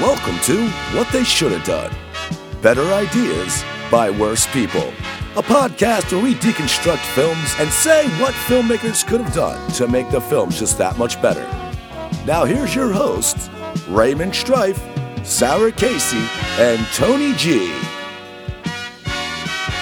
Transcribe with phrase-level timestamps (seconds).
[0.00, 1.94] Welcome to What They Should Have Done
[2.62, 4.88] Better Ideas by Worse People.
[5.36, 10.10] A podcast where we deconstruct films and say what filmmakers could have done to make
[10.10, 11.44] the films just that much better.
[12.26, 13.48] Now, here's your hosts
[13.88, 14.80] Raymond Strife,
[15.24, 16.26] Sarah Casey,
[16.58, 17.72] and Tony G.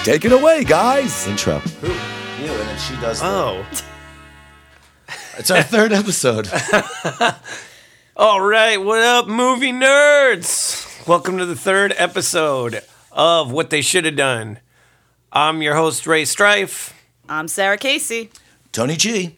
[0.03, 1.27] Take it away, guys.
[1.27, 1.59] intro.
[1.59, 1.87] Who?
[2.43, 3.19] You, and then she does.
[3.21, 3.65] the- Oh.
[5.37, 6.49] It's our third episode.
[8.19, 11.07] All right, what up, movie nerds?
[11.07, 12.81] Welcome to the third episode
[13.13, 14.59] of What They Should Have Done.
[15.31, 16.93] I'm your host, Ray Strife,
[17.29, 18.29] I'm Sarah Casey.
[18.73, 19.37] Tony G.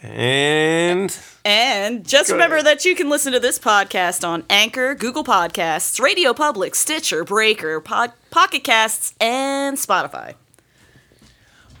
[0.00, 6.00] and And just remember that you can listen to this podcast on Anchor, Google Podcasts,
[6.00, 10.34] Radio Public, Stitcher, Breaker, Pod- Pocket Casts, and Spotify.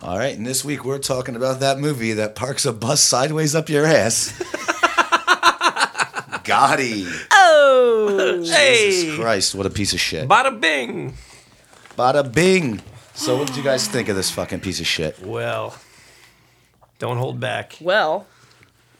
[0.02, 3.54] All right, and this week we're talking about that movie that parks a bus sideways
[3.54, 4.34] up your ass.
[6.48, 7.06] Gotti.
[7.30, 8.40] Oh!
[8.44, 10.28] Jesus Christ, what a piece of shit.
[10.28, 11.14] bada bing.
[11.96, 12.80] Bada bing.
[13.14, 15.18] So, what did you guys think of this fucking piece of shit?
[15.20, 15.76] Well,
[16.98, 17.76] don't hold back.
[17.80, 18.26] well,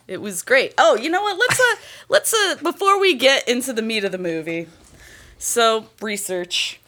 [0.07, 0.75] it was great.
[0.79, 1.39] Oh, you know what?
[1.39, 1.77] Let's uh,
[2.09, 4.69] let's uh, before we get into the meat of the movie.
[5.39, 6.81] So research.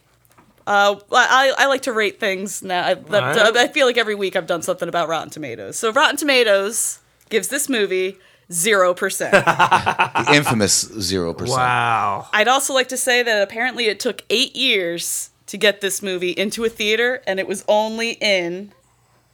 [0.67, 2.87] Uh, I, I like to rate things now.
[2.87, 3.57] I, that- Alright.
[3.57, 5.77] I feel like every week I've done something about Rotten Tomatoes.
[5.79, 8.19] So Rotten Tomatoes gives this movie
[8.53, 9.33] zero percent.
[9.33, 11.49] The infamous 0%.
[11.49, 12.29] Wow.
[12.33, 16.31] I'd also like to say that apparently it took eight years to get this movie
[16.31, 18.73] into a theater, and it was only in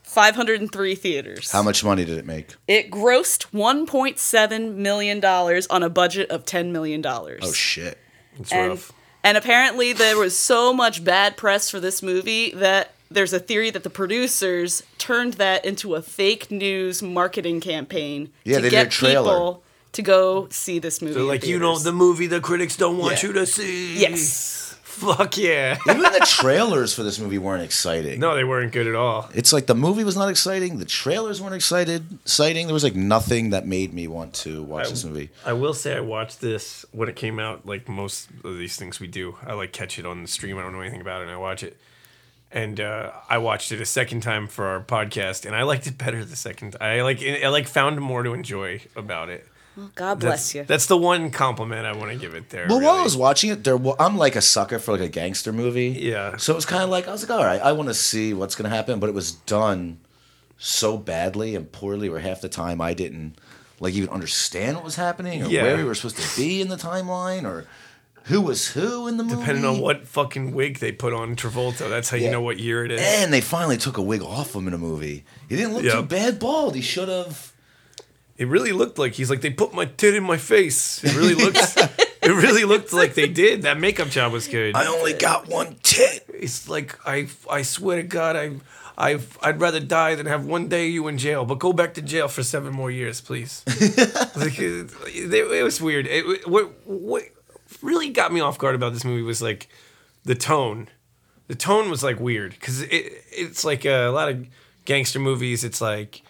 [0.03, 1.51] 503 theaters.
[1.51, 2.55] How much money did it make?
[2.67, 7.41] It grossed 1.7 million dollars on a budget of 10 million dollars.
[7.43, 7.97] Oh, shit.
[8.39, 8.93] It's and rough.
[9.23, 13.69] and apparently there was so much bad press for this movie that there's a theory
[13.69, 18.75] that the producers turned that into a fake news marketing campaign Yeah, to they did
[18.75, 19.23] get a trailer.
[19.33, 19.63] people
[19.93, 21.15] to go see this movie.
[21.15, 23.27] They're like, you know, the movie the critics don't want Yeah.
[23.29, 23.97] you to see.
[23.99, 24.63] yes.
[24.83, 25.77] Fuck yeah.
[25.87, 28.19] Even the trailers for this movie weren't exciting.
[28.19, 29.29] No, they weren't good at all.
[29.35, 30.79] It's like the movie was not exciting.
[30.79, 32.65] The trailers weren't excited, exciting.
[32.65, 35.29] There was like nothing that made me want to watch this movie.
[35.45, 37.63] I will say I watched this when it came out.
[37.63, 40.57] Like most of these things we do, I like catch it on the stream.
[40.57, 41.77] I don't know anything about it, and I watch it.
[42.51, 45.97] And uh, I watched it a second time for our podcast, and I liked it
[45.97, 46.75] better the second.
[46.79, 49.45] I like I like found more to enjoy about it.
[49.95, 50.63] God That's, bless you.
[50.63, 52.65] That's the one compliment I want to give it there.
[52.67, 55.07] Well, while I was watching it, there wa- I'm like a sucker for like a
[55.09, 55.89] gangster movie.
[55.89, 56.37] Yeah.
[56.37, 58.33] So it was kind of like I was like, all right, I want to see
[58.33, 59.99] what's gonna happen, but it was done
[60.57, 63.37] so badly and poorly, where half the time I didn't
[63.79, 65.61] like even understand what was happening or Yeah.
[65.63, 67.67] where we were supposed to be in the timeline or
[68.27, 69.37] who was who in the movie.
[69.37, 72.85] Depending on what fucking wig they put on Travolta, that's how you know what year
[72.85, 73.01] it is.
[73.01, 75.23] And they finally took a wig off him in a movie.
[75.49, 75.93] He didn't look Yeah.
[75.93, 76.75] too bad bald.
[76.75, 77.53] He should have.
[78.37, 81.03] It really looked like he's like they put my tit in my face.
[81.03, 81.57] It really looked.
[81.57, 83.63] it really looked like they did.
[83.63, 84.75] That makeup job was good.
[84.75, 86.23] I only got one tit.
[86.29, 88.51] It's like I I swear to God I
[88.97, 91.45] I I'd rather die than have one day you in jail.
[91.45, 93.63] But go back to jail for seven more years, please.
[94.35, 96.05] like it, it, it was weird.
[96.05, 97.23] It, what what
[97.87, 99.67] really got me off guard about this movie was like
[100.23, 100.89] the tone.
[101.47, 104.45] The tone was like weird because it it's like a, lot of
[104.85, 105.63] gangster movies.
[105.63, 106.21] It's like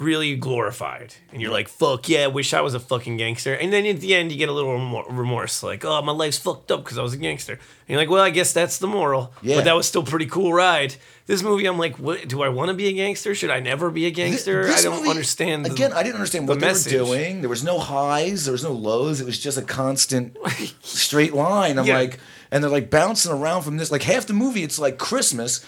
[0.00, 3.86] really glorified, and you're like, "Fuck yeah, wish I was a fucking gangster." And then
[3.86, 6.98] at the end, you get a little remorse, like, "Oh, my life's fucked up because
[6.98, 9.56] I was a gangster." And you're like, "Well, I guess that's the moral." Yeah.
[9.56, 10.96] But that was still a pretty cool ride.
[11.26, 12.26] This movie, I'm like, "What?
[12.26, 13.34] Do I want to be a gangster?
[13.34, 15.66] Should I never be a gangster?" This I don't movie- understand.
[15.66, 16.92] the- Again, I didn't understand the what they message.
[16.94, 17.40] were doing.
[17.42, 19.20] There was no highs, there was no lows.
[19.20, 20.36] It was just a constant
[20.82, 21.78] straight line.
[21.78, 21.98] I'm Yeah.
[21.98, 22.18] like,
[22.50, 23.90] and they're like bouncing around from this.
[23.90, 25.64] Like half the movie, it's like Christmas.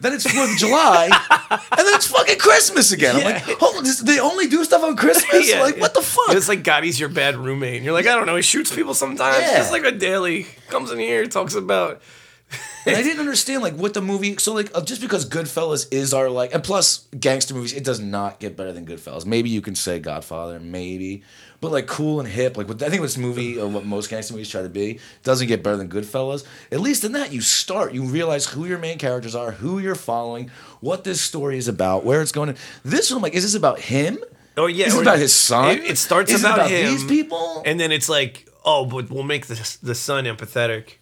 [0.00, 1.06] Then it's Fourth of July,
[1.50, 3.16] and then it's fucking Christmas again.
[3.16, 5.48] I'm like, hold on, this, they only do stuff on Christmas?
[5.48, 6.36] Yeah, like, what the fuck?
[6.36, 8.94] It's like Gotti's your bad roommate, and you're like, I don't know, he shoots people
[8.94, 9.40] sometimes.
[9.40, 9.56] Yeah.
[9.56, 12.00] Just like a daily comes in here, talks about.
[12.88, 14.36] And I didn't understand like what the movie.
[14.38, 18.00] So like uh, just because Goodfellas is our like, and plus gangster movies, it does
[18.00, 19.26] not get better than Goodfellas.
[19.26, 21.22] Maybe you can say Godfather, maybe,
[21.60, 22.56] but like cool and hip.
[22.56, 25.46] Like what, I think this movie or what most gangster movies try to be doesn't
[25.48, 26.44] get better than Goodfellas.
[26.72, 29.94] At least in that you start, you realize who your main characters are, who you're
[29.94, 30.50] following,
[30.80, 32.56] what this story is about, where it's going.
[32.84, 34.18] This one, like, is this about him?
[34.56, 35.76] Oh yeah, Is it about his son?
[35.76, 37.62] It, it starts Is it about, about him, these people?
[37.64, 40.94] and then it's like, oh, but we'll make the the son empathetic,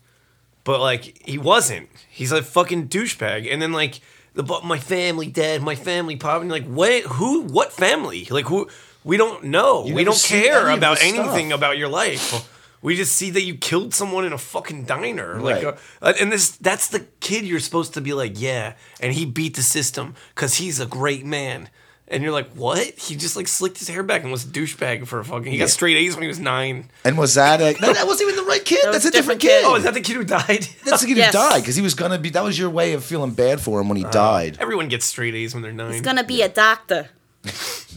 [0.66, 1.88] but like he wasn't.
[2.10, 4.00] He's a fucking douchebag, and then like
[4.34, 7.04] the but my family dead, my family pop, and like, what?
[7.04, 7.42] Who?
[7.44, 8.26] What family?
[8.30, 8.68] Like who?
[9.04, 9.86] We don't know.
[9.86, 12.52] You we don't care any about anything about your life.
[12.82, 15.78] We just see that you killed someone in a fucking diner, like, Right.
[16.02, 19.62] uh, and this—that's the kid you're supposed to be like, yeah, and he beat the
[19.62, 21.68] system because he's a great man.
[22.08, 22.78] And you're like, what?
[22.98, 25.50] He just like slicked his hair back and was a douchebag for a fucking.
[25.50, 26.88] He got straight A's when he was nine.
[27.04, 28.78] And was that a, no, that wasn't even the right kid.
[28.84, 29.68] That was That's a different, different kid.
[29.68, 30.68] Oh, is that the kid who died?
[30.84, 31.34] That's the kid Yes.
[31.34, 32.30] who died because he was gonna be.
[32.30, 34.56] That was your way of feeling bad for him when he uh, died.
[34.60, 35.92] Everyone gets straight A's when they're nine.
[35.94, 37.08] He's gonna be a doctor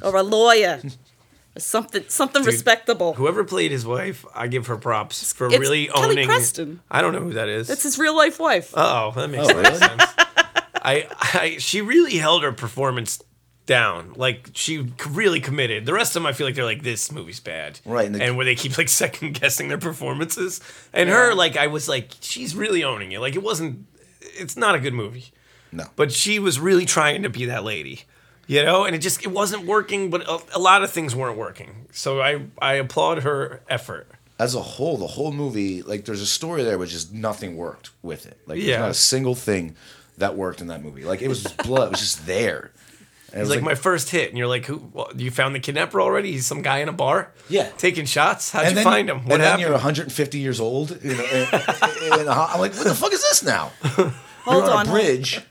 [0.01, 0.81] or a lawyer
[1.55, 3.13] or something something respectable.
[3.13, 6.25] Whoever played his wife, I give her props for It's really Kelly owning.
[6.27, 6.79] Preston.
[6.89, 7.67] I don't know who that is.
[7.67, 8.73] That's his real life wife.
[8.75, 9.75] Oh, that makes Oh, more really?
[9.77, 10.03] sense.
[10.81, 13.21] I, I, she really held her performance
[13.69, 14.13] down.
[14.15, 15.85] Like she really committed.
[15.85, 18.35] The rest of them, I feel like they're like, this movie's bad, Right, and And,
[18.35, 20.59] where they keep like second guessing their performances.
[20.91, 23.19] And her, like, I was like, she's really owning it.
[23.21, 23.85] Like it wasn't.
[24.21, 25.31] It's not a good movie,
[25.71, 28.01] No, but she was really trying to be that lady.
[28.47, 31.37] You know, and it just it wasn't working, but a, a lot of things weren't
[31.37, 31.85] working.
[31.91, 34.07] So I I applaud her effort.
[34.39, 37.91] as a whole, the whole movie, like, there's a story there, but just nothing worked
[38.01, 38.39] with it.
[38.47, 39.75] Like, there's not a single thing
[40.17, 41.03] that worked in that movie.
[41.03, 41.87] Like, it was just blood.
[41.87, 42.71] It was just there.
[43.31, 44.89] And it was like, my first hit, and you're like, "Who?
[44.93, 46.31] Well, you found the kidnapper already?
[46.31, 47.69] He's some guy in a bar, Yeah.
[47.77, 48.51] taking shots.
[48.51, 49.19] How'd and you then, find him?
[49.25, 50.99] What and then you're 150 years old.
[51.03, 53.71] You know, and, and I'm like, what the fuck is this now?
[53.83, 54.11] Hold
[54.47, 55.41] You're on on, a bridge.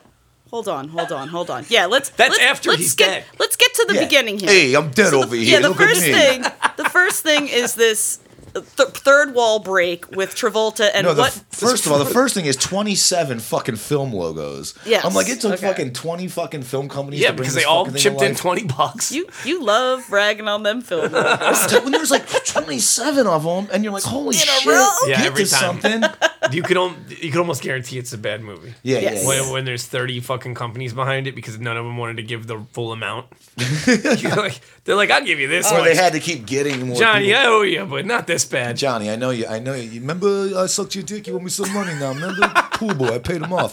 [0.51, 1.67] Hold on, hold on, hold on.
[1.69, 2.09] Yeah, let's.
[2.11, 3.25] That's let's, after let's he's get, dead.
[3.39, 4.05] Let's get to the Yeah.
[4.05, 4.49] beginning here.
[4.49, 5.45] Hey, I'm dead So the- over here.
[5.45, 6.13] Yeah, the Look at first me.
[6.13, 6.43] thing.
[6.79, 8.19] The first thing is this
[8.55, 11.37] th- third wall break with Travolta and No, the what?
[11.37, 14.75] f- first of all, the first thing is 27 fucking film logos.
[14.87, 15.67] Yes, I'm like, it took okay.
[15.69, 18.65] fucking 20 fucking film companies yeah, to bring because this they all chipped in twenty
[18.65, 19.13] bucks.
[19.13, 21.13] you you love ragging on them film.
[21.13, 21.73] logos.
[21.83, 24.89] when there's like 27 of them, and you're like, holy a shit, row?
[25.07, 25.81] Yeah, get every to time.
[25.81, 26.03] something.
[26.53, 28.75] you could al- you could almost guarantee it's a bad movie.
[28.83, 29.23] Yeah, Yes.
[29.23, 29.53] yeah, When, yeah.
[29.53, 32.59] when there's 30 fucking companies behind it because none of them wanted to give the
[32.73, 33.27] full amount.
[33.87, 35.85] You're like, they're like, I'll give you this Or one.
[35.85, 36.97] they had to keep getting more.
[36.97, 37.41] Johnny, people.
[37.41, 38.77] I owe you, but not this bad.
[38.77, 39.47] Johnny, I know you.
[39.47, 39.89] I know you.
[39.91, 41.27] You Remember, I sucked your dick.
[41.27, 42.13] You owe me some money now.
[42.13, 43.73] Remember, pool boy, I paid him off.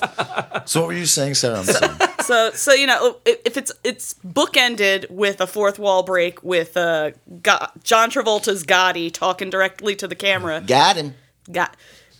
[0.67, 1.59] So what were you saying, Sarah?
[1.59, 1.93] I'm sorry.
[2.23, 6.75] so so you know if if it's it's bookended with a fourth wall break with
[6.77, 10.61] uh Go- John Travolta's Gotti talking directly to the camera.
[10.65, 11.13] Got him.
[11.51, 11.75] Got.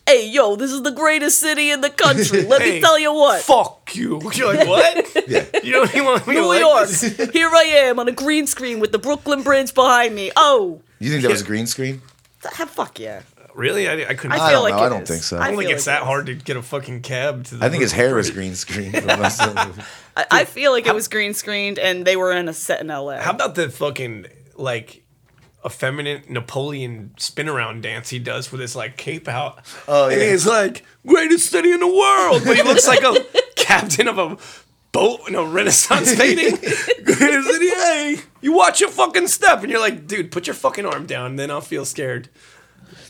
[0.08, 2.44] Hey yo, this is the greatest city in the country.
[2.44, 3.42] Let Hey, me tell you what.
[3.42, 4.22] Fuck you.
[4.34, 5.24] You're like, what?
[5.28, 5.44] Yeah.
[5.64, 6.88] You don't even want me to New like York.
[6.88, 7.32] this?
[7.32, 10.32] Here I am on a green screen with the Brooklyn Bridge behind me.
[10.36, 12.04] Oh, You think that was a green screen?
[12.54, 13.22] Th- fuck yeah.
[13.54, 13.88] Really?
[13.88, 14.34] I, I couldn't.
[14.34, 14.86] I I, feel don't like know.
[14.86, 15.10] I don't is.
[15.10, 15.38] think so.
[15.38, 17.56] I don't think feel it's like that it hard to get a fucking cab to
[17.56, 18.92] the I think his hair was green screen.
[18.92, 19.86] For the of the.
[20.18, 22.88] I, I feel like it was green screened and they were in a set in
[22.88, 23.18] LA.
[23.22, 24.26] How about the fucking
[24.56, 25.04] like
[25.66, 29.60] effeminate Napoleon spin around dance he does with his like cape out?
[29.88, 30.32] Oh, And yeah.
[30.32, 33.26] he's like greatest city in the world, but he looks like a
[33.56, 34.38] captain of a
[34.96, 36.56] boat in a Renaissance painting.
[37.04, 41.06] greatest hey, you watch your fucking step, and you're like, dude, put your fucking arm
[41.06, 42.30] down, then I'll feel scared.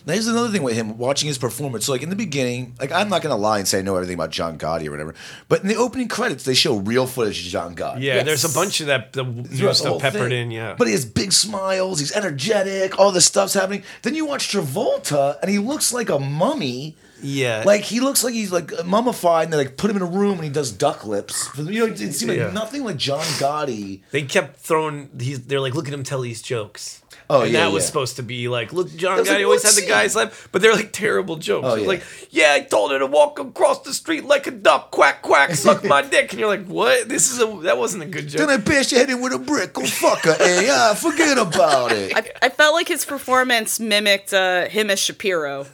[0.08, 1.86] Now, here's another thing with him watching his performance.
[1.86, 4.14] So, like in the beginning, like I'm not gonna lie and say I know everything
[4.14, 5.16] about John Gotti or whatever,
[5.48, 8.02] but in the opening credits they show real footage of John Gotti.
[8.02, 8.26] Yeah, Yes.
[8.26, 10.48] there's a bunch of that the Throughout the stuff peppered thing.
[10.48, 10.52] in.
[10.52, 12.00] Yeah, But he has big smiles.
[12.00, 13.00] He's energetic.
[13.00, 13.84] All this stuff's happening.
[14.04, 16.96] Then you watch Travolta, and he looks like a mummy.
[17.26, 20.06] Yeah, Like he looks like he's like mummified, and they like put him in a
[20.06, 21.50] room, and he does duck lips.
[21.58, 22.52] You know, it seemed like Yeah.
[22.52, 24.02] nothing like John Gotti.
[24.12, 25.10] They kept throwing.
[25.20, 27.02] He's, they're like, look at him tell these jokes.
[27.28, 27.88] Oh, and yeah, that was yeah.
[27.88, 30.76] supposed to be like, look, John Gotti like always had the guy's laugh, but they're
[30.76, 31.66] like terrible jokes.
[31.68, 31.88] Oh, It's yeah.
[31.88, 35.56] Like, yeah, I told her to walk across the street like a duck, quack quack,
[35.56, 37.10] suck my dick, and you're like, what?
[37.10, 38.48] This is a that wasn't a good joke.
[38.48, 38.68] Then joke.
[38.70, 39.74] I bash your head in with a brick.
[39.74, 40.68] Go fuck her, eh?
[40.70, 42.16] Ah, forget about it.
[42.16, 45.66] I, I felt like his performance mimicked uh, him as Shapiro.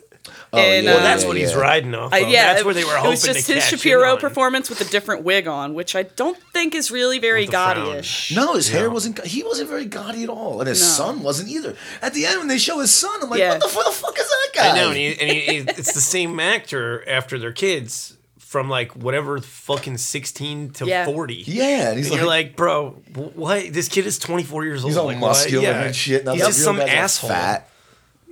[0.53, 2.13] Oh, in, yeah, well, uh, that's yeah, what he's riding off.
[2.13, 2.29] I- of.
[2.29, 5.23] yeah, that's where they were hoping It was just his Shapiro performance with a different
[5.23, 7.75] wig on, which I don't think is really very With the frown.
[7.77, 8.35] Gotti-ish.
[8.35, 9.25] No, his hair wasn't.
[9.25, 10.87] He wasn't very gaudy at all, and his No.
[10.87, 11.75] son wasn't either.
[12.01, 13.51] At the end, when they show his son, I'm like, Yeah.
[13.53, 14.69] what the, fu- the fuck is that guy?
[14.71, 18.69] I know, and, he, and he, he, it's the same actor after their kids from
[18.69, 21.05] like whatever fucking sixteen to Yeah.
[21.05, 21.43] forty.
[21.47, 22.89] yeah, and he's And like, you're like, bro,
[23.33, 23.71] what?
[23.73, 24.91] This kid is 24 years old.
[24.91, 25.29] he's all like, what?
[25.29, 25.81] muscular Yeah.
[25.83, 26.25] and shit.
[26.27, 27.29] And He's just some guy's asshole.
[27.29, 27.69] Fat.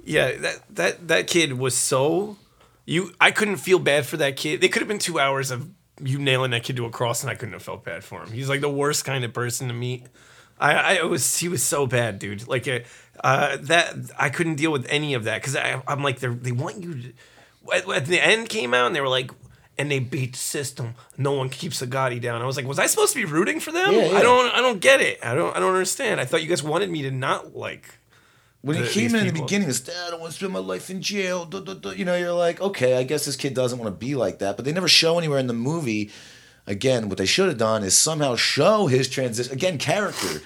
[0.10, 2.38] Yeah, that that that kid was so
[2.86, 3.14] you.
[3.22, 4.62] I couldn't feel bad for that kid.
[4.62, 5.70] They could have been two hours of
[6.04, 8.32] you nailing that kid to a cross, and I couldn't have felt bad for him.
[8.32, 10.08] He's like the worst kind of person to meet.
[10.60, 12.48] I, I was he was so bad, dude.
[12.48, 12.80] Like uh,
[13.24, 16.84] uh, that, I couldn't deal with any of that because I'm like they they want
[16.84, 16.94] you.
[17.02, 17.14] To,
[17.74, 19.32] at, at the end came out and they were like.
[19.78, 20.96] And they beat the system.
[21.18, 22.42] No one keeps a Gotti down.
[22.42, 23.94] I was like, was I supposed to be rooting for them?
[23.94, 24.18] Yeah, yeah.
[24.18, 24.54] I don't.
[24.54, 25.20] I don't get it.
[25.24, 25.56] I don't.
[25.56, 26.20] I don't understand.
[26.20, 27.98] I thought you guys wanted me to not like.
[28.62, 30.60] When he the- came in in the beginning, Dad, I don't want to spend my
[30.60, 31.46] life in jail.
[31.46, 33.98] duh, duh, duh." You know, you're like, okay, I guess this kid doesn't want to
[33.98, 34.56] be like that.
[34.58, 36.12] But they never show anywhere in the movie.
[36.68, 39.54] Again, what they should have done is somehow show his transition.
[39.54, 40.42] Again, character,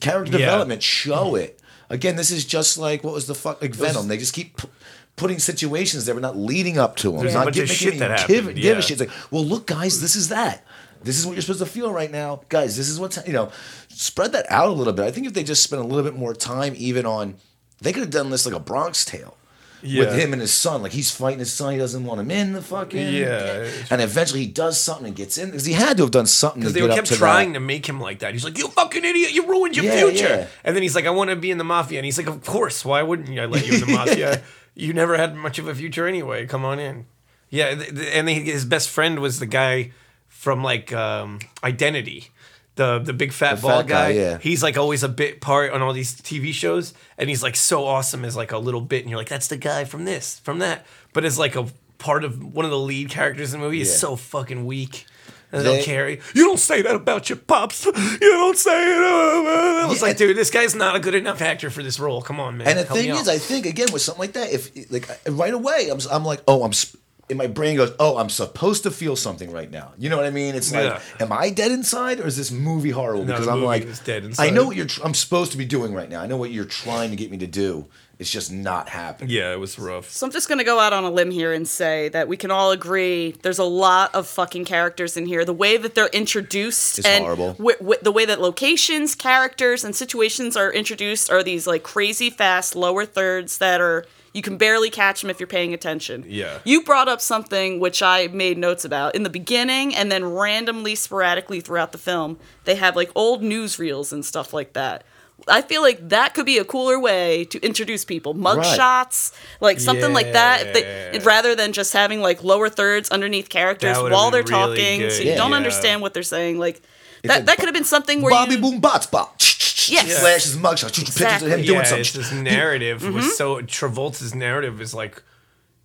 [0.00, 0.46] character Yeah.
[0.46, 0.82] development.
[0.82, 1.42] Show mm-hmm.
[1.42, 1.60] it.
[1.90, 4.08] Again, this is just like what was the fuck like Venom.
[4.08, 4.56] They just keep.
[4.56, 4.68] P-
[5.16, 7.70] Putting situations that were not leading up to him, There's a not bunch give, of
[7.74, 8.78] shit that give, happened, give yeah.
[8.78, 9.00] a shit.
[9.00, 10.62] It's like, well, look, guys, this is that.
[11.02, 12.76] This is what you're supposed to feel right now, guys.
[12.76, 13.50] This is what's you know.
[13.88, 15.04] Spread that out a little bit.
[15.06, 17.34] I think if they just spent a little bit more time, even on,
[17.80, 19.34] they could have done this like a Bronx Tale.
[19.80, 20.00] Yeah.
[20.06, 22.52] With him and his son, like he's fighting his son, he doesn't want him in
[22.52, 23.70] the fucking Yeah.
[23.90, 26.62] and eventually he does something and gets in because he had to have done something
[26.62, 27.60] Because they get up kept to trying that.
[27.60, 28.32] to make him like that.
[28.32, 29.32] He's like, "You fucking idiot!
[29.32, 30.46] You ruined your Yeah, future." yeah.
[30.64, 32.44] And then he's like, "I want to be in the mafia." And he's like, "Of
[32.44, 32.84] course.
[32.84, 33.40] Why wouldn't you?
[33.40, 34.42] I let you in the mafia?
[34.74, 36.44] You never had much of a future anyway.
[36.46, 37.06] Come on in."
[37.48, 37.66] Yeah,
[38.12, 39.92] and his best friend was the guy
[40.26, 42.30] from like um, Identity,
[42.78, 44.18] the the big fat The bald fat guy, guy.
[44.18, 44.38] yeah.
[44.40, 47.84] He's like always a bit part on all these TV shows, and he's like so
[47.84, 50.60] awesome as like a little bit, and you're like, "That's the guy from this, from
[50.60, 51.66] that." But as like a
[51.98, 53.96] part of one of the lead characters in the movie, is Yeah.
[53.96, 55.04] so fucking weak.
[55.50, 56.20] And They- carry.
[56.34, 57.84] You don't say that about your pops.
[57.86, 58.98] You don't say it.
[58.98, 60.08] I was Yeah.
[60.08, 62.20] like, dude, this guy's not a good enough actor for this role.
[62.20, 62.68] Come on, man.
[62.68, 63.20] And the Help thing out.
[63.22, 66.42] is, I think again with something like that, if like right away, I'm I'm like,
[66.46, 66.72] oh, I'm.
[66.76, 69.92] sp- In my brain goes, oh, I'm supposed to feel something right now.
[69.98, 70.54] You know what I mean?
[70.54, 71.00] It's like, Yeah.
[71.20, 73.24] am I dead inside, or is this movie horrible?
[73.24, 74.86] No, Because the I'm movie like, is dead I know what you're.
[74.86, 76.22] Tr- I'm supposed to be doing right now.
[76.22, 77.86] I know what you're trying to get me to do.
[78.18, 79.30] It's just not happening.
[79.30, 80.10] yeah, it was rough.
[80.10, 82.50] So I'm just gonna go out on a limb here and say that we can
[82.50, 85.44] all agree there's a lot of fucking characters in here.
[85.44, 87.52] The way that they're introduced It's and horrible.
[87.52, 92.28] wi- wi- the way that locations, characters, and situations are introduced are these like crazy
[92.30, 94.04] fast lower thirds that are
[94.34, 96.24] you can barely catch them if you're paying attention.
[96.26, 96.58] Yeah.
[96.64, 100.94] You brought up something which I made notes about in the beginning and then randomly
[100.94, 102.38] sporadically throughout the film.
[102.64, 105.04] They have like old newsreels and stuff like that.
[105.46, 108.34] I feel like that could be a cooler way to introduce people.
[108.34, 110.66] Mugshots, like something like that.
[110.66, 115.00] If they- rather than just having like lower thirds underneath characters while they're really talking,
[115.00, 115.36] good, so you yeah.
[115.36, 115.56] don't Yeah.
[115.56, 116.58] understand what they're saying.
[116.58, 116.82] Like
[117.22, 119.40] that, like that could have been something where Bobby you, Boom Bots Bop.
[119.90, 120.18] Yes.
[120.20, 120.94] Flashes mugshot.
[120.94, 121.62] Pictures of him Exactly.
[121.66, 122.00] doing yeah, something.
[122.00, 123.14] it's this narrative Mm-hmm.
[123.14, 125.22] was so Travolta's narrative is like.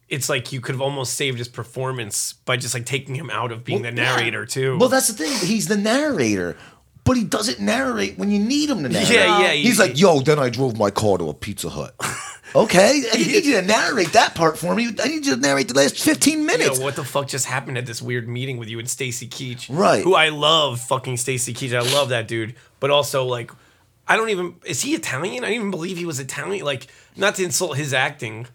[0.10, 3.51] It's like you could have almost saved his performance by just like taking him out
[3.51, 4.77] of being the narrator too.
[4.77, 5.31] Well, that's the thing.
[5.48, 6.55] He's the narrator,
[7.03, 9.10] but he doesn't narrate when you need him to narrate.
[9.10, 11.95] Yeah, yeah, He's he- like, yo, then I drove my car to a Pizza Hut.
[12.55, 14.89] okay, I need you to narrate that part for me.
[15.01, 16.79] I need you to narrate the last 15 Yo, minutes.
[16.79, 19.65] what the fuck just happened at this weird meeting with you and Stacy Keach?
[19.69, 20.03] Right.
[20.03, 21.74] Who I love fucking Stacy Keach.
[21.75, 22.53] I love that dude.
[22.79, 23.50] But also like
[24.07, 25.43] I don't even is he Italian?
[25.43, 26.65] I didn't even believe he was Italian.
[26.65, 28.48] Like, not to insult his acting,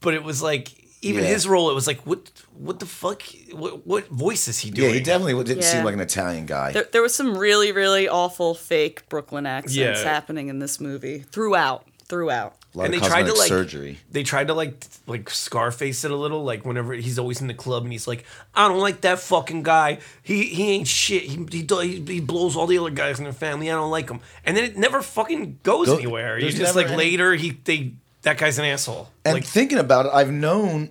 [0.00, 1.30] but it was like even Yeah.
[1.30, 3.22] his role, it was like what what the fuck
[3.52, 5.70] what what voice is he yeah, he definitely didn't Yeah.
[5.72, 6.72] seem like an Italian guy.
[6.72, 10.02] there, there was some really really awful fake Brooklyn accents Yeah.
[10.02, 12.56] happening in this movie throughout throughout.
[12.74, 13.98] A lot and of they tried to like surgery.
[14.10, 16.44] They tried to like like Scarface it a little.
[16.44, 19.62] Like whenever he's always in the club and he's like, I don't like that fucking
[19.62, 19.98] guy.
[20.22, 21.22] He he ain't shit.
[21.22, 23.70] He he, he, he blows all the other guys in their family.
[23.70, 24.20] I don't like him.
[24.44, 26.38] And then it never fucking goes Go- anywhere.
[26.38, 29.08] You just like any- later he they that guy's an asshole.
[29.24, 30.90] And like thinking about it, I've known,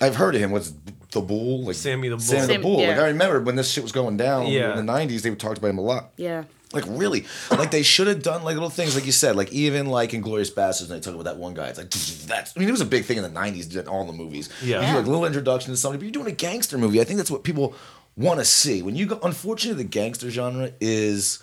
[0.00, 0.50] I've heard of him.
[0.50, 0.72] What's
[1.10, 1.64] the Bull?
[1.64, 2.24] Like Sammy the Bull.
[2.24, 2.78] Sammy the Sam- Bull.
[2.78, 2.98] Like.
[2.98, 4.78] I remember when this shit was going down Yeah.
[4.78, 5.22] in the '90s.
[5.22, 6.10] They talked about him a lot.
[6.16, 6.44] Yeah.
[6.74, 9.86] Like really, like they should have done like little things, like you said, like even
[9.86, 11.68] like in Glorious Bastards, when they talk about that one guy.
[11.68, 11.90] It's like
[12.26, 12.56] that's.
[12.56, 14.48] I mean, it was a big thing in the '90s in all the movies.
[14.62, 14.80] Yeah.
[14.80, 17.00] you do like little introduction to somebody, but you're doing a gangster movie.
[17.00, 17.74] I think that's what people
[18.16, 18.82] want to see.
[18.82, 21.42] When you go, unfortunately, the gangster genre is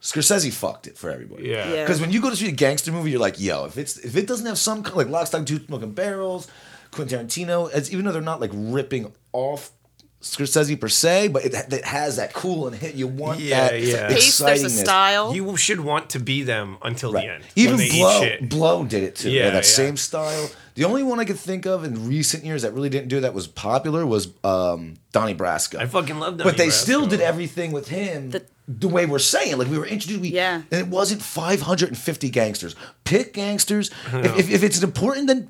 [0.00, 1.48] Scorsese fucked it for everybody.
[1.48, 1.72] Yeah.
[1.72, 1.84] Yeah.
[1.84, 4.16] Because when you go to see a gangster movie, you're like, yo, if it's if
[4.16, 6.48] it doesn't have some like Lock, Stock, Two Smoking Barrels,
[6.90, 9.72] Quentin Tarantino, as even though they're not like ripping off
[10.26, 12.94] Scorsese per se, but it, it has that cool and hit.
[12.94, 14.08] You want Yeah, that yeah.
[14.08, 15.34] Pace, there's a style.
[15.34, 17.26] you should want to be them until Right.
[17.26, 17.44] the end.
[17.54, 18.30] Even Blow.
[18.42, 19.30] Blow did it too.
[19.30, 19.70] Yeah, Yeah, that yeah.
[19.82, 20.50] same style.
[20.74, 23.32] The only one I could think of in recent years that really didn't do that
[23.32, 25.78] was popular was um, Donnie Brasco.
[25.78, 26.44] I fucking love them.
[26.44, 29.56] But they Donnie still did everything with him the, The- way we're saying.
[29.56, 30.20] Like we were introduced.
[30.20, 30.62] We, Yeah.
[30.70, 32.74] And it wasn't 550 gangsters.
[33.04, 33.90] Pick gangsters.
[34.12, 35.48] If, if, if it's important, then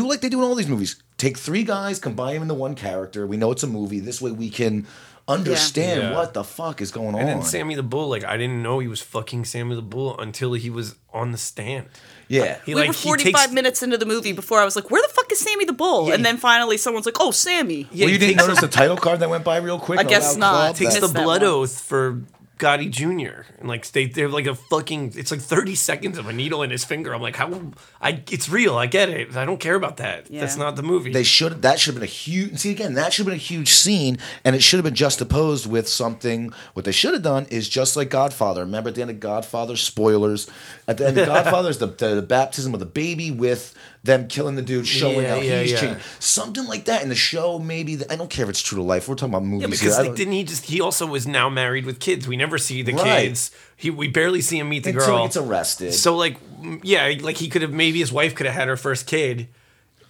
[0.00, 0.96] do like they do in all these movies.
[1.18, 3.26] Take three guys, combine them into one character.
[3.26, 4.00] We know it's a movie.
[4.00, 4.86] This way we can
[5.28, 6.14] understand Yeah.
[6.14, 7.20] what the fuck is going on.
[7.20, 7.36] And on.
[7.38, 10.52] then Sammy the Bull, like I didn't know he was fucking Sammy the Bull until
[10.52, 11.86] he was on the stand.
[12.28, 12.58] yeah.
[12.66, 15.02] He we like were 45 takes, minutes into the movie before I was like, where
[15.02, 16.08] the fuck is Sammy the Bull?
[16.08, 17.88] Yeah, and then finally someone's like, oh, Sammy.
[17.90, 19.98] Yeah, well, you he didn't takes notice the title card that went by real quick?
[19.98, 20.52] I guess not.
[20.52, 20.76] club?
[20.76, 21.50] takes That- the Missed that blood one.
[21.50, 22.22] oath for
[22.58, 23.42] Gotti Jr.
[23.58, 26.70] and like they they're like a fucking it's like 30 seconds of a needle in
[26.70, 27.14] his finger.
[27.14, 29.36] I'm like, how I it's real, I get it.
[29.36, 30.30] I don't care about that.
[30.30, 30.40] Yeah.
[30.40, 31.12] That's not the movie.
[31.12, 31.60] They should.
[31.62, 32.58] That should have been a huge.
[32.58, 35.66] See again, that should have been a huge scene, and it should have been juxtaposed
[35.66, 36.52] with something.
[36.72, 38.62] What they should have done is just like Godfather.
[38.62, 40.48] Remember at the end of Godfather, spoilers.
[40.88, 43.74] At the end of Godfather is the, the, the baptism of the baby with
[44.06, 45.80] them killing the dude, showing Yeah, how yeah, he's yeah.
[45.80, 46.00] changed.
[46.20, 47.58] Something like that in the show.
[47.58, 49.08] Maybe the, I don't care if it's true to life.
[49.08, 51.84] We're talking about movies yeah, because like, didn't he just he also was now married
[51.84, 52.26] with kids.
[52.26, 53.26] We never see the Right.
[53.26, 53.50] kids.
[53.76, 55.18] He we barely see him meet the until girl.
[55.18, 55.92] he gets arrested.
[55.92, 56.38] So like
[56.82, 59.48] yeah, like he could have maybe his wife could have had her first kid.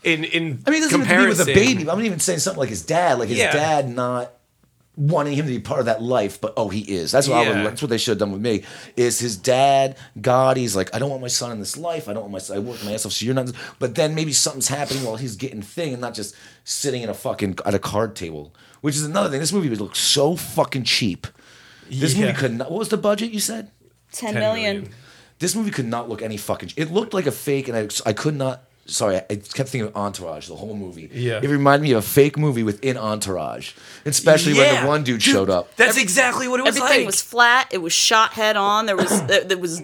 [0.05, 1.81] In in I mean, it doesn't have to be with a baby.
[1.81, 3.19] I'm not even saying something like his dad.
[3.19, 4.31] Like his dad not
[4.97, 7.13] wanting him to be part of that life, but oh, he is.
[7.13, 7.67] That's what I would.
[7.67, 8.65] That's what they should have done with me.
[8.97, 10.57] Is his dad God?
[10.57, 12.09] He's like, I don't want my son in this life.
[12.09, 12.57] I don't want my son.
[12.57, 13.13] I work my ass off.
[13.13, 13.53] So you're not.
[13.79, 16.35] But then maybe something's happening while he's getting thing, and not just
[16.65, 18.55] sitting in a fucking at a card table.
[18.81, 19.41] Which is another thing.
[19.41, 21.27] This movie would look so fucking cheap.
[21.91, 22.27] This Yeah.
[22.27, 22.71] movie could not.
[22.71, 23.71] What was the budget you said?
[24.13, 24.77] Ten 10 million.
[24.77, 24.95] million.
[25.39, 26.73] This movie could not look any fucking.
[26.77, 28.63] It looked like a fake, and I, I could not.
[28.87, 31.11] Sorry, I kept thinking of Entourage, the whole movie.
[31.13, 31.41] Yeah.
[31.43, 33.73] It reminded me of a fake movie within Entourage,
[34.05, 35.75] especially when the one dude, showed up.
[35.77, 37.07] That's exactly what it was Everything like.
[37.07, 37.69] was flat.
[37.73, 38.87] It was shot head on.
[38.87, 39.83] There was there, there was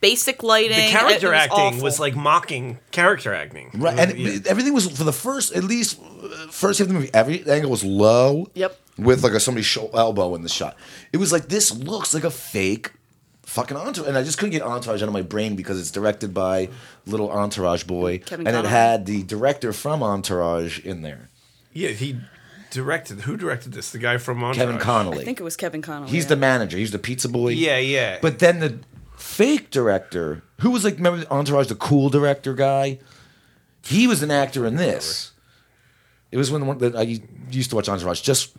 [0.00, 0.76] basic lighting.
[0.76, 1.82] the character it was acting awful.
[1.82, 3.70] was like mocking character acting.
[3.74, 4.30] Right, and Yeah.
[4.32, 7.10] it- everything was for the first, at least uh, first half of the movie.
[7.14, 8.48] Every angle was low.
[8.54, 8.80] Yep.
[8.98, 10.76] With like a somebody's elbow in the shot.
[11.12, 12.92] It was like this looks like a fake
[13.46, 16.34] fucking entourage, and I just couldn't get entourage out of my brain because it's directed
[16.34, 16.68] by
[17.06, 21.28] little entourage boy, Kevin and it had the director from Entourage in there,
[21.72, 22.18] Yeah, he
[22.70, 23.20] directed.
[23.22, 23.90] Who directed this?
[23.90, 24.56] The guy from Entourage.
[24.56, 25.20] Kevin Connolly.
[25.20, 26.10] I think it was Kevin Connolly.
[26.10, 26.30] He's yeah.
[26.30, 26.76] the manager.
[26.76, 27.50] He's the pizza boy.
[27.50, 28.18] Yeah, yeah.
[28.20, 28.78] But then the
[29.16, 32.98] fake director, who was like, remember Entourage, the cool director guy?
[33.82, 35.32] He was an actor in this.
[36.32, 37.20] It was when the one that I
[37.50, 38.56] used to watch Entourage, just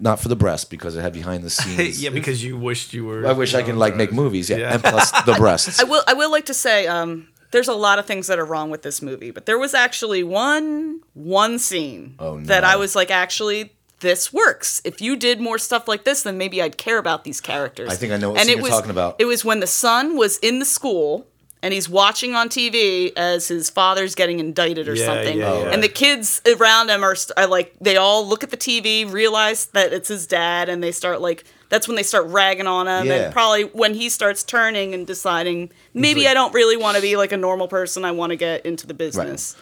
[0.00, 2.02] not for the breast because it had behind the scenes.
[2.02, 3.26] yeah, because you wished you were.
[3.26, 4.74] I wish I in can like make movies, yeah, Yeah.
[4.74, 5.80] and plus the breasts.
[5.80, 6.02] I will.
[6.06, 8.82] I will like to say, um, there's a lot of things that are wrong with
[8.82, 12.64] this movie, but there was actually one one scene Oh, that.
[12.64, 14.80] I was like, actually, this works.
[14.84, 17.90] If you did more stuff like this, then maybe I'd care about these characters.
[17.90, 19.16] I think I know what and scene it you're was, talking about.
[19.18, 21.26] It was when the son was in the school.
[21.60, 25.70] And he's watching on TV as his father's getting indicted or Yeah, something, yeah, yeah.
[25.70, 29.10] and the kids around him are, st- are like they all look at the TV,
[29.10, 32.86] realize that it's his dad, and they start like that's when they start ragging on
[32.86, 36.94] him, and probably when he starts turning and deciding maybe like- I don't really want
[36.96, 38.04] to be like a normal person.
[38.04, 39.56] I want to get into the business.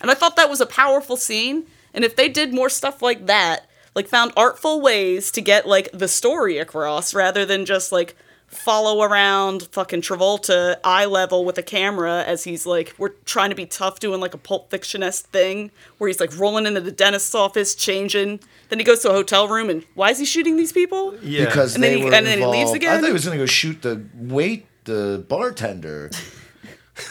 [0.00, 1.66] And I thought that was a powerful scene.
[1.92, 5.90] And if they did more stuff like that, like found artful ways to get like
[5.92, 8.16] the story across rather than just like
[8.52, 13.56] follow around fucking Travolta eye level with a camera as he's like we're trying to
[13.56, 16.92] be tough doing like a pulp fiction esque thing where he's like rolling into the
[16.92, 18.38] dentist's office changing
[18.68, 21.46] then he goes to a hotel room and why is he shooting these people Yeah.
[21.46, 23.38] because And then he- were and then he leaves involved- I thought he was gonna
[23.38, 26.10] go shoot the wait the bartender.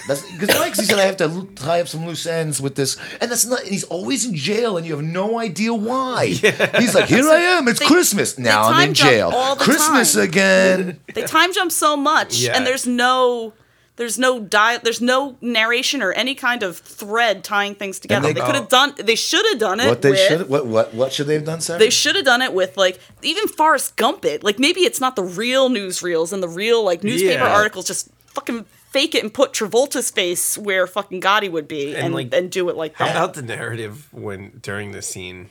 [0.08, 2.76] That's because Mike he said I have to lo- tie up some loose ends with
[2.76, 3.64] this, and that's not.
[3.64, 6.26] He's always in jail, and you have no idea why.
[6.78, 7.68] He's like, here I am.
[7.68, 8.66] It's They- Christmas now.
[8.66, 9.30] I'm time in jump jail.
[9.34, 10.24] all the Christmas time.
[10.24, 11.00] again.
[11.16, 12.56] they time jump so much Yeah.
[12.56, 13.54] and there's no
[13.96, 18.34] there's no di- there's no narration or any kind of thread tying things together they-
[18.34, 18.46] they, oh.
[18.46, 21.12] could have done they should have done it What they with, should what what what
[21.12, 21.80] should they have done, Sarah?
[21.80, 25.16] they should have done it with like even Forrest Gump it like maybe it's not
[25.16, 27.54] the real newsreels and the real like newspaper Yeah.
[27.54, 32.14] articles just fucking fake it and put Travolta's face where fucking Gotti would be and,
[32.14, 35.50] like, and do it like How about the narrative when during the scene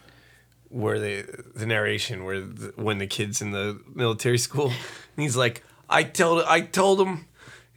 [0.69, 1.23] where they
[1.55, 4.77] the narration where the, when the kids in the military school and
[5.17, 7.27] he's like I told I told him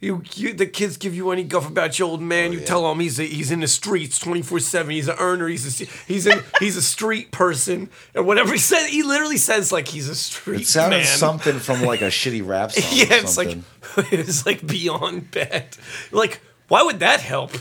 [0.04, 2.90] you, you the kids give you any guff about your old man you oh, tell
[2.90, 6.42] him he's a, he's in the streets 24/7 he's an earner he's a he's a
[6.60, 10.62] he's a street person and whatever he said he literally says like he's a street
[10.62, 12.84] it sounded man something from like a shitty rap song.
[12.92, 13.56] yeah, it's like
[14.12, 15.76] it's like beyond bad.
[16.10, 17.52] Like, why would that help?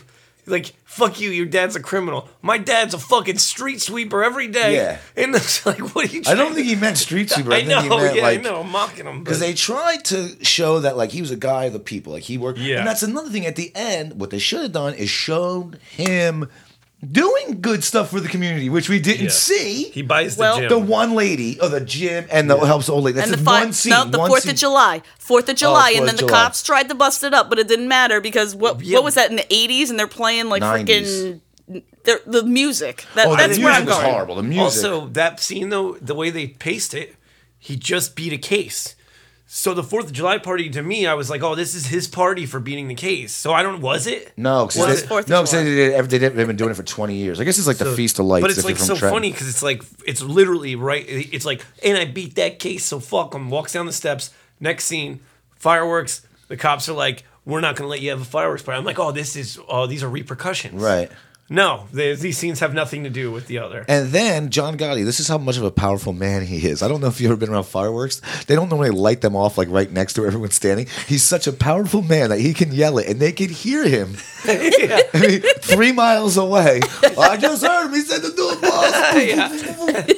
[0.45, 2.27] Like, fuck you, your dad's a criminal.
[2.41, 4.75] My dad's a fucking street sweeper every day.
[4.75, 4.99] Yeah.
[5.15, 6.21] And it's like, what are you?
[6.27, 7.51] I don't think he meant street sweeper.
[7.51, 7.81] I, I think know.
[7.81, 8.61] he meant yeah, like I know.
[8.61, 9.23] I'm mocking him.
[9.23, 12.23] because they tried to show that like he was a guy of the people, like
[12.23, 12.59] he worked.
[12.59, 12.79] Yeah.
[12.79, 13.45] And that's another thing.
[13.45, 16.49] At the end, what they should have done is shown him
[17.11, 19.29] doing good stuff for the community, which we didn't Yeah.
[19.31, 19.83] see.
[19.93, 20.69] he buys the Well, gym.
[20.69, 23.15] the one lady, or the gym, and the helps the old lady.
[23.15, 23.91] That's and the the fi- one scene.
[23.91, 24.51] no, the one Fourth scene.
[24.51, 26.31] of July, Fourth of oh, July, Fourth and then the July.
[26.43, 28.95] cops tried to bust it up, but it didn't matter because what Yeah.
[28.95, 29.89] what was that in the '80s?
[29.89, 31.07] And they're playing like 90s.
[31.07, 31.39] freaking
[32.05, 33.05] the, the music.
[33.15, 34.11] That, Oh, the that's where music I'm was going.
[34.11, 34.35] horrible.
[34.35, 34.63] The music.
[34.63, 37.15] Also, that scene though, the way they paced it,
[37.57, 38.95] he just beat a case.
[39.55, 42.07] So the Fourth of July party to me, I was like, oh, this is his
[42.07, 43.31] party for beating the case.
[43.31, 43.81] So I don't.
[43.81, 44.33] Was it?
[44.35, 45.63] No, Was because it Fourth of no, 'cause July?
[45.63, 47.39] they did, they did, they've been doing it for twenty years.
[47.39, 48.41] I guess it's like the Feast of Lights.
[48.41, 49.15] But it's if like you're so from Trenton.
[49.15, 51.05] funny because it's like it's literally right.
[51.07, 53.51] It's like, and I beat that case, so fuck him.
[53.51, 54.31] Walks down the steps.
[54.59, 55.19] Next scene,
[55.55, 56.25] fireworks.
[56.47, 58.97] The cops are like, "We're not gonna let you have a fireworks party." I'm like,
[58.97, 61.11] "Oh, this is oh, these are repercussions." Right.
[61.49, 63.85] No, they, these scenes have nothing to do with the other.
[63.89, 66.81] And then John Gotti, this is how much of a powerful man he is.
[66.81, 68.21] I don't know if you've ever been around fireworks.
[68.45, 70.87] They don't normally light them off like right next to where everyone's standing.
[71.05, 74.15] He's such a powerful man that he can yell it and they can hear him.
[74.45, 76.79] I mean, three miles away.
[77.17, 77.93] I just heard him.
[77.93, 80.13] He said to do it, boss.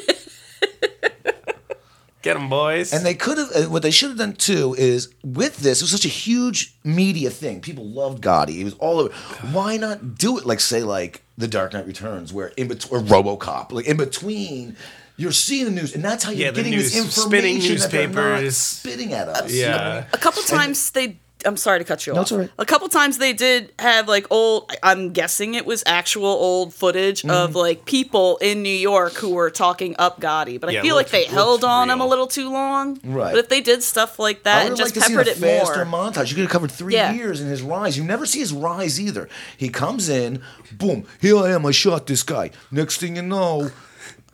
[2.25, 2.91] Get them, boys.
[2.91, 5.83] And they could have, uh, what they should have done too is with this, it
[5.83, 7.61] was such a huge media thing.
[7.61, 8.57] People loved Gotti.
[8.61, 9.13] It was all over.
[9.51, 13.05] Why not do it like, say, like The Dark Knight Returns, where in between, or
[13.05, 14.75] Robocop, like in between
[15.17, 17.77] you're seeing the news, and that's how you're Yeah, the getting this news- spinning information
[17.77, 19.53] that they're not spitting at us.
[19.53, 20.05] Yeah.
[20.11, 21.19] A couple times they.
[21.45, 22.25] I'm sorry to cut you No, off.
[22.25, 22.49] it's all right.
[22.57, 24.71] A couple times they did have like old.
[24.83, 27.29] I'm guessing it was actual old footage Mm-hmm.
[27.29, 30.95] of like people in New York who were talking up Gotti, but I Yeah, feel
[30.95, 32.99] like they held looked on him a little too long.
[33.03, 33.31] Right.
[33.33, 35.31] But if they did stuff like that and have just liked to see peppered a
[35.31, 36.11] it faster more.
[36.11, 36.29] montage.
[36.29, 37.13] You could have covered three Yeah.
[37.13, 37.97] years in his rise.
[37.97, 39.29] You never see his rise either.
[39.57, 41.65] He comes in, boom, here I am.
[41.65, 42.51] I shot this guy.
[42.71, 43.71] Next thing you know,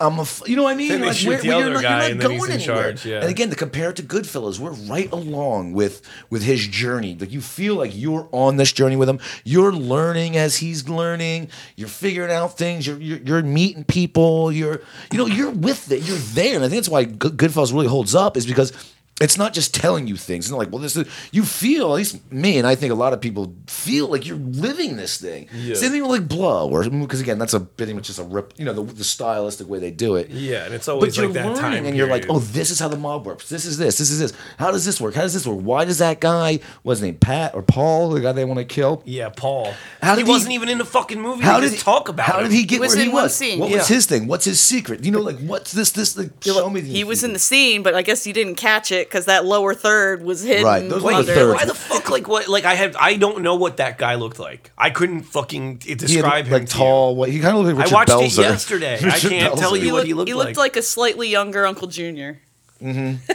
[0.01, 0.99] I'm a, f- you know what I mean?
[1.01, 2.57] They shoot the you're not, you're not going anywhere.
[2.59, 3.21] charge, yeah.
[3.21, 7.15] And again, to compare it to Goodfellas, we're right along with with his journey.
[7.19, 9.19] Like you feel like you're on this journey with him.
[9.43, 11.49] You're learning as he's learning.
[11.75, 12.85] You're figuring out things.
[12.87, 14.51] You're you're, you're meeting people.
[14.51, 16.03] You're you know you're with it.
[16.03, 18.73] You're there, and I think that's why Goodfellas really holds up is because.
[19.21, 20.45] It's not just telling you things.
[20.45, 22.95] It's not like, well, this is you feel, at least me, and I think a
[22.95, 25.47] lot of people feel like you're living this thing.
[25.53, 25.75] Yeah.
[25.75, 28.53] Same thing with like Blow, or because again, that's a pretty much just a rip,
[28.57, 30.29] you know, the, the stylistic way they do it.
[30.29, 31.85] Yeah, and it's always But always you're like that learning, time.
[31.85, 33.49] and you're like, oh, this is how the mob works.
[33.49, 33.97] This is this.
[33.97, 34.33] This is this.
[34.57, 35.13] How does this work?
[35.15, 35.59] How does this work?
[35.59, 38.65] Why does that guy, what's his name, Pat or Paul, the guy they want to
[38.65, 39.03] kill?
[39.05, 39.73] yeah, Paul.
[40.01, 41.43] How did he- wasn't even in the fucking movie.
[41.43, 42.45] How did just talk about How him.
[42.45, 43.35] did he get He was where he in one was?
[43.35, 43.59] scene.
[43.59, 44.27] What was his thing?
[44.27, 45.03] What's his secret?
[45.05, 45.91] You know, like what's this?
[45.91, 46.81] This like show me.
[46.81, 49.73] He was in the scene, but I guess you didn't catch it because that lower
[49.73, 50.63] third was hidden.
[50.65, 51.59] Right, those were the under- thirds.
[51.59, 52.09] Why the fuck?
[52.09, 52.47] Like what?
[52.47, 54.71] Like I have I don't know what that guy looked like.
[54.77, 56.53] I couldn't fucking He had, describe him.
[56.53, 57.15] like tall.
[57.15, 58.43] What he kind of looked like Richard I Richard watched it Belzer.
[58.43, 58.99] yesterday.
[59.03, 60.27] I can't tell you He, what looked, he looked like.
[60.27, 60.57] he looked like.
[60.57, 62.39] like a slightly younger Uncle Junior.
[62.81, 63.31] Mm-hmm.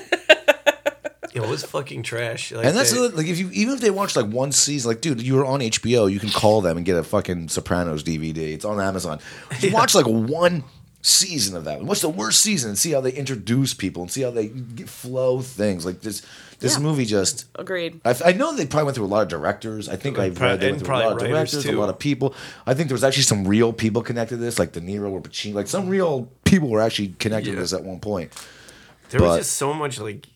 [1.34, 2.50] It was fucking trash.
[2.50, 5.02] Like And that's they- like if you even if they watch like one season, like
[5.02, 8.54] dude, you were on HBO, you can call them and get a fucking Sopranos DVD.
[8.54, 9.18] It's on Amazon.
[9.60, 10.64] You watch like one
[11.06, 11.82] season of that.
[11.82, 12.70] What's the worst season?
[12.70, 15.86] And see how they introduce people and see how they flow things.
[15.86, 16.22] Like this,
[16.58, 16.82] this Yeah.
[16.82, 17.44] movie just.
[17.54, 18.00] Agreed.
[18.04, 19.88] I, I know they probably went through a lot of directors.
[19.88, 21.74] I think I Pro- read they and went through a lot of probably writers, directors,
[21.74, 22.34] a lot of people.
[22.66, 25.20] I think there was actually some real people connected to this, like De Niro or
[25.20, 25.54] Pacino.
[25.54, 28.32] Like some real people were actually connected to this at one point.
[29.10, 30.26] There But- was just so much like,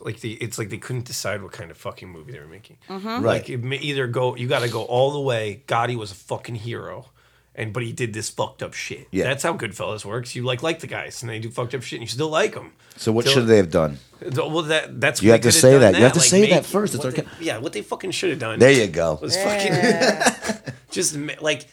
[0.00, 2.76] like the it's like they couldn't decide what kind of fucking movie they were making.
[2.88, 3.06] Mm-hmm.
[3.06, 3.22] Right.
[3.22, 5.62] Like it may either go, you got to go all the way.
[5.68, 7.06] Gotti was a fucking hero,
[7.54, 9.08] and but he did this fucked up shit.
[9.10, 9.24] Yeah.
[9.24, 10.34] that's how Goodfellas works.
[10.34, 12.54] You like like the guys, and they do fucked up shit, and you still like
[12.54, 12.72] them.
[12.96, 13.98] So what should they have done?
[14.36, 15.94] Well, that that's You what have to say done that.
[15.96, 16.94] You have to like, say make- that first.
[16.94, 17.22] It's okay.
[17.38, 18.58] they- yeah, what they fucking should have done.
[18.58, 19.18] There you go.
[19.20, 21.66] was fucking just like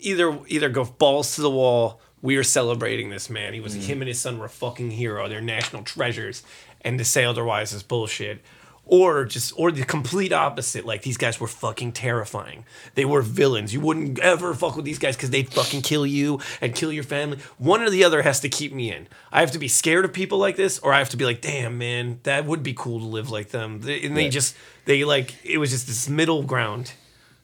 [0.00, 2.00] either either go balls to the wall.
[2.22, 3.52] We are celebrating this man.
[3.54, 3.80] He was Mm.
[3.82, 5.28] him and his son were a fucking hero.
[5.28, 6.42] They're national treasures,
[6.80, 8.40] and to say otherwise is bullshit.
[8.88, 10.86] Or just or the complete opposite.
[10.86, 12.64] Like these guys were fucking terrifying.
[12.94, 13.74] They were villains.
[13.74, 17.02] You wouldn't ever fuck with these guys because they'd fucking kill you and kill your
[17.02, 17.38] family.
[17.58, 19.08] One or the other has to keep me in.
[19.32, 21.40] I have to be scared of people like this, or I have to be like,
[21.40, 23.80] damn man, that would be cool to live like them.
[23.80, 24.30] They, and they Yeah.
[24.30, 26.92] just they like it was just this middle ground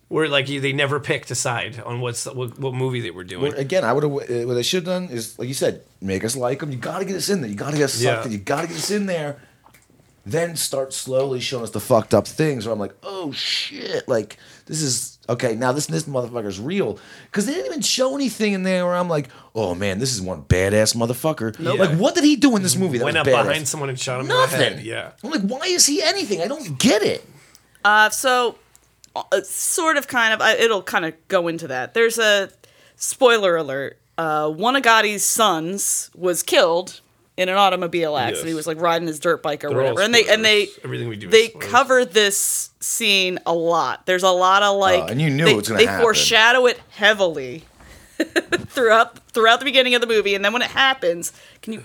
[0.07, 3.51] where like they never picked a side on what's what, what movie they were doing.
[3.51, 4.13] Well, again, I would have.
[4.13, 6.71] What they should have done is, like you said, make us like them.
[6.71, 7.51] You got to get us in there.
[7.51, 8.25] You got to get us Yeah.
[8.25, 8.31] in.
[8.31, 9.41] You got to get us in there.
[10.25, 12.65] Then start slowly showing us the fucked up things.
[12.65, 15.57] Where I'm like, oh shit, like this is okay.
[15.57, 19.09] Now this this motherfucker's real because they didn't even show anything in there where I'm
[19.09, 21.59] like, oh man, this is one badass motherfucker.
[21.59, 21.79] Nope.
[21.81, 22.99] Like what did he do in this movie?
[22.99, 23.47] That Went was up badass?
[23.49, 24.61] behind someone and shot him in the Nothing.
[24.61, 24.81] head.
[24.85, 25.11] Yeah.
[25.25, 26.41] I'm like, why is he anything?
[26.41, 27.25] I don't get it.
[27.85, 28.55] Uh, so,
[29.17, 31.95] uh, sort of, kind of, I, it'll kind of go into that.
[31.95, 32.49] There's a
[32.95, 33.99] spoiler alert.
[34.17, 37.01] Uh, one of Gotti's sons was killed
[37.37, 38.45] in an automobile accident.
[38.45, 38.49] Yes.
[38.51, 40.01] He was like riding his dirt bike or They're whatever.
[40.03, 40.69] And they and they.
[40.85, 41.71] Everything we do they spoilers.
[41.71, 44.07] cover this scene a lot.
[44.07, 46.03] There's a lot of like, Oh, and you knew they, it was gonna they happen.
[46.03, 47.65] foreshadow it heavily
[48.19, 51.85] throughout throughout the beginning of the movie, and then when it happens, can you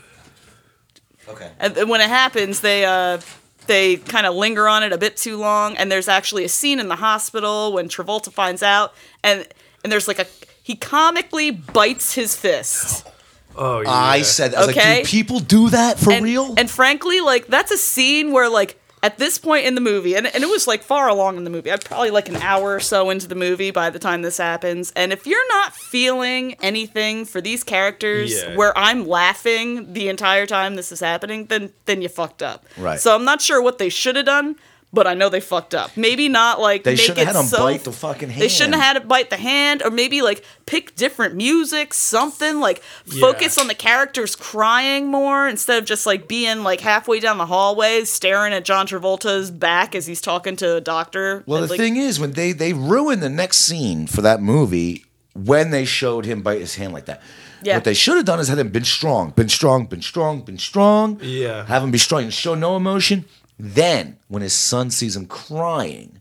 [1.30, 1.52] Okay.
[1.60, 3.20] and then when it happens, they uh,
[3.68, 5.76] they kind of linger on it a bit too long.
[5.78, 9.48] And there's actually a scene in the hospital when Travolta finds out, and
[9.84, 10.26] and there's like a
[10.62, 13.08] he comically bites his fist.
[13.58, 13.90] Oh yeah.
[13.92, 14.98] I said, I was Okay.
[15.00, 16.54] like, do people do that for and, real?
[16.58, 20.26] And frankly, like that's a scene where like at this point in the movie, and,
[20.26, 21.72] and it was like far along in the movie.
[21.72, 24.92] I'm probably like an hour or so into the movie by the time this happens.
[24.96, 28.56] And if you're not feeling anything for these characters Yeah.
[28.56, 32.66] where I'm laughing the entire time this is happening, then then you fucked up.
[32.78, 33.00] Right.
[33.00, 34.56] So I'm not sure what they should have done.
[34.94, 35.92] But I know they fucked up.
[35.98, 38.42] Maybe not like They make shouldn't it have had him so- bite the fucking hand.
[38.42, 42.62] They shouldn't have had it bite the hand, or maybe like pick different music, something
[42.62, 43.62] like focus Yeah.
[43.64, 48.06] on the characters crying more instead of just like being like halfway down the hallway
[48.06, 51.44] staring at John Travolta's back as he's talking to a doctor.
[51.46, 54.42] Well, And, the like, thing is, when they they ruined the next scene for that
[54.42, 55.04] movie
[55.36, 57.22] when they showed him bite his hand like that.
[57.62, 57.76] Yeah.
[57.76, 60.58] What they should have done is had him been strong, been strong, been strong, been
[60.58, 61.20] strong.
[61.22, 61.66] Yeah.
[61.66, 63.26] Have him be strong and show no emotion.
[63.60, 66.20] Then, when his son sees him crying,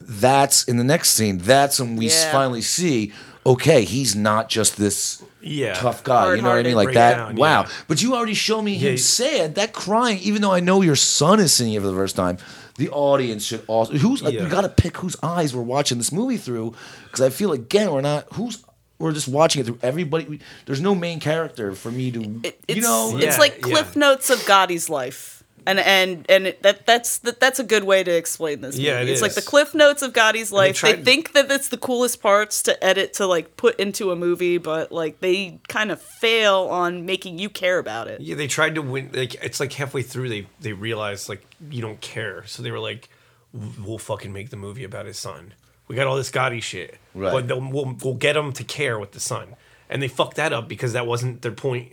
[0.00, 1.38] that's in the next scene.
[1.38, 2.32] That's when we Yeah.
[2.32, 3.12] finally see,
[3.44, 5.74] okay, he's not just this Yeah.
[5.74, 6.34] tough guy.
[6.34, 6.74] You know what I mean?
[6.74, 7.16] Like that.
[7.16, 7.62] down, wow.
[7.62, 7.68] yeah.
[7.88, 8.90] But you already show me Yeah.
[8.90, 10.18] him sad, that crying.
[10.20, 12.38] Even though I know your son is seeing it for the first time,
[12.76, 13.92] the audience should also.
[13.94, 14.44] Who's like, Yeah.
[14.44, 16.74] we got to pick whose eyes we're watching this movie through
[17.04, 18.58] because I feel again we're not who's.
[19.00, 20.24] We're just watching it through everybody.
[20.24, 23.16] We, there's no main character for me to, It- it's, you know.
[23.16, 24.00] it's like cliff yeah.
[24.00, 25.37] notes of Gotti's life.
[25.68, 28.78] And and and that that's that, that's a good way to explain this.
[28.78, 30.80] Yeah, it it's like the cliff notes of Gotti's life.
[30.80, 34.16] They, tried- think that it's the coolest parts to edit to like put into a
[34.16, 38.20] movie, but like they kind of fail on making you care about it.
[38.22, 39.10] Yeah, they tried to win.
[39.12, 42.78] Like it's like halfway through, they they realized like you don't care, so they were
[42.80, 43.10] like,
[43.52, 45.52] "We'll fucking make the movie about his son.
[45.86, 47.32] We got all this Gotti shit, Right.
[47.32, 49.54] but they'll- we'll we'll get him to care with the son."
[49.90, 51.92] And they fucked that up because that wasn't their point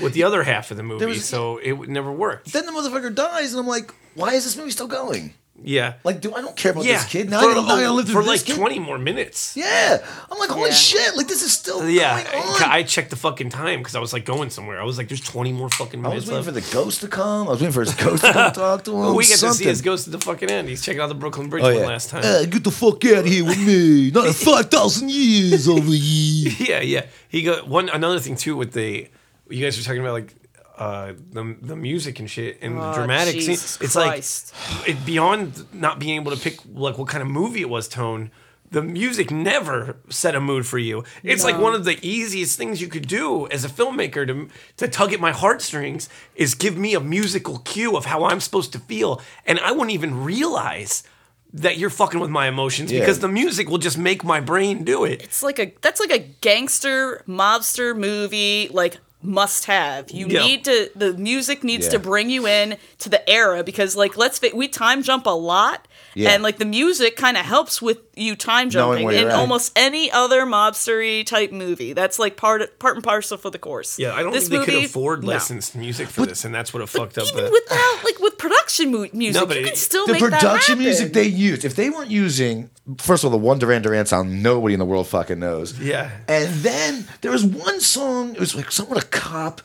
[0.00, 2.52] with the other half of the movie, was- so it never worked.
[2.52, 5.34] Then the motherfucker dies, and I'm like, why is this movie still going?
[5.62, 7.40] Yeah, Like, do I don't care about yeah, this kid now?
[7.40, 8.56] for, I gotta, I gotta live for like kid.
[8.56, 9.56] twenty more minutes.
[9.56, 10.74] Yeah, I'm like, holy Yeah.
[10.74, 11.16] shit!
[11.16, 12.62] Like this is still Yeah, going on.
[12.64, 14.80] I, I checked the fucking time because I was like going somewhere.
[14.80, 16.28] I was like, "There's 20 more fucking minutes.
[16.28, 17.46] I was waiting left." for the ghost to come.
[17.46, 18.98] I was waiting for his ghost to come talk to him.
[18.98, 19.68] Well, we get to see something.
[19.68, 20.68] his ghost at the fucking end.
[20.68, 21.86] He's checking out the Brooklyn Bridge Oh one yeah.
[21.86, 22.24] last time.
[22.24, 24.10] Hey, get the fuck out of here with me.
[24.10, 26.52] Not five thousand years over here.
[26.58, 27.06] Yeah, yeah.
[27.28, 29.06] He got one another thing too with the
[29.48, 30.34] you guys were talking about like
[30.78, 33.52] uh the the music and shit and the Oh, dramatic scene.
[33.52, 34.52] It's Christ.
[34.76, 37.88] like it beyond not being able to pick like what kind of movie it was
[37.88, 38.30] tone.
[38.70, 41.04] The music never set a mood for you.
[41.22, 44.88] It's like one of the easiest things you could do as a filmmaker to to
[44.88, 48.80] tug at my heartstrings is give me a musical cue of how I'm supposed to
[48.80, 51.04] feel, and I wouldn't even realize
[51.52, 52.98] that you're fucking with my emotions Yeah.
[52.98, 55.22] because the music will just make my brain do it.
[55.22, 60.10] It's like a that's like a gangster mobster movie like must have.
[60.10, 60.42] You Yeah.
[60.42, 61.92] need to the music needs Yeah.
[61.92, 65.88] to bring you in to the era because like let's we time jump a lot
[66.14, 66.30] Yeah.
[66.30, 69.34] and like the music kind of helps with you time jumping in at.
[69.34, 71.92] almost any other mobstery type movie.
[71.92, 73.98] That's like part part and parcel for the course.
[73.98, 75.32] Yeah, I don't this think they could movie, afford no.
[75.32, 77.50] licensed music for this, and that's what have fucked up Even the.
[77.50, 80.30] without like with production mu- music, No, but you it- can still The make that
[80.40, 80.84] production happen.
[80.84, 84.42] music they used, if they weren't using, first of all, the one Duran Duran sound
[84.42, 85.78] nobody in the world fucking knows.
[85.80, 86.10] Yeah.
[86.28, 89.60] And then there was one song, it was like someone, a cop.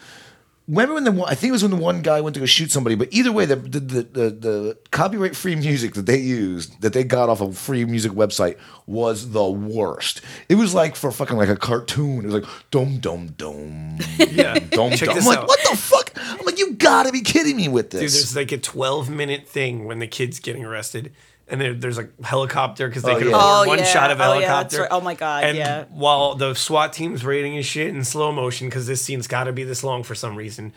[0.70, 2.46] Remember when the one, I think it was when the one guy went to go
[2.46, 6.20] shoot somebody, but either way, the the, the, the, the copyright free music that they
[6.20, 8.56] used, that they got off a free music website,
[8.86, 10.22] was the worst.
[10.48, 12.20] It was like for fucking like a cartoon.
[12.20, 13.98] It was like dum dum dum.
[14.30, 15.18] Yeah, Dum check dum.
[15.18, 15.48] I'm like, out.
[15.48, 16.12] what the fuck?
[16.16, 18.02] I'm like, you gotta be kidding me with this.
[18.02, 21.12] Dude, there's like a 12 minute thing when the kid's getting arrested,
[21.50, 23.36] and there, there's a helicopter because they Oh, could yeah.
[23.38, 23.84] afford Oh, one yeah.
[23.86, 24.78] shot of Oh, yeah, helicopter.
[24.78, 24.88] that's right.
[24.92, 25.86] Oh, my God, And yeah.
[25.90, 29.52] while the SWAT team's raiding his shit in slow motion because this scene's got to
[29.52, 30.74] be this long for some reason,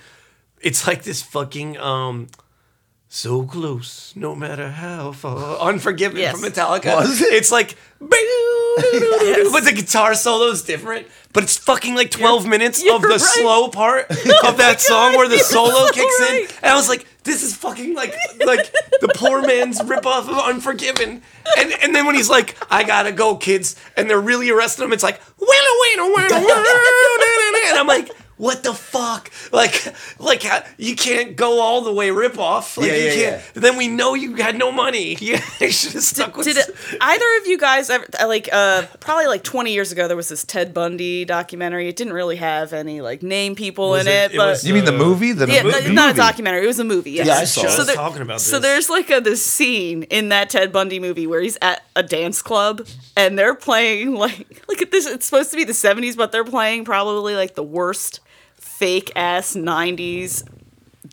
[0.60, 2.28] it's like this fucking um.
[3.14, 5.58] So close, no matter how far.
[5.58, 6.32] Unforgiven Yes.
[6.32, 6.96] from Metallica.
[6.96, 7.34] Was it?
[7.34, 8.08] It's like, but
[9.64, 11.06] the guitar solo is different.
[11.34, 13.20] But it's fucking like 12 minutes you're of the right.
[13.20, 14.10] slow part
[14.46, 16.48] of that song where the solo so kicks right.
[16.48, 16.56] in.
[16.62, 18.72] And I was like, this is fucking like like
[19.02, 21.20] the poor man's ripoff of Unforgiven.
[21.58, 24.92] And and then when he's like, I gotta go, kids, and they're really arresting him,
[24.94, 25.20] it's like,
[27.68, 29.30] and I'm like, what the fuck?
[29.52, 32.76] Like, like uh, you can't go all the way rip off.
[32.76, 33.54] Like, Yeah, you yeah, can't.
[33.54, 35.16] Then we know you had no money.
[35.20, 36.46] Yeah, you should have stuck with.
[36.46, 40.16] Did it, either of you guys ever like uh probably like 20 years ago there
[40.16, 41.88] was this Ted Bundy documentary.
[41.88, 44.66] It didn't really have any like name people Was in it- it, it but was,
[44.66, 45.32] you mean the uh, movie?
[45.32, 45.88] The yeah, movie?
[45.88, 46.64] no, not a documentary.
[46.64, 47.12] It was a movie.
[47.12, 47.26] Yes.
[47.26, 47.70] Yeah, I saw it.
[47.70, 48.50] So there- talking about this.
[48.50, 52.02] So there's like a this scene in that Ted Bundy movie where he's at a
[52.02, 55.06] dance club and they're playing like look at this.
[55.06, 58.20] It's supposed to be the 70s, but they're playing probably like the worst
[58.82, 60.42] fake ass 90s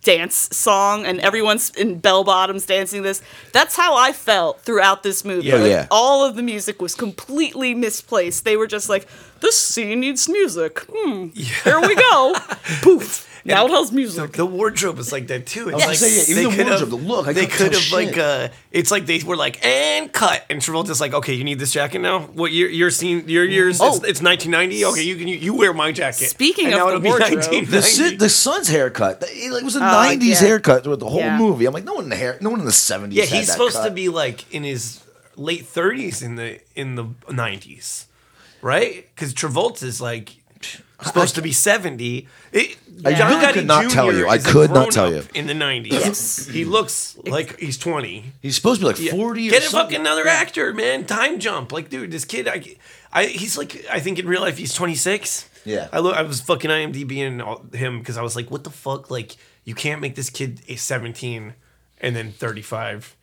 [0.01, 3.21] dance song and everyone's in bell bottoms dancing this.
[3.53, 5.49] That's how i felt throughout this movie.
[5.49, 5.55] Yeah.
[5.57, 5.87] Like, Yeah.
[5.91, 8.43] all of the music was completely misplaced.
[8.43, 9.07] They were just like
[9.41, 10.79] this scene needs music.
[10.91, 11.27] Hmm.
[11.35, 12.33] Here we go.
[12.81, 15.69] Poof now it has music The wardrobe is like that too.
[15.69, 17.45] It's was like say, yeah, even they the could wardrobe, have- the look, I they
[17.47, 20.99] couldn't could tell have like uh, it's like they were like and cut, and Travolta's
[21.01, 22.19] like, okay, you need this jacket now.
[22.21, 23.79] What your your scene your years?
[23.81, 23.87] Oh.
[23.87, 24.85] It's, it's 1990.
[24.85, 26.29] Okay, you can you, you wear my jacket.
[26.29, 27.31] Speaking And of now the it'll wardrobe.
[27.37, 27.71] 1990.
[27.71, 29.23] The, si- the son's haircut.
[29.27, 30.35] It was a Oh, '90s yeah.
[30.39, 31.37] haircut throughout the whole Yeah.
[31.37, 31.65] movie.
[31.65, 33.13] I'm like, no one in the hair, no one in the '70s.
[33.13, 33.85] yeah, had he's that supposed cut.
[33.87, 35.01] to be like in his
[35.35, 38.05] late 30s in the in the 90s,
[38.61, 39.07] right?
[39.15, 40.35] Because Travolta's like
[41.01, 42.27] supposed to be 70.
[42.51, 43.89] It, I John really Gotti could not Jr.
[43.89, 44.27] tell you.
[44.27, 45.39] I is a could not tell grown-up you.
[45.41, 46.47] In the 90s, Yes.
[46.47, 48.33] he looks like he's 20.
[48.41, 49.11] He's supposed to be like Yeah.
[49.11, 49.95] 40 or Get a something.
[49.97, 51.05] fucking another actor, man.
[51.05, 51.71] Time jump.
[51.71, 52.75] Like, dude, this kid, I,
[53.13, 55.47] I, he's like, I think in real life he's 26.
[55.65, 55.87] Yeah.
[55.93, 59.09] I look, I was fucking IMDbing all- him because I was like, what the fuck?
[59.11, 59.35] Like,
[59.65, 61.53] you can't make this kid a 17
[62.01, 63.15] and then 35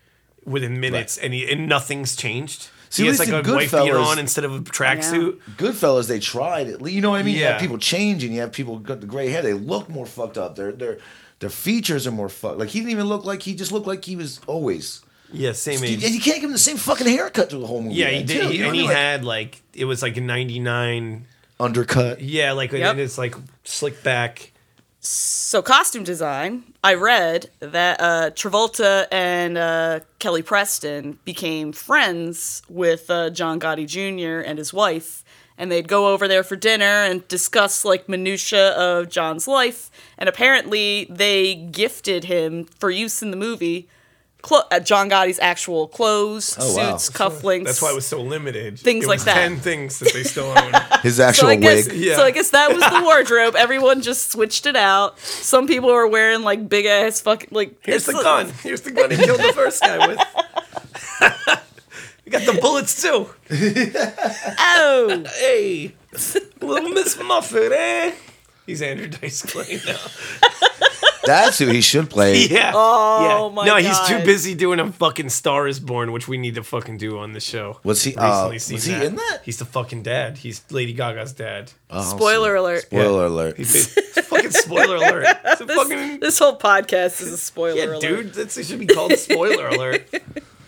[0.44, 2.68] within minutes, and he, and nothing's changed.
[2.96, 5.38] See, he has like a in white beater on instead of a tracksuit.
[5.56, 6.80] Goodfellas, they tried it.
[6.86, 7.34] You know what I mean?
[7.34, 7.52] You Yeah.
[7.52, 8.32] have people changing.
[8.32, 9.42] You have people got the gray hair.
[9.42, 10.56] They look more fucked up.
[10.56, 10.98] Their their
[11.40, 12.58] their features are more fucked.
[12.58, 15.02] Like he didn't even look like he just looked like he was always.
[15.32, 16.04] Yeah, same You, age.
[16.04, 17.96] and you can't give him the same fucking haircut through the whole movie.
[17.96, 18.48] yeah, he did, too.
[18.48, 18.82] he, You know and he?
[18.86, 21.26] Like, had like it was like a '99.
[21.58, 22.20] undercut.
[22.20, 22.92] Yeah, like Yep.
[22.92, 24.52] and it's like slick back.
[25.08, 33.08] So costume design, I read that uh, Travolta and uh, Kelly Preston became friends with
[33.08, 34.44] uh, John Gotti Jr.
[34.44, 35.24] and his wife,
[35.56, 39.92] and they'd go over there for dinner and discuss like minutia of John's life.
[40.18, 43.88] And apparently, they gifted him for use in the movie.
[44.46, 46.96] Clo- uh, John Gotti's actual clothes, Oh, wow.
[46.96, 47.64] suits, cufflinks.
[47.64, 48.78] That's why it was so limited.
[48.78, 49.34] Things It like was that.
[49.34, 50.72] Ten things that they still own.
[51.02, 51.96] His so actual I guess, wig.
[51.98, 52.14] Yeah.
[52.14, 53.56] so I guess that was the wardrobe.
[53.56, 55.18] Everyone just switched it out.
[55.18, 57.74] Some people were wearing like big ass fucking like.
[57.84, 58.52] Here's the it's- gun.
[58.62, 60.18] Here's the gun he killed the first guy with.
[62.24, 63.28] we got the bullets too.
[64.58, 65.92] Oh, Hey,
[66.60, 68.12] little Miss Muffet, eh?
[68.66, 69.96] He's Andrew Dice Clay now.
[71.24, 72.46] That's who he should play.
[72.56, 72.70] Yeah.
[72.74, 73.54] Oh yeah.
[73.54, 74.24] my No, he's too God.
[74.26, 77.40] busy doing a fucking Star is Born, which we need to fucking do on the
[77.40, 77.80] show.
[77.82, 78.14] Was he?
[78.14, 79.02] Uh, Recently seen was he that.
[79.04, 79.40] in that?
[79.44, 80.38] He's the fucking dad.
[80.38, 81.72] He's Lady Gaga's dad.
[81.90, 82.82] Oh, spoiler alert!
[82.82, 83.28] Spoiler Yeah.
[83.28, 83.56] alert.
[83.56, 83.92] He's
[84.24, 85.26] fucking spoiler alert.
[85.44, 88.00] It's a This, fucking this whole podcast is a spoiler yeah, alert.
[88.02, 88.32] dude.
[88.34, 90.08] That's, it should be called spoiler alert.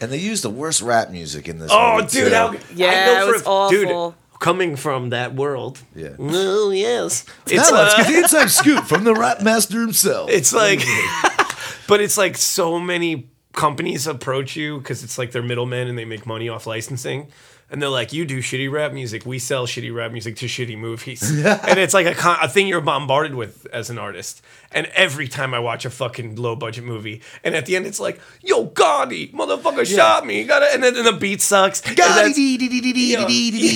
[0.01, 1.71] And they used the worst rap music in this.
[1.73, 2.35] Oh, movie, dude, too.
[2.35, 4.11] how, Yeah, I know it for was a- awful.
[4.11, 5.81] Dude, coming from that world.
[5.94, 6.16] Yeah.
[6.18, 7.24] Oh yes.
[7.46, 10.31] It's Now let's uh, get the inside scoop from the rap master himself.
[10.31, 10.81] it's like,
[11.88, 16.05] but it's like so many companies approach you because it's like they're middlemen and they
[16.05, 17.29] make money off licensing.
[17.70, 19.27] And they're like, you do shitty rap music.
[19.27, 21.22] We sell shitty rap music to shitty movies.
[21.44, 24.40] and it's like a, con- a thing you're bombarded with as an artist.
[24.71, 27.99] And every time I watch a fucking low budget movie, and at the end it's
[27.99, 30.41] like, yo, Gotti, motherfucker shot me.
[30.41, 31.81] You gotta, and then and the beat sucks.
[31.87, 33.27] Yeah,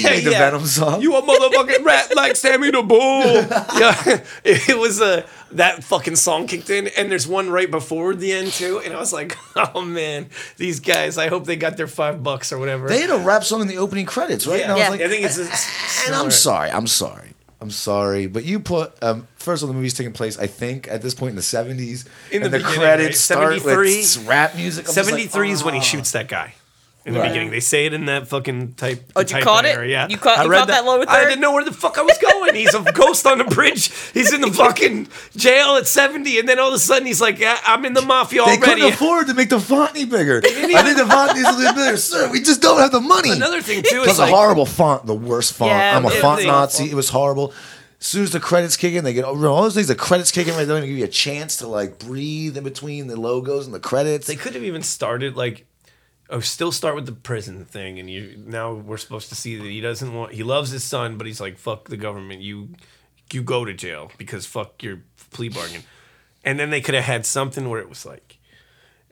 [0.02, 0.30] yeah, Like the.
[0.32, 1.00] Venom song.
[1.00, 2.98] You a motherfucking rat like Sammy the Bull.
[3.80, 8.14] yeah, it, it was a that fucking song kicked in, and there's one right before
[8.14, 10.28] the end too, and I was like, oh man,
[10.58, 11.16] these guys.
[11.16, 12.88] I hope they got their five bucks or whatever.
[12.88, 14.58] They had a rap song in the opening credits, right?
[14.60, 14.90] yeah, And I was Yeah.
[14.90, 15.38] like, I think it's.
[15.38, 16.70] a and I'm sorry.
[16.70, 17.30] I'm sorry.
[17.62, 20.88] I'm sorry, but you put um, first of all, the movie's taking place, I think,
[20.88, 23.38] at this point in the '70s, In and the the, credits right?
[23.38, 23.96] start 73?
[23.98, 24.86] with rap music.
[24.88, 26.54] Like, 73 is when he "Ah." shoots that guy.
[27.04, 27.28] In the Right.
[27.30, 29.10] beginning, they say it in that fucking type.
[29.16, 29.88] Oh, the you caught it?
[29.88, 31.98] Yeah, You caught- I you read caught that lower I didn't know where the fuck
[31.98, 32.54] I was going.
[32.54, 33.90] He's a ghost on the bridge.
[34.14, 37.40] He's in the fucking jail at 70, and then all of a sudden he's like,
[37.40, 40.42] yeah, "I'm in the mafia They already." couldn't afford to make the font any bigger.
[40.44, 40.48] I
[40.82, 42.30] think the font needs a little bit bigger, sir.
[42.30, 43.32] We just don't have the money.
[43.32, 45.70] Another thing too Plus is a like, horrible font, the worst font.
[45.72, 46.84] Yeah, I'm a font was Nazi.
[46.90, 47.52] It was horrible.
[48.00, 49.88] As soon as the credits kick in, they get all those things.
[49.88, 52.64] The credits kick in, they don't even give you a chance to like breathe in
[52.64, 54.26] between the logos and the credits.
[54.28, 55.66] They could have even started like,
[56.30, 59.64] oh, still start with the prison thing, and you now we're supposed to see that
[59.66, 60.32] he doesn't want.
[60.32, 62.40] He loves his son, but he's like, fuck the government.
[62.42, 62.70] You,
[63.32, 65.82] you go to jail because fuck your plea bargain.
[66.44, 68.38] And then they could have had something where it was like,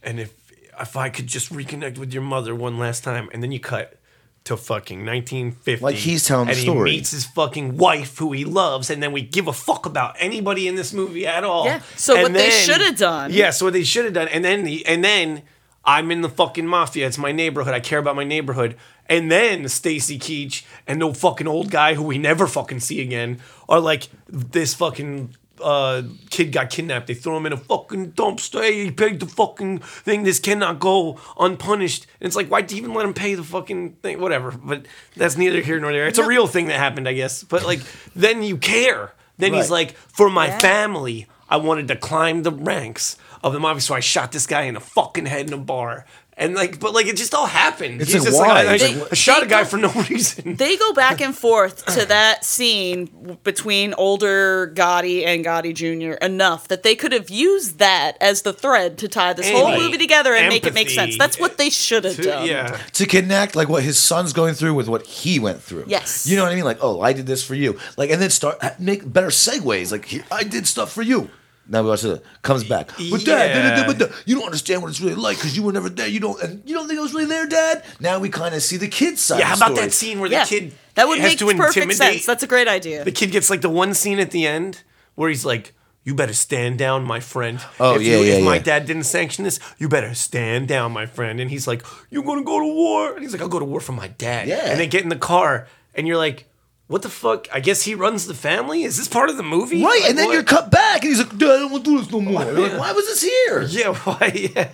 [0.02, 0.34] and if
[0.80, 3.96] if I could just reconnect with your mother one last time, and then you cut.
[4.44, 5.84] To fucking 1950.
[5.84, 6.90] Like he's telling the story.
[6.92, 10.16] he meets his fucking wife, who he loves, and then we give a fuck about
[10.18, 11.66] anybody in this movie at all.
[11.66, 11.82] Yeah.
[11.96, 14.64] So And what they shoulda done- Yeah, so what they should have done, and then
[14.64, 15.42] the, and then
[15.84, 17.06] I'm in the fucking mafia.
[17.06, 17.74] It's my neighborhood.
[17.74, 18.76] I care about my neighborhood.
[19.06, 23.40] And then Stacy Keach and no fucking old guy who we never fucking see again
[23.68, 27.06] are like this fucking uh, kid got kidnapped.
[27.06, 28.62] They throw him in a fucking dumpster.
[28.62, 30.22] Hey, he paid the fucking thing.
[30.22, 32.06] This cannot go unpunished.
[32.20, 34.20] And it's like, why do you even let him pay the fucking thing?
[34.20, 34.52] Whatever.
[34.52, 36.06] But that's neither here nor there.
[36.06, 37.42] It's a real thing that happened, I guess.
[37.42, 37.80] But like,
[38.14, 39.12] then you care.
[39.38, 40.58] Then he's like, for my Yeah.
[40.58, 44.62] family, I wanted to climb the ranks of the mafia, so I shot this guy
[44.62, 46.04] in the fucking head in a bar.
[46.36, 48.00] And like, but like, it just all happened.
[48.00, 48.64] It's He's like, just like, why?
[48.66, 50.54] I, I, They- I shot a guy go- for no reason.
[50.54, 56.12] They go back and forth to that scene between older Gotti and Gotti Jr.
[56.24, 59.82] enough that they could have used that as the thread to tie this whole Any
[59.82, 61.18] movie together and make it make sense.
[61.18, 62.46] That's what they should have done.
[62.48, 62.78] yeah.
[62.94, 65.84] to connect like what his son's going through with what he went through.
[65.88, 66.26] Yes.
[66.26, 66.64] You know what I mean?
[66.64, 67.78] Like, oh, I did this for you.
[67.98, 69.92] Like, and then start make better segues.
[69.92, 71.28] Like, I did stuff for you.
[71.70, 72.22] Now we watch it.
[72.42, 72.88] Comes back.
[73.10, 75.56] But dad, da, da, da, but da, you don't understand what it's really like because
[75.56, 76.08] you were never there.
[76.08, 77.84] You don't, and you don't think I was really there, dad.
[78.00, 79.38] Now we kind of see the kid's side.
[79.38, 79.86] Yeah, how of the about story.
[79.86, 80.44] that scene where Yeah.
[80.44, 81.96] the kid that would has make to perfect intimidate?
[82.14, 82.26] sense.
[82.26, 83.04] That's a great idea.
[83.04, 84.82] the kid gets like the one scene at the end
[85.14, 85.72] where he's like,
[86.02, 88.62] "You better stand down, my friend." Oh, if yeah, you, yeah, If my yeah.
[88.62, 91.38] dad didn't sanction this, you better stand down, my friend.
[91.40, 93.78] And he's like, "You're gonna go to war?" And he's like, "I'll go to war
[93.80, 94.70] for my dad." Yeah.
[94.70, 96.46] And they get in the car, and you're like,
[96.90, 97.46] what the fuck?
[97.54, 98.82] I guess he runs the family.
[98.82, 99.82] Is this part of the movie?
[99.84, 100.32] Right, Like, and then what?
[100.34, 102.42] you're cut back, and he's like, "Dude, I don't want to do this no more."
[102.42, 104.50] You're like, "Why was this here?" Yeah, why?
[104.54, 104.68] Yeah.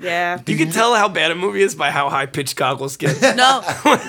[0.00, 0.40] Yeah.
[0.46, 3.20] You can tell how bad a movie is by how high pitched goggles get.
[3.36, 3.60] No.
[3.60, 4.04] no, what,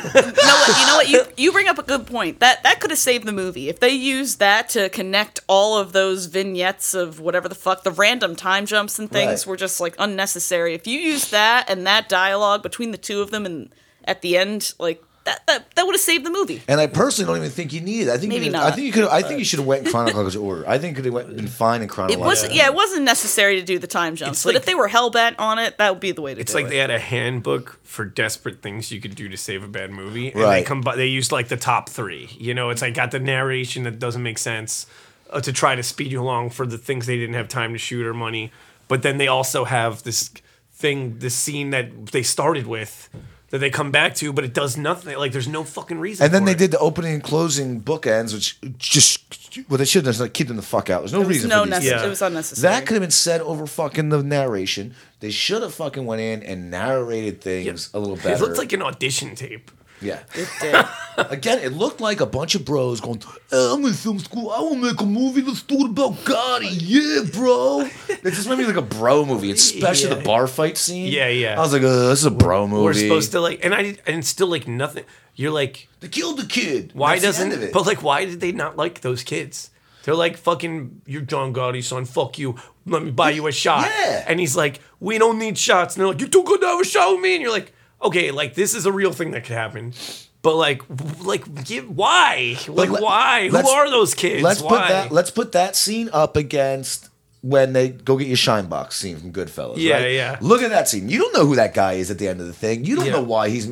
[0.79, 1.09] you know what?
[1.09, 2.39] You you bring up a good point.
[2.39, 5.93] That that could have saved the movie if they used that to connect all of
[5.93, 9.47] those vignettes of whatever the fuck the random time jumps and things Right.
[9.51, 10.73] were just like unnecessary.
[10.73, 13.69] If you used that and that dialogue between the two of them and
[14.05, 16.61] at the end, like that that, that would have saved the movie.
[16.67, 18.09] And I personally don't even think you need it.
[18.09, 18.63] I think Maybe you, not.
[18.63, 19.07] I think you could.
[19.09, 20.67] I think you should have went in chronological order.
[20.67, 22.23] I think it could have been fine in chronological.
[22.23, 22.53] It wasn't.
[22.55, 24.39] Yeah, it wasn't necessary to do the time jumps.
[24.39, 26.31] It's but like- if they were hell bent on it, that would be the way
[26.31, 26.41] to get it.
[26.41, 26.69] It's do like it.
[26.69, 30.31] they had a handbook for desperate things you could do to save a bad movie,
[30.31, 30.59] and Right.
[30.59, 30.81] they come.
[30.81, 32.29] They used like the top three.
[32.37, 34.87] You know, it's like got the narration that doesn't make sense
[35.29, 37.77] uh, to try to speed you along for the things they didn't have time to
[37.77, 38.51] shoot or money.
[38.87, 40.31] But then they also have this
[40.71, 43.09] thing, this scene that they started with
[43.49, 45.17] that they come back to, but it does nothing.
[45.17, 46.25] Like there's no fucking reason.
[46.25, 46.57] And then for they it.
[46.57, 49.23] did the opening and closing bookends, which just
[49.69, 50.99] well they should have done is like keep them the fuck out.
[51.01, 51.79] There's no reason no for these.
[51.79, 52.05] necess- Yeah.
[52.05, 52.73] It was unnecessary.
[52.73, 54.95] That could have been said over fucking the narration.
[55.19, 58.31] They should have fucking went in and narrated things a little better.
[58.31, 59.71] It looked like an audition tape.
[60.01, 60.19] Yeah.
[60.33, 60.85] It did.
[61.31, 63.21] Again, it looked like a bunch of bros going,
[63.51, 64.51] "Eh, I'm in film school.
[64.51, 65.41] I want to make a movie.
[65.41, 66.69] Let's do it about Gotti.
[66.79, 67.89] Yeah, bro.
[68.09, 70.15] It just made me like a bro movie, especially Yeah.
[70.15, 71.11] the bar fight scene.
[71.11, 71.55] Yeah, yeah.
[71.57, 72.83] I was like, uh, this is a bro movie.
[72.83, 75.05] We're supposed to like, and I did- and still like nothing.
[75.35, 76.91] You're like, They killed the kid.
[76.93, 77.63] Why That's the end doesn't?
[77.63, 77.73] of it.
[77.73, 79.71] But like, why did they not like those kids?
[80.03, 82.05] They're like, fucking, you're John Gotti, son.
[82.05, 82.55] Fuck you.
[82.85, 83.85] Let me buy you a shot.
[84.05, 84.23] Yeah.
[84.27, 85.95] And he's like, we don't need shots.
[85.95, 87.33] And they're like, you're too good to have a shot with me.
[87.35, 89.93] And you're like, okay, like this is a real thing that could happen.
[90.41, 90.81] But like,
[91.23, 92.57] like, give, why?
[92.67, 93.49] Like, let- why?
[93.49, 94.43] Who are those kids?
[94.43, 94.69] Let's why?
[94.69, 95.11] put that.
[95.11, 97.09] Let's put that scene up against
[97.47, 99.75] when they go get your shine box scene from Goodfellas.
[99.77, 100.11] Yeah, right?
[100.11, 100.37] yeah.
[100.41, 101.07] Look at that scene.
[101.07, 102.83] You don't know who that guy is at the end of the thing.
[102.83, 103.13] You don't Yeah.
[103.13, 103.65] know why he's.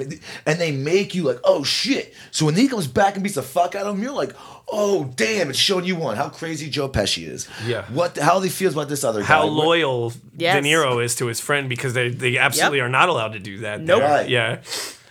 [0.45, 2.13] And they make you like, oh shit.
[2.31, 4.33] So when he comes back and beats the fuck out of him, you're like,
[4.71, 7.47] oh damn, it's showing you one how crazy Joe Pesci is.
[7.67, 7.85] Yeah.
[7.91, 8.17] What?
[8.17, 9.25] How he feels about this other guy.
[9.27, 10.55] how loyal Yes.
[10.55, 12.85] De Niro is to his friend because they they absolutely Yep.
[12.85, 13.81] are not allowed to do that.
[13.81, 13.99] Nope.
[14.01, 14.09] there.
[14.09, 14.29] Right.
[14.29, 14.57] Yeah.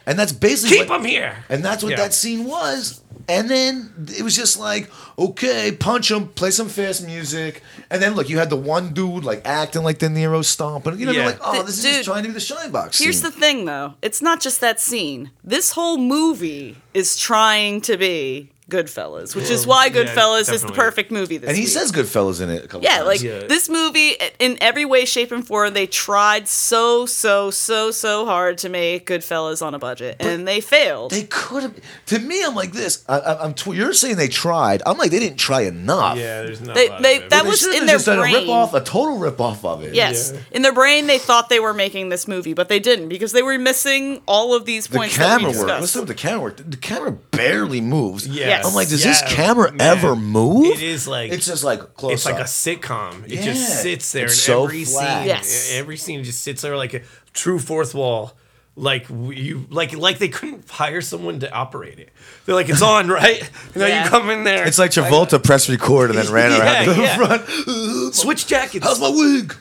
[0.07, 1.45] And that's basically Keep what- him here.
[1.49, 1.97] And that's what Yeah.
[1.97, 3.01] that scene was.
[3.29, 7.63] And then it was just like, okay, punch him, play some fast music.
[7.91, 10.99] And then look, you had the one dude like acting like De Niro stomping.
[10.99, 11.27] You know, Yeah.
[11.27, 12.99] like, oh, Th- this is dude, just trying to be the shine box.
[12.99, 13.31] Here's scene.
[13.31, 13.95] the thing, though.
[14.03, 15.31] It's not just that scene.
[15.43, 20.73] This whole movie is trying to be Goodfellas, which is why yeah, Goodfellas is the
[20.73, 21.71] perfect movie this And he week.
[21.71, 23.07] says Goodfellas in it a couple Yeah, times.
[23.07, 23.41] like Yeah.
[23.47, 28.57] this movie, in every way, shape, and form, they tried so, so, so, so hard
[28.59, 31.11] to make Goodfellas on a budget, and they failed.
[31.11, 31.75] they could have.
[32.07, 33.05] To me, I'm like this.
[33.07, 33.53] I, I, I'm.
[33.53, 34.83] Tw- you're saying they tried.
[34.87, 36.17] I'm like they didn't try enough.
[36.17, 37.31] Yeah, there's not They- a lot they- of it.
[37.31, 38.35] that They was should've in their just done a brain.
[38.35, 39.95] rip off, a total rip off of it.
[39.95, 40.41] yes, Yeah.
[40.53, 43.43] in their brain, they thought they were making this movie, but they didn't because they
[43.43, 45.53] were missing all of these The points that we camera work.
[45.69, 45.81] discussed.
[45.83, 46.57] Listen to the camera work.
[46.71, 48.27] The camera barely moves.
[48.59, 48.67] Yes.
[48.67, 49.81] I'm like, does Yeah, this camera man.
[49.81, 50.67] ever move?
[50.77, 52.41] It is like It's just like close it's like up.
[52.43, 53.25] a sitcom.
[53.25, 53.43] It Yeah.
[53.43, 55.19] just sits there It's in so every flat.
[55.21, 55.27] scene.
[55.29, 55.73] Yes.
[55.75, 57.01] Every scene just sits there like a
[57.33, 58.33] true fourth wall.
[58.77, 62.11] Like you, like like they couldn't hire someone to operate it.
[62.45, 63.41] They're like, it's on, right?
[63.75, 64.05] And now Yeah.
[64.05, 64.67] you come in there.
[64.67, 67.17] It's like Travolta pressed record and then ran Yeah, around the yeah.
[67.17, 68.15] front.
[68.17, 68.85] switch jackets.
[68.85, 69.55] How's my wig?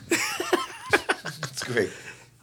[0.92, 1.90] it's great.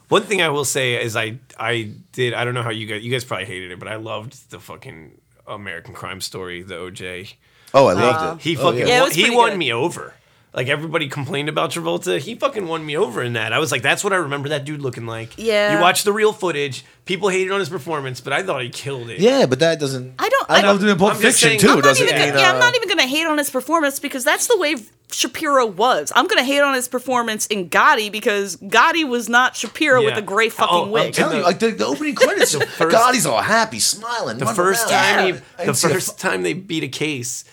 [0.08, 3.02] One thing I will say is I I did I don't know how you guys
[3.02, 7.34] you guys probably hated it, but I loved the fucking American Crime Story, the OJ.
[7.74, 8.42] Oh, I loved uh, it.
[8.42, 8.86] He Oh, fucking yeah.
[8.86, 9.58] Yeah, it he pretty won good.
[9.58, 10.14] me over.
[10.54, 13.54] Like everybody complained about Travolta, he fucking won me over in that.
[13.54, 15.30] I was like, that's what I remember that dude looking like.
[15.38, 15.74] Yeah.
[15.76, 16.84] You watch the real footage.
[17.06, 19.18] People hated on his performance, but I thought he killed it.
[19.18, 20.14] Yeah, but that doesn't.
[20.18, 21.66] I don't- I, I loved it in Pulp I'm just Fiction saying- too.
[21.68, 23.38] I'm I'm not doesn't even mean, gonna, yeah, I'm uh, not even gonna hate on
[23.38, 24.76] his performance because that's the way
[25.10, 26.12] Shapiro was.
[26.14, 30.18] I'm gonna hate on his performance in Gotti because Gotti was not Shapiro with Yeah.
[30.18, 31.14] a gray Oh, fucking I'm wig.
[31.14, 32.54] telling you, like the, the opening credits.
[32.76, 34.36] first- God, he's all happy, smiling.
[34.38, 34.90] The running first around.
[34.90, 35.24] time Yeah.
[35.24, 37.44] he, I the didn't a first time they beat a case,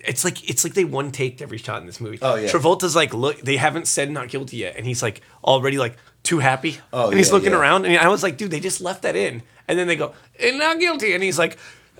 [0.00, 2.18] it's like it's like they one taked every shot in this movie.
[2.22, 2.48] Oh, yeah.
[2.48, 6.38] Travolta's like, look, they haven't said not guilty yet, and he's like already like too
[6.38, 6.78] happy.
[6.92, 7.58] Oh, and he's yeah, looking yeah.
[7.58, 10.14] around, and I was like, dude, they just left that in, and then they go,
[10.40, 11.58] and not guilty, and he's like,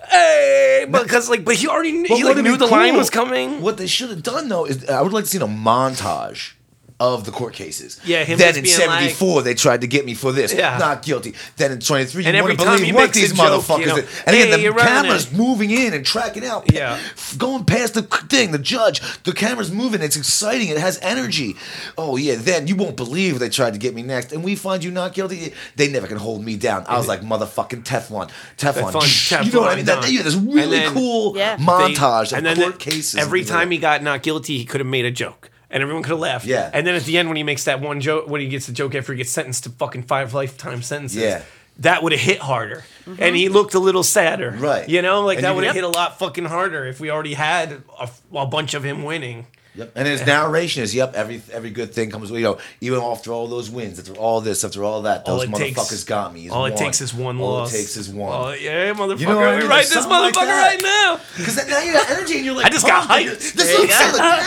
[0.09, 3.61] hey, because like, but he already kn- But he like knew the line was coming.
[3.61, 6.53] What they should have done though is I would like to see a montage
[6.99, 7.99] of the court cases.
[8.03, 10.53] Yeah, him Then just in being '74 they tried to get me for this.
[10.53, 10.77] Yeah.
[10.77, 11.33] Not guilty.
[11.57, 13.63] Then in '23 you And every want to time believe what makes a these joke,
[13.63, 13.95] motherfuckers you know.
[13.95, 16.71] And "Hey, again, the camera's moving in and tracking out.
[16.73, 16.99] Yeah.
[17.37, 20.01] Going past the thing, the judge, the camera's moving.
[20.01, 20.67] It's exciting.
[20.67, 21.55] It has energy.
[21.97, 22.35] Oh yeah.
[22.35, 25.13] Then you won't believe they tried to get me next, and we find you not
[25.13, 25.53] guilty.
[25.75, 26.85] They never can hold me down.
[26.87, 28.91] I was like motherfucking Teflon, Teflon.
[28.91, 29.85] Teflon, you know what I mean?
[29.85, 30.13] That, done.
[30.13, 31.55] yeah, this really then cool Yeah.
[31.55, 33.15] They- montage and of then court cases.
[33.15, 35.49] Every and things like time he got not guilty, he could have made a joke.
[35.71, 36.45] And everyone could have laughed.
[36.45, 36.69] Yeah.
[36.73, 38.73] And then at the end, when he makes that one joke, when he gets the
[38.73, 41.43] joke after he gets sentenced to fucking five lifetime sentences, Yeah.
[41.79, 42.83] that would have hit harder.
[43.05, 43.21] Mm-hmm.
[43.21, 44.51] And he looked a little sadder.
[44.57, 44.89] Right.
[44.89, 47.35] You know, like And that would have hit a lot fucking harder if we already
[47.35, 49.45] had a, a bunch of him winning.
[49.79, 49.91] Yep.
[49.95, 53.31] And his narration is, yep, every every good thing comes, with you know, even after
[53.31, 56.33] all those wins, after all this, after all that, All those it motherfuckers takes- got
[56.33, 56.41] me.
[56.41, 57.71] He's All it takes is one all loss.
[57.73, 58.33] All it takes is one.
[58.33, 59.19] Oh, yeah, motherfucker.
[59.19, 59.67] You know what I mean?
[59.67, 61.19] write Like this something like motherfucker right now.
[61.37, 63.37] Because now you got energy and you're like, I just got pumped, hyped.
[63.39, 64.17] This There you looks go.
[64.17, 64.41] like,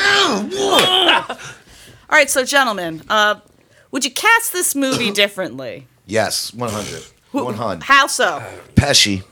[0.54, 1.38] "Ah.
[2.10, 3.36] All right, so gentlemen, uh,
[3.90, 5.86] would you cast this movie differently?
[6.06, 7.04] Yes, 100.
[7.32, 7.82] 100.
[7.84, 8.42] How so?
[8.74, 9.22] Pesci.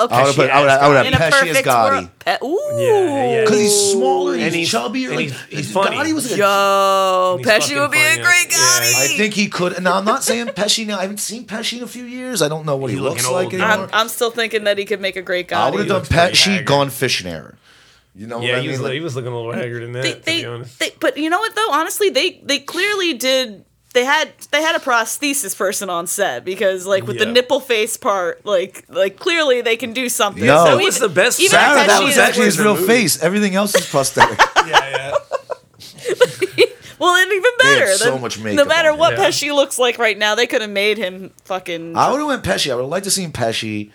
[0.00, 0.14] Okay.
[0.14, 1.66] I would have put, I would have, I would have In a Pesci as perfect
[1.66, 1.90] Gotti.
[1.90, 2.08] world.
[2.20, 2.60] Pe- Ooh.
[2.80, 3.40] Yeah, yeah.
[3.42, 5.06] Because he's smaller, he's, And he's- chubbier.
[5.08, 5.96] and like, he's- he's his- funny.
[5.96, 8.22] Gotti was like a Yo, He's Pesci fucking would be a funny.
[8.22, 8.56] great Yeah.
[8.58, 8.94] Gotti.
[8.94, 9.82] I think he could.
[9.82, 10.86] Now I'm not saying Pesci.
[10.86, 12.42] Now I haven't seen Pesci in a few years.
[12.42, 13.88] I don't know what he He's looks looking like old, anymore.
[13.92, 15.70] I'm, I'm still thinking that he could make a great I Gotti.
[15.72, 16.66] would have done looks pretty Pesci, haggard.
[16.66, 17.54] gone fishing era.
[18.14, 18.70] You know Yeah, what I he, mean?
[18.72, 20.78] was, Like, he was looking a little haggard in that, they, to they, be honest.
[20.78, 21.70] they, but you know what though?
[21.72, 23.64] Honestly, they they clearly did.
[23.94, 27.96] They had they had a prosthesis person on set because like with the nipple face
[27.96, 30.44] part, like like clearly they can do something.
[30.44, 30.64] No.
[30.66, 32.86] so That was the best Even Sarah, that was actually his real movie.
[32.86, 33.22] face.
[33.22, 34.38] Everything else is prosthetic.
[34.66, 35.14] yeah,
[35.78, 36.64] yeah.
[36.98, 37.92] Well, and even They had better.
[37.94, 39.20] so than- much No matter on what him.
[39.20, 39.28] Yeah.
[39.28, 41.96] Pesci looks like right now, they could have made him fucking.
[41.96, 42.72] I would have went Pesci.
[42.72, 43.92] I would have liked to see Pesci,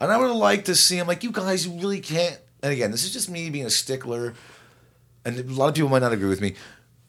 [0.00, 1.06] and I would have liked to see him.
[1.06, 2.38] Like you guys, you really can't.
[2.62, 4.34] And again, this is just me being a stickler,
[5.24, 6.54] and a lot of people might not agree with me.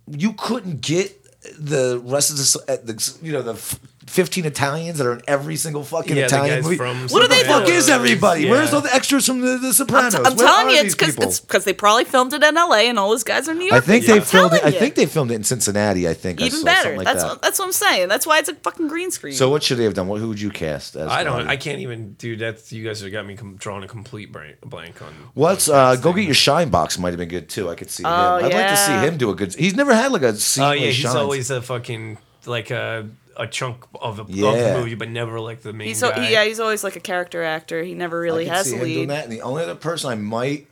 [0.07, 1.22] You couldn't get
[1.57, 3.55] the rest of the, uh, the you know, the
[4.03, 6.77] f- fifteen Italians that are in every single fucking Yeah, Italian movie.
[6.77, 7.69] from what the fuck Sopranos.
[7.69, 8.43] is everybody?
[8.43, 8.51] Yeah.
[8.51, 11.65] Where's all the extras from the, the I'm, t- I'm telling you, it's because because
[11.65, 12.89] they probably filmed it in L.A.
[12.89, 13.75] and all those guys are in New York.
[13.83, 14.63] I think I'm they filmed it.
[14.63, 16.07] I think they filmed it in Cincinnati.
[16.07, 16.97] I think I even saw better.
[16.97, 17.29] like that's that.
[17.29, 18.07] what, that's what I'm saying.
[18.07, 19.33] That's why it's a fucking green screen.
[19.33, 20.07] So what should they have done?
[20.07, 20.95] What, who would you cast?
[20.95, 21.45] As I don't.
[21.45, 21.47] Gotti?
[21.47, 22.39] I can't even, dude.
[22.39, 25.13] That's you guys have got me com- drawing a complete blank, blank on.
[25.33, 26.03] What's on uh, casting.
[26.03, 27.69] go get your shine box might have been good too.
[27.69, 28.09] I could see him.
[28.09, 29.53] Oh, I'd like to see him do a good.
[29.55, 30.63] He's never had like a scene.
[30.63, 31.15] Oh where yeah, he's shines.
[31.15, 33.07] always a fucking like a
[33.37, 36.29] a chunk of, a, of the movie, but never like the main he's so guy.
[36.29, 37.83] yeah, he's always like a character actor.
[37.83, 39.09] He never really could has see a him doing lead.
[39.09, 39.23] that.
[39.25, 40.67] And the only other person I might,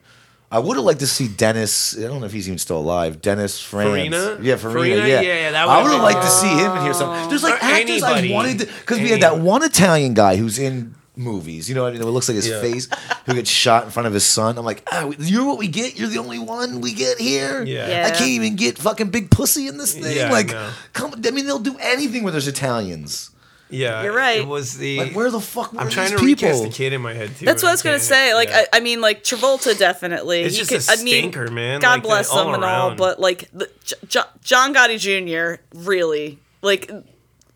[0.52, 1.98] I would have liked to see Dennis.
[1.98, 3.22] I don't know if he's even still alive.
[3.22, 3.90] Dennis France.
[3.90, 4.38] Farina?
[4.42, 4.96] Yeah, Farina.
[5.02, 5.08] Farina?
[5.08, 6.92] Yeah, Yeah, that I would've would have liked to see him in here.
[6.94, 6.94] Oh.
[6.94, 8.34] Some there's like Or actors I anybody.
[8.34, 11.68] wanted because we had that one Italian guy who's in movies.
[11.70, 12.02] You know what I mean?
[12.02, 12.62] It looks like his Yeah.
[12.62, 12.88] face
[13.26, 14.58] who gets shot in front of his son.
[14.58, 15.98] I'm like, ah, you're what we get.
[16.00, 17.64] You're the only one we get here.
[17.64, 17.88] Yeah.
[17.90, 18.08] Yeah.
[18.08, 20.16] I can't even get fucking big pussy in this thing.
[20.16, 20.70] Yeah, like, know.
[20.94, 21.14] come.
[21.26, 23.30] I mean, they'll do anything where there's Italians.
[23.70, 24.40] yeah, You're right.
[24.42, 25.00] It was the.
[25.00, 25.72] Like, where the fuck?
[25.74, 26.48] Were I'm trying to people?
[26.50, 27.46] recast the kid in my head too.
[27.46, 28.34] That's what I was gonna say.
[28.34, 28.66] Like, Yeah.
[28.74, 30.42] I, I mean, like Travolta definitely.
[30.42, 31.80] It's He just could- a I mean, stinker, man.
[31.80, 35.62] God Like, bless all him and all, but like the, J- J- John Gotti Jr.
[35.74, 36.92] Really, like,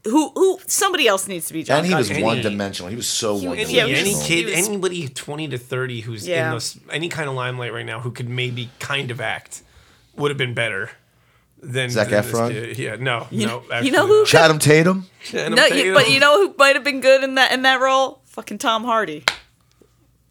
[0.06, 1.80] who who somebody else needs to be John.
[1.80, 2.89] And he was Gotti one dimensional.
[2.89, 4.18] He was so one any, yeah, dimensional.
[4.22, 6.45] any kid, was- anybody 20 to 30 who's Yeah.
[6.47, 9.62] in those, any kind of limelight right now who could maybe kind of act
[10.16, 10.91] would have been better
[11.62, 12.51] than Zac than this Efron?
[12.51, 12.78] kid.
[12.78, 13.64] Yeah, no, You no.
[13.70, 14.28] know- you know who not.
[14.28, 15.08] Chatham Tatum.
[15.24, 17.82] Channing No, you, but you know who might have been good in that in that
[17.82, 18.22] role?
[18.26, 19.24] Fucking Tom Hardy.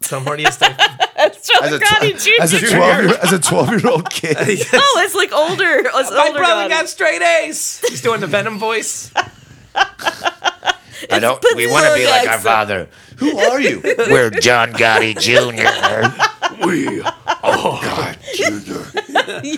[0.02, 0.66] Tom Hardy has to.
[1.16, 2.30] As a, tw- Jr.
[2.42, 4.36] as a twelve year as a twelve year old kid.
[4.40, 5.78] oh, it's like older.
[5.86, 6.68] It's My older brother Gotti.
[6.70, 7.80] got straight A's.
[7.88, 9.12] He's doing the Venom voice.
[9.74, 11.42] I don't.
[11.56, 12.88] We want to be like our father.
[13.18, 13.80] Who are you?
[13.84, 16.64] We're John Gotti Jr.
[16.66, 17.02] we
[17.42, 18.84] oh God, Junior.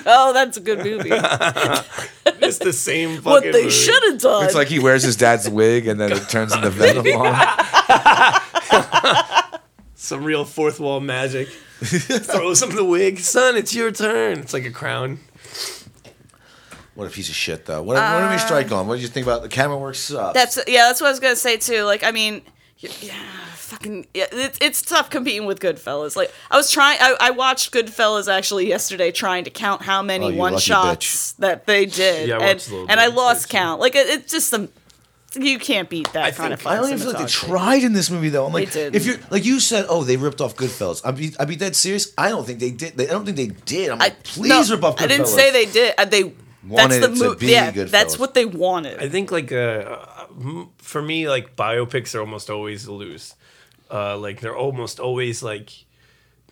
[0.09, 1.11] Oh, that's a good movie.
[2.39, 4.45] It's the same fucking what they should have done.
[4.45, 7.07] It's like he wears his dad's wig and then it turns into Venom.
[7.07, 7.35] on.
[9.95, 11.49] Some real fourth wall magic.
[11.81, 13.19] Throws him the wig.
[13.19, 14.39] Son, it's your turn.
[14.41, 15.19] It's like a crown.
[16.97, 17.83] What a piece of shit, though.
[17.83, 18.89] What, what did we strike on?
[18.89, 19.95] What did you think about the camera work?
[19.95, 20.35] Sucks.
[20.35, 20.87] That's yeah.
[20.89, 21.83] That's what I was gonna say too.
[21.85, 22.43] Like, I mean,
[22.79, 23.13] yeah,
[23.55, 26.17] fucking, yeah, it's it's tough competing with Goodfellas.
[26.17, 26.99] Like, I was trying.
[27.01, 30.63] I, I watched Goodfellas actually yesterday, trying to count how many Oh, you one lucky
[30.65, 33.53] shots that they did, Yeah, I and watched a and I lost too.
[33.57, 33.81] count.
[33.81, 34.69] Like, it, it's just some.
[35.39, 37.83] You can't beat that I kind of think- I don't even feel like they tried
[37.83, 38.47] in this movie though.
[38.47, 41.03] I'm like, They if you're like you said, oh, they ripped off Goodfellas.
[41.05, 42.15] I'd be, I'd be dead serious.
[42.17, 42.97] I don't think they did.
[42.97, 43.91] They, I don't think they did.
[43.91, 45.03] I'm I, like, please rip off Goodfellas.
[45.05, 45.95] I didn't say they did.
[45.99, 46.33] Uh, they
[46.69, 47.91] Wanted that's the it to mo- be Yeah, Goodfellas.
[47.91, 49.01] that's what they wanted.
[49.03, 49.97] I think like uh,
[50.79, 53.35] for me, like biopics are almost always loose.
[53.91, 55.71] Uh, like they're almost always like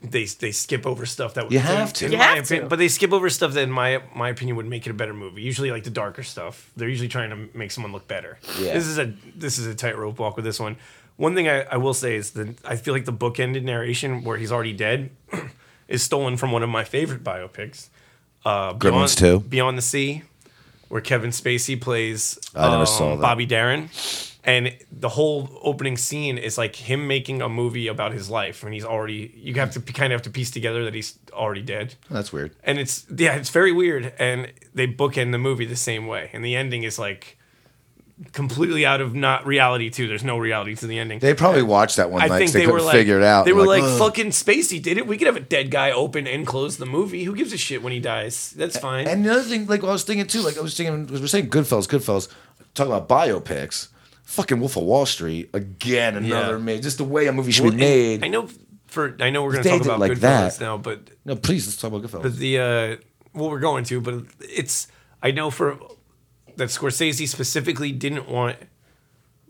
[0.02, 2.06] they they skip over stuff that would You have to.
[2.06, 2.68] in You my have opinion, to.
[2.68, 5.14] but they skip over stuff that in my my opinion would make it a better
[5.14, 5.42] movie.
[5.42, 6.70] Usually like the darker stuff.
[6.76, 8.38] They're usually trying to make someone look better.
[8.60, 8.74] Yeah.
[8.74, 10.76] This is a this is a tightrope walk with this one.
[11.16, 14.36] One thing I, I will say is that I feel like the bookended narration where
[14.36, 15.10] he's already dead
[15.88, 17.88] is stolen from one of my favorite biopics.
[18.44, 19.48] Uh, Beyond.
[19.50, 20.22] Beyond the Sea,
[20.88, 23.22] where Kevin Spacey plays I never um, saw that.
[23.22, 23.88] Bobby Darin.
[24.46, 28.74] And the whole opening scene is like him making a movie about his life, and
[28.74, 29.32] he's already.
[29.34, 32.54] You have to kind of have to piece together that he's already dead, That's weird.
[32.62, 34.12] and it's yeah, it's very weird.
[34.18, 37.38] And they bookend the movie the same way, and the ending is like
[38.32, 40.06] completely out of not reality too.
[40.06, 41.18] There's no reality to the ending.
[41.18, 42.38] They probably watched that one I night.
[42.38, 43.44] think they, they, couldn't were like figure it out.
[43.44, 45.06] They were like, "Ugh." "Fucking Spacey did it.
[45.06, 47.24] We could have a dead guy open and close the movie.
[47.24, 48.50] Who gives a shit when he dies?
[48.56, 51.06] That's fine." And the other thing, like I was thinking too, like I was thinking,
[51.08, 52.28] we we're saying Goodfellas, Goodfellas,
[52.74, 53.88] talking about biopics.
[54.24, 56.58] Fucking Wolf of Wall Street again, another Yeah.
[56.64, 56.82] made.
[56.82, 58.24] Just the way a movie should Well, be made.
[58.24, 58.48] I know
[58.86, 60.60] for I know we're gonna talk about like Goodfellas that.
[60.60, 62.22] now, but no, please let's talk about Goodfellas.
[62.22, 62.96] but the uh,
[63.34, 64.88] well, we're going to, but it's
[65.22, 65.76] I know for
[66.56, 68.56] that Scorsese specifically didn't want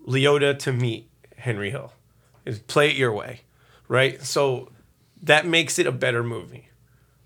[0.07, 1.93] Liotta to meet Henry Hill.
[2.45, 3.41] Is play it your way,
[3.89, 4.23] right?
[4.23, 4.71] So
[5.23, 6.69] that makes it a better movie.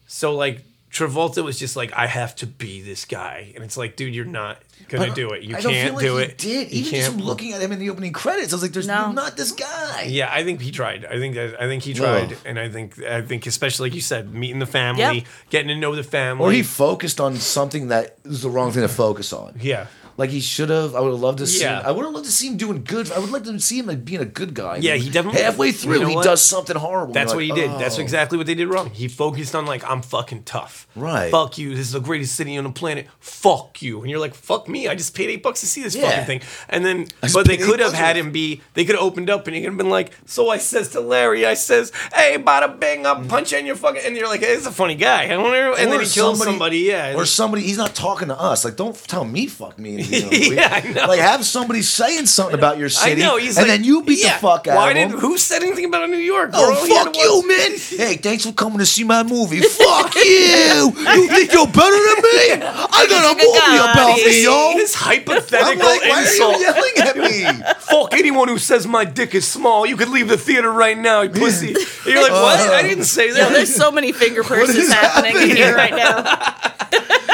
[0.06, 3.96] So like Travolta was just like, I have to be this guy, and it's like,
[3.96, 4.58] dude, you're not
[4.88, 5.42] gonna do it.
[5.42, 6.38] You I don't can't feel like do he it.
[6.38, 7.12] Did You even just can't.
[7.14, 9.06] from looking at him in the opening credits, I was like, "There's No.
[9.06, 11.04] you're not this guy." Yeah, I think he tried.
[11.04, 12.38] I think I think he tried, Ugh.
[12.44, 15.24] and I think I think especially like you said, meeting the family, Yep.
[15.50, 16.44] getting to know the family.
[16.44, 19.54] Or he focused on something that was the wrong thing to focus on.
[19.60, 19.86] yeah.
[20.18, 20.96] Like he should have.
[20.96, 21.62] I would have loved to see.
[21.62, 21.80] Yeah.
[21.84, 23.12] I would have loved to see him doing good.
[23.12, 24.78] I would like to see him like being a good guy.
[24.78, 26.24] Yeah, he definitely- halfway you through know he what?
[26.24, 27.14] does something horrible.
[27.14, 27.70] That's what he like, did.
[27.78, 28.02] That's oh.
[28.02, 28.90] exactly what they did wrong.
[28.90, 30.88] He focused on like I'm fucking tough.
[30.96, 31.30] Right.
[31.30, 31.70] Fuck you.
[31.70, 33.06] This is the greatest city on the planet.
[33.20, 34.00] Fuck you.
[34.00, 34.88] And you're like, fuck me.
[34.88, 36.10] I just paid eight bucks to see this Yeah.
[36.10, 36.40] fucking thing.
[36.68, 38.60] And then, but they could have had him be.
[38.74, 41.00] They could have opened up and he could have been like, so I says to
[41.00, 43.28] Larry, I says, hey, bada bing, I'll mm-hmm.
[43.28, 44.02] punch you in your fucking.
[44.04, 45.28] And you're like, hey, it's a funny guy.
[45.28, 45.74] I wonder.
[45.78, 46.78] And then he kills somebody.
[46.78, 47.14] Yeah.
[47.14, 47.62] Or somebody.
[47.62, 48.64] He's not talking to us.
[48.64, 50.07] Like, don't tell me fuck me.
[50.12, 50.54] in the movie.
[50.56, 51.06] Yeah, I know.
[51.06, 53.20] Like, have somebody saying something about your I city.
[53.22, 53.36] know.
[53.36, 55.10] He's and like, then you beat yeah, the fuck out Why of him.
[55.10, 56.50] did who said anything about New York?
[56.54, 56.84] Oh, bro?
[56.84, 57.70] He fuck you, watch- man!
[58.08, 59.60] Hey, thanks for coming to see my movie.
[59.62, 60.92] fuck you!
[60.94, 62.52] You think you're better than me?
[62.62, 64.72] I got a movie about me, yo!
[64.76, 66.54] This I'm hypothetical like, why insult.
[66.54, 67.16] are you yelling at
[67.56, 67.64] me?
[67.80, 69.84] Fuck anyone who says my dick is small.
[69.86, 71.68] You could leave the theater right now, you pussy.
[71.68, 72.60] And you're like, what?
[72.72, 73.52] I didn't say Yo, that.
[73.52, 75.56] there's so many finger purses is happening in happening?
[75.56, 76.72] here right now.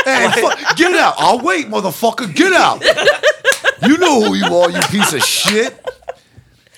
[0.05, 1.15] Hey, fuck, get out!
[1.19, 2.35] I'll wait, motherfucker.
[2.35, 2.83] Get out!
[3.83, 5.79] You know who you are, you piece of shit.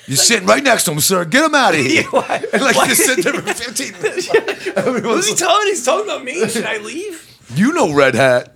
[0.07, 1.25] You're sitting right next to him, sir.
[1.25, 2.05] Get him out of here.
[2.11, 4.29] Why- And like why- you sit there for 15 minutes.
[5.05, 5.67] Who's he talking?
[5.69, 6.49] He's talking about me.
[6.49, 7.23] Should I leave?
[7.55, 8.53] you know Red Hat.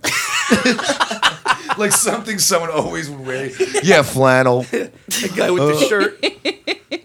[1.77, 3.49] like something someone always would wear.
[3.83, 4.63] Yeah, flannel.
[4.63, 5.87] The guy with the uh.
[5.87, 6.25] shirt.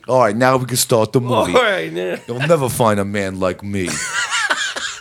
[0.09, 1.53] All right, now we can start the movie.
[1.55, 1.93] All right.
[2.29, 3.89] You'll never find a man like me.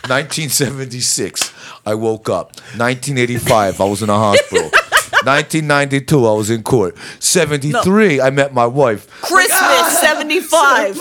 [0.08, 1.52] 1976,
[1.84, 2.54] I woke up.
[2.76, 4.70] 1985, I was in a hospital.
[5.24, 6.96] 1992, I was in court.
[7.20, 9.08] 73, I met my wife.
[9.22, 10.96] Christmas 75.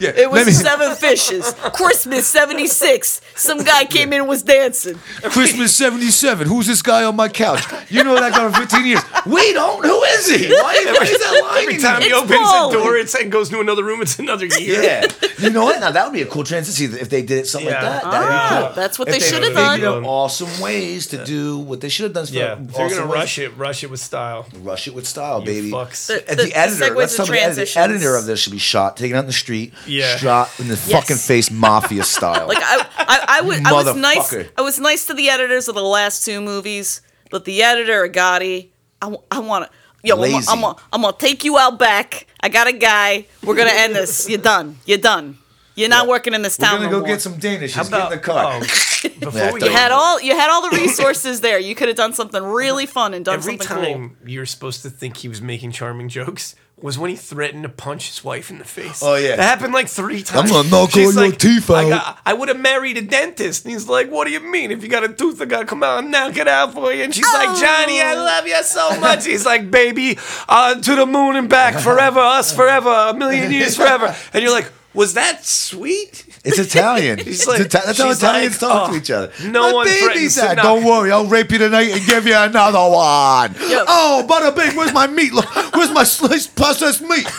[0.00, 1.54] Yeah, It was let me- seven fishes.
[1.74, 3.20] Christmas 76.
[3.36, 4.96] Some guy came in and was dancing.
[5.22, 6.46] Christmas 77.
[6.48, 7.62] Who's this guy on my couch?
[7.90, 9.00] You know that guy for 15 years.
[9.26, 9.84] We don't.
[9.84, 10.48] Who is he?
[10.48, 11.62] Why, why is that line?
[11.62, 12.70] Every time he It's opens Paul.
[12.70, 14.82] the door it's, and goes to another room, it's another year.
[14.82, 15.06] Yeah.
[15.38, 15.80] You know what?
[15.80, 17.82] Now that would be a cool transition if they did it something Yeah.
[17.82, 18.10] like that.
[18.10, 18.74] That'd Ah, be cool.
[18.76, 20.04] that's what If they should have figured done.
[20.04, 22.26] out awesome ways to do what they should have done.
[22.30, 22.52] Yeah.
[22.54, 23.20] If you're awesome gonna ways.
[23.20, 24.46] rush it, rush it with style.
[24.62, 25.70] Rush it with style, You baby.
[25.70, 26.06] fucks.
[26.08, 27.64] The- And the, editor, segues let's talk about the editor.
[27.64, 27.76] The transitions.
[27.94, 30.16] editor of this should be shot, taken out in the street, Yeah.
[30.16, 32.46] shot in the fucking face, mafia style.
[32.46, 34.34] Like I, I, I, would, I was nice.
[34.58, 37.00] I was nice to the editors of the last two movies,
[37.30, 38.68] but the editor, Gotti,
[39.00, 39.70] I, I want to.
[40.06, 42.26] Yo, I'm, I'm, gonna- I'm gonna take you out back.
[42.40, 43.24] I got a guy.
[43.42, 44.28] We're gonna end this.
[44.28, 44.76] You're done.
[44.84, 45.38] You're done.
[45.76, 47.08] You're not working in this We're town gonna no go more.
[47.08, 47.74] get some Danish.
[47.74, 48.54] How Just get in about the car.
[48.54, 48.60] um,
[49.20, 51.58] before Yeah, we you You had all you had all the resources there.
[51.58, 54.90] You could have done something really fun and done every something time you're supposed to
[54.90, 58.58] think he was making charming jokes was when he threatened to punch his wife in
[58.58, 59.00] the face.
[59.02, 59.36] Oh, yeah.
[59.36, 60.50] that happened like three times.
[60.50, 63.64] I'm gonna knock all your teeth I, out." got- I would have married a dentist,
[63.64, 64.70] and he's like, "What do you mean?
[64.72, 67.04] If you got a tooth, I gotta come out and knock it out for you."
[67.04, 70.18] And she's like, "Johnny, I love you so much." He's like, "Baby,
[70.48, 74.52] uh, to the moon and back forever, us forever, a million years forever." And you're
[74.52, 77.18] like, "Was that sweet?" It's Italian.
[77.18, 79.32] He's It's like- Ita- that's how Italians like, talk oh, to each other.
[79.48, 80.56] no My one baby's threatens that.
[80.56, 83.54] Don't worry, I'll rape you tonight and give you another one.
[83.70, 83.84] Yo.
[83.88, 85.32] Oh, bada bing, where's my meat?
[85.74, 87.26] Where's my sliced processed meat?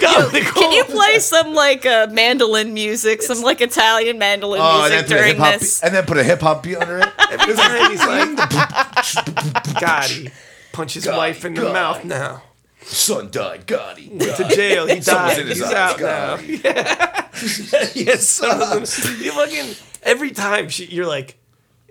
[0.00, 5.06] God, Can you play some like uh, mandolin music, some like Italian mandolin Oh, music
[5.06, 5.82] put during hip hop, this?
[5.82, 7.08] and then put a hip hop beat under it.
[7.30, 10.30] Every time he's like, God, he
[10.72, 12.42] punch his God, wife in the mouth now.
[12.84, 14.08] Son died, Gotti.
[14.10, 14.86] Went to jail.
[14.86, 15.38] He died.
[15.40, 16.40] in his He's eyes, out God.
[16.40, 16.46] now.
[16.64, 17.28] Yeah.
[17.94, 19.74] yes, son of a- you fucking
[20.04, 21.36] every time she, you're like,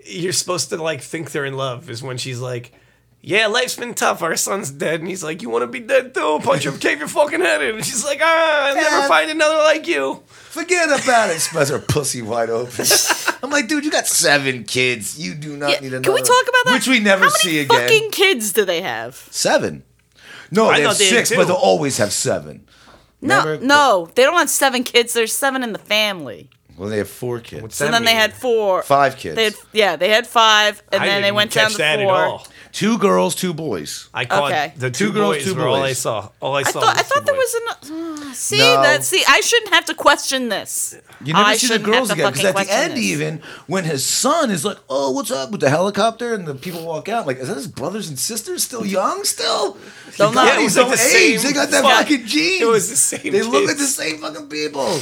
[0.06, 2.72] you're supposed to like think they're in love is when she's like,
[3.20, 4.22] yeah, life's been tough.
[4.22, 6.40] Our son's dead, and he's like, you want to be dead too?
[6.42, 7.76] Punch him, cave your fucking head in.
[7.76, 10.22] And she's like, ah, I'll never find another like you.
[10.26, 11.40] Forget about it.
[11.40, 12.84] Spreads her pussy wide open.
[13.42, 15.18] I'm like, dude, you got seven kids.
[15.18, 16.04] You do not Yeah, need another.
[16.04, 16.72] Can we talk about that?
[16.74, 17.80] Which we never How many see again.
[17.80, 19.14] Fucking kids do they have?
[19.30, 19.84] Seven.
[20.50, 21.36] No, I they have thought they had six, two.
[21.36, 22.66] but they'll always have seven.
[23.20, 25.12] No, Never- no, they don't have seven kids.
[25.14, 26.50] There's seven in the family.
[26.76, 27.62] Well, they have four kids.
[27.62, 28.20] What's So that then they mean?
[28.20, 28.82] had four.
[28.82, 29.36] Five kids.
[29.36, 32.00] They had yeah, they had five, and I then they didn't went down to that
[32.00, 32.14] four.
[32.14, 32.46] At all.
[32.74, 34.08] Two girls, two boys.
[34.12, 34.72] I caught Okay.
[34.76, 36.28] the two, Two girls, boys two were all I saw.
[36.40, 36.80] All I I saw.
[36.80, 37.54] thought I was two thought there boys.
[37.54, 38.28] was an.
[38.28, 38.82] uh, see No.
[38.82, 39.04] that?
[39.04, 40.96] See, I shouldn't have to question this.
[41.24, 42.96] You never I see the shouldn't girls to again because fucking at the question end,
[42.98, 43.04] this.
[43.04, 46.84] even when his son is like, "Oh, what's up with the helicopter?" and the people
[46.84, 49.22] walk out, like, is that his brothers and sisters still young?
[49.24, 49.76] Still,
[50.18, 50.54] Don't They got know.
[50.56, 51.40] the It was like the age.
[51.40, 52.62] same They got that fucking genes.
[52.62, 55.00] It was the same They look like the same fucking people.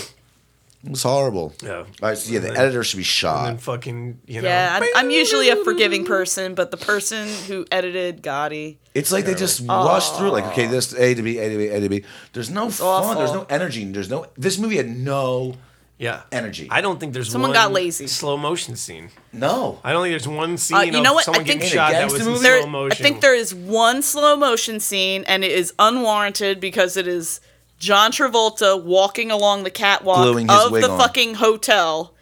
[0.85, 1.55] It was horrible.
[1.63, 1.77] Yeah.
[1.79, 3.45] All right, so yeah, the then- editor should be And shot.
[3.47, 4.49] then fucking, you know.
[4.49, 9.25] Yeah, I'm, I'm usually a forgiving person, but the person who edited Gotti, It's like
[9.25, 11.89] they just rushed through, like, okay, this A to B, A to B, A to
[11.89, 12.05] B.
[12.33, 13.17] There's no fun.
[13.17, 13.85] There's no energy.
[13.93, 14.27] There's no.
[14.37, 15.55] This movie had no
[15.99, 16.23] yeah.
[16.33, 16.67] energy.
[16.69, 18.09] I don't think there's Someone one got lazy.
[18.09, 19.11] slow motion scene.
[19.33, 19.79] no.
[19.85, 21.29] I don't think there's one scene Uh, you of know what?
[21.29, 22.39] I think- getting In a shot that was in movie?
[22.41, 26.97] slow there, I think there is one slow motion scene, and it is unwarranted because
[26.97, 27.41] it is
[27.83, 30.99] John Travolta walking along the catwalk Gluing his of wig the on.
[31.01, 32.15] fucking hotel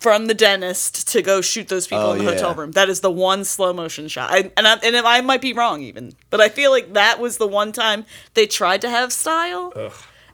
[0.00, 2.30] from the dentist to go shoot those people Oh, in the yeah.
[2.32, 2.72] hotel room.
[2.72, 5.80] That is the one slow motion shot, I, and I, and I might be wrong
[5.82, 8.04] even, but I feel like that was the one time
[8.34, 9.72] they tried to have style,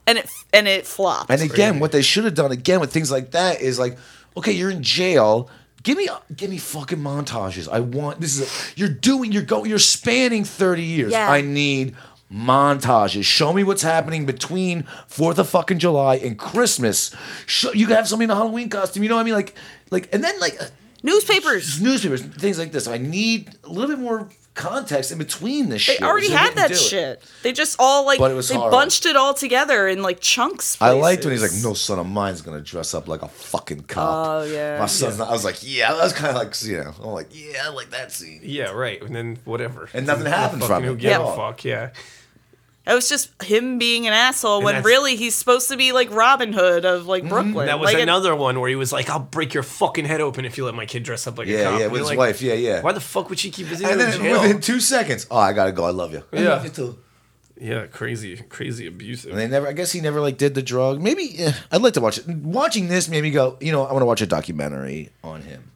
[0.07, 1.29] and it and it flopped.
[1.29, 3.97] And again, what they should have done again with things like that is like,
[4.35, 5.49] okay, you're in jail.
[5.83, 7.67] Give me, give me fucking montages.
[7.69, 9.33] I want this is a, you're doing.
[9.33, 9.69] You're going.
[9.69, 11.11] You're spanning thirty years.
[11.11, 11.29] Yeah.
[11.29, 11.95] I need
[12.33, 13.23] montages.
[13.23, 17.15] Show me what's happening between Fourth of fucking July and Christmas.
[17.45, 19.03] Show, you can have somebody in a Halloween costume.
[19.03, 19.33] You know what I mean?
[19.35, 19.53] Like,
[19.91, 20.65] like, and then like uh,
[21.03, 21.81] Newspapers.
[21.81, 22.87] newspapers, things like this.
[22.87, 26.09] I need a little bit more context in between this shit, They shit.
[26.09, 26.77] already had that do it.
[26.79, 27.23] shit.
[27.41, 28.77] They just all like But it was they horrible.
[28.77, 30.77] bunched it all together in like chunks.
[30.81, 33.81] I liked when he's like, "No son of mine's gonna dress up like a fucking
[33.83, 34.79] cop." Oh, yeah.
[34.79, 35.17] my son's.
[35.17, 37.63] Not, I was like, "Yeah." I was kind of like, you know, I'm like, "Yeah,
[37.65, 39.01] I like that scene." Yeah, right.
[39.01, 39.89] And then whatever.
[39.93, 41.01] And nothing happened Fucking from who it.
[41.01, 41.21] Yeah.
[41.33, 41.65] a fuck?
[41.65, 41.89] Yeah.
[42.85, 46.51] It was just him being an asshole when really he's supposed to be like Robin
[46.51, 47.53] Hood of like Brooklyn.
[47.53, 47.65] Mm-hmm.
[47.67, 50.19] That was like, it- another one where he was like, "I'll break your fucking head
[50.19, 52.01] open if you let my kid dress up like a Yeah, cop." yeah, And with
[52.01, 52.41] his like, wife.
[52.41, 52.81] Yeah, yeah.
[52.81, 54.41] Why the fuck would she keep visiting And then in jail?
[54.41, 55.85] within two seconds, oh, I gotta go.
[55.85, 56.23] I love you.
[56.33, 56.49] I Yeah.
[56.49, 56.97] love you too.
[57.57, 59.31] yeah, crazy, crazy abusive.
[59.31, 59.65] And they never.
[59.67, 61.01] I guess he never like did the drug.
[61.01, 62.27] Maybe eh, I'd like to watch it.
[62.27, 63.55] Watching this made me go.
[63.61, 65.71] You know, I want to watch a documentary on him.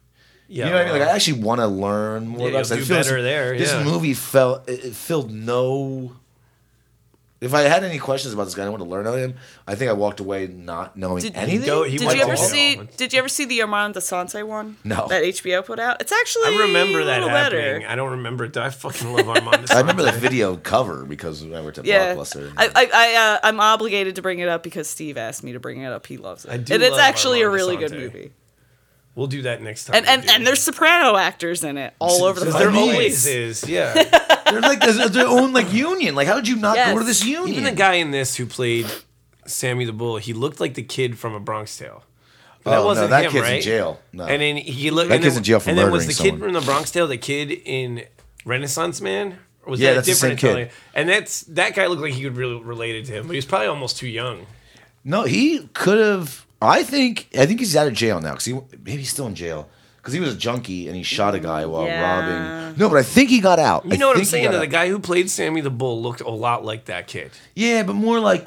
[0.49, 0.99] yeah, You know what I mean?
[0.99, 2.51] Like I actually want to learn more Yeah, about.
[2.51, 2.71] you'll this.
[2.71, 3.83] I do feel this- better there, This yeah.
[3.85, 6.11] movie felt it, it filled no.
[7.39, 9.35] If I had any questions about this guy, I want to learn about him.
[9.67, 11.67] I think I walked away not knowing Did- anything.
[11.67, 12.79] Go- he Did went you ever all see?
[12.97, 14.77] Did you ever see the Armand Assante one?
[14.83, 15.07] No.
[15.07, 16.01] That HBO put out.
[16.01, 16.45] It's actually.
[16.55, 17.81] I remember a that little happening.
[17.81, 17.85] better.
[17.89, 18.57] I don't remember it.
[18.57, 19.67] I fucking love Armand.
[19.71, 20.15] I remember the Assante.
[20.19, 22.51] video cover because I worked at Yeah, Blockbuster.
[22.57, 25.59] I, I, I, uh, I'm obligated to bring it up because Steve asked me to
[25.59, 26.07] bring it up.
[26.07, 27.99] He loves it, I do and it's love actually a Armand really good Assante.
[28.13, 28.31] movie.
[29.17, 29.95] We'll do that next time.
[29.95, 32.55] And and, and there's soprano actors in it all over the place.
[32.55, 33.27] I there always place.
[33.27, 33.67] is.
[33.67, 33.93] Yeah.
[34.51, 36.13] They're like there's their own like union.
[36.15, 36.93] Like how did you not Yes.
[36.93, 37.49] go to this union?
[37.49, 38.85] Even the guy in this who played
[39.47, 42.03] Sammy the Bull, he looked like the kid from A Bronx Tale.
[42.63, 43.61] But Oh, that no, wasn't that him, kid's in right?
[43.63, 43.99] jail.
[44.13, 44.25] No.
[44.25, 45.09] And then he looked.
[45.09, 46.53] That and kid's then, in jail for And then was the murdering kid someone.
[46.53, 48.03] from the Bronx Tale the kid in
[48.45, 49.39] Renaissance Man?
[49.63, 50.49] Or was Yeah, that a that's the different same kid.
[50.49, 50.69] Italian?
[50.93, 53.45] And that's that guy looked like he could really related to him, but he was
[53.45, 54.45] probably almost too young.
[55.03, 56.45] No, he could have.
[56.61, 57.27] I think.
[57.37, 60.13] I think he's out of jail now because he maybe he's still in jail because
[60.13, 62.01] he was a junkie and he shot a guy while Yeah.
[62.65, 62.79] robbing.
[62.79, 63.85] No, but I think he got out.
[63.85, 64.45] You I know what I'm saying?
[64.45, 64.71] got That the out.
[64.71, 67.31] guy who played Sammy the Bull looked a lot like that kid.
[67.55, 68.45] Yeah, but more like.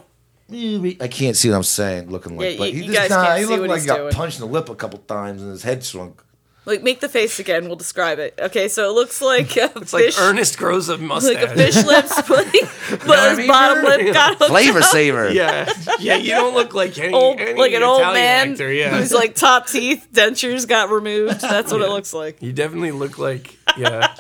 [0.53, 2.11] eh, I can't see what I'm saying.
[2.11, 3.69] Looking like, Yeah, but you- he you just guys nah, can't he see looked what
[3.71, 4.13] like he's he got doing.
[4.13, 6.21] punched in the lip a couple times and his head shrunk.
[6.67, 7.67] Like make the face again.
[7.67, 8.39] We'll describe it.
[8.39, 11.35] Okay, so it looks like a It's like fish, Ernest grows a mustache.
[11.35, 12.47] like a fish lips, but,
[12.91, 14.05] but what his mean, bottom Vern?
[14.05, 15.33] lip got hooked Flavor saver.
[15.33, 16.17] Yeah, yeah.
[16.17, 18.71] You don't look like any, old, any like an old man actor.
[18.71, 21.41] Yeah, whose like top teeth, dentures got removed.
[21.41, 22.43] That's what it looks like.
[22.43, 24.15] You definitely look like yeah,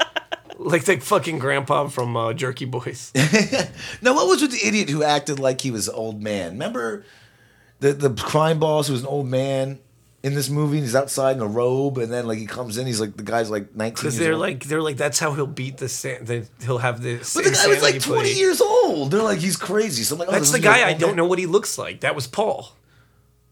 [0.57, 3.13] like the fucking grandpa from uh, Jerky Boys.
[4.03, 6.53] Now, what was with the idiot who acted like he was an old man?
[6.53, 7.05] Remember
[7.81, 9.79] the the crime boss who was an old man
[10.23, 10.81] in this movie?
[10.81, 13.51] He's outside in a robe, and then like he comes in, he's like the guy's
[13.51, 13.95] like nineteen.
[13.95, 14.41] Because they're old.
[14.41, 17.17] like they're like that's how he'll beat the, san- the he'll have the.
[17.35, 19.11] but the guy was like twenty years old.
[19.11, 20.03] They're like he's crazy.
[20.03, 21.17] So I'm like, oh, That's the guy I don't man.
[21.17, 22.01] know what he looks like.
[22.01, 22.73] That was Paul.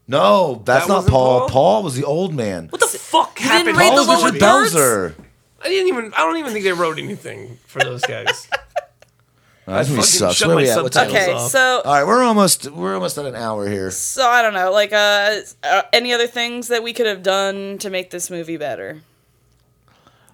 [0.07, 1.39] No, that's That not Paul.
[1.41, 1.49] Paul?
[1.49, 1.83] Paul?
[1.83, 2.67] was the old man.
[2.69, 3.77] What the fuck didn't happened?
[3.77, 4.41] read the Paul's lower Richard?
[4.41, 5.13] Belzer.
[5.63, 6.13] I didn't even.
[6.15, 8.47] I don't even think they wrote anything for those guys.
[9.69, 10.35] Oh, this movie fucking sucks.
[10.35, 10.81] shut Where my we at?
[10.83, 11.13] What time is?
[11.15, 11.51] Okay, off.
[11.51, 13.91] so All right, we're almost we're almost at an hour here.
[13.91, 17.77] so I don't know, like uh, uh, any other things that we could have done
[17.79, 19.01] to make this movie better?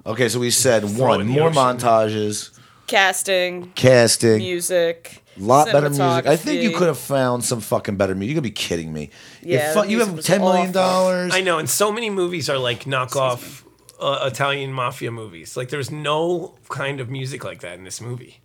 [0.05, 1.61] Okay, so we said it one in the more ocean.
[1.79, 2.57] montages,
[2.87, 6.27] Casting, casting, music, lot better music.
[6.27, 6.75] I think you cinematography.
[6.77, 8.29] could have found some fucking better music.
[8.29, 9.09] You could be kidding me.
[9.41, 11.33] Yeah, if fu- the you music have was ten million dollars.
[11.33, 13.63] I know, and so many movies are like knockoff
[13.99, 15.57] uh, Italian mafia movies.
[15.57, 18.41] Like there's no kind of music like that in this movie.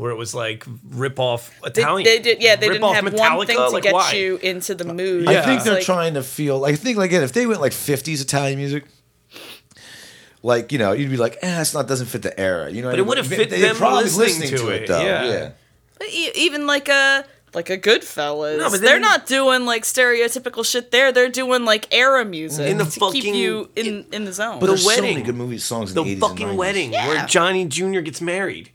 [0.00, 2.04] Where it was like rip off Italian.
[2.04, 3.46] they did, yeah, they rip didn't off have one Metallica?
[3.46, 4.12] thing to Like, get why?
[4.12, 5.24] you into the mood.
[5.24, 5.40] Yeah.
[5.40, 6.64] I think they're like- trying to feel.
[6.64, 8.84] I think like again, if they went like '50s Italian music,
[10.42, 12.70] like you know, you'd be like, eh, it's not doesn't fit the era.
[12.70, 15.00] You know, But it would've fit They'd them probably listening to it, though.
[15.04, 15.50] yeah.
[16.02, 16.30] yeah.
[16.34, 18.58] Even like a like a Goodfellas.
[18.58, 21.12] No, but they're not doing like stereotypical shit there.
[21.12, 24.60] They're doing like era music In the to keep you in in the zone.
[24.60, 25.24] But The there's so many wedding.
[25.24, 26.58] good movie songs in the the, 80s fucking and 90s.
[26.58, 27.08] wedding Yeah.
[27.08, 28.00] where Johnny Jr.
[28.00, 28.70] gets married.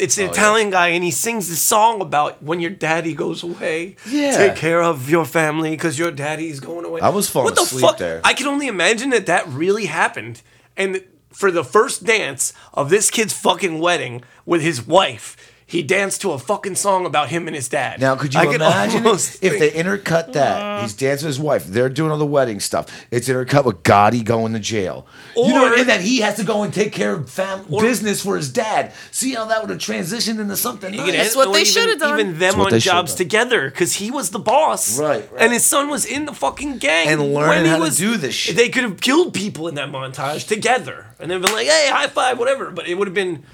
[0.00, 3.42] It's an Oh, Italian guy, and he sings this song about when your daddy goes
[3.42, 3.96] away.
[4.08, 4.36] Yeah.
[4.36, 7.00] Take care of your family because your daddy's going away.
[7.00, 7.98] I was falling what the asleep fuck?
[7.98, 8.20] there.
[8.24, 10.42] I can only imagine that that really happened.
[10.76, 15.36] And for the first dance of this kid's fucking wedding with his wife,
[15.70, 18.00] he danced to a fucking song about him and his dad.
[18.00, 20.62] Now, could you I can imagine almost if think- they intercut that?
[20.62, 20.82] Mm-hmm.
[20.82, 21.66] He's dancing with his wife.
[21.66, 22.86] They're doing all the wedding stuff.
[23.10, 25.06] It's intercut with Gotti going to jail.
[25.36, 28.36] you know, and that he has to go and take care of fam- business for
[28.38, 28.94] his dad.
[29.10, 31.12] See how that would have transitioned into something nice.
[31.12, 32.18] That's what they even- should've done.
[32.18, 35.42] Even them on jobs together because he was the boss, Right, right.
[35.42, 38.16] And his son was in the fucking gang And learning when he how to do
[38.16, 38.56] this shit.
[38.56, 42.06] They could have killed people in that montage together, and then been like, "Hey, high
[42.06, 43.44] five, whatever." But it would have been.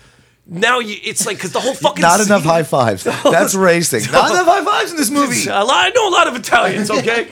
[0.46, 3.04] Now you, it's like because the whole fucking Not enough high fives.
[3.04, 4.02] That's racing.
[4.12, 5.48] Not enough high fives in this movie.
[5.48, 6.90] A lot, I know a lot of Italians.
[6.94, 7.28] Okay,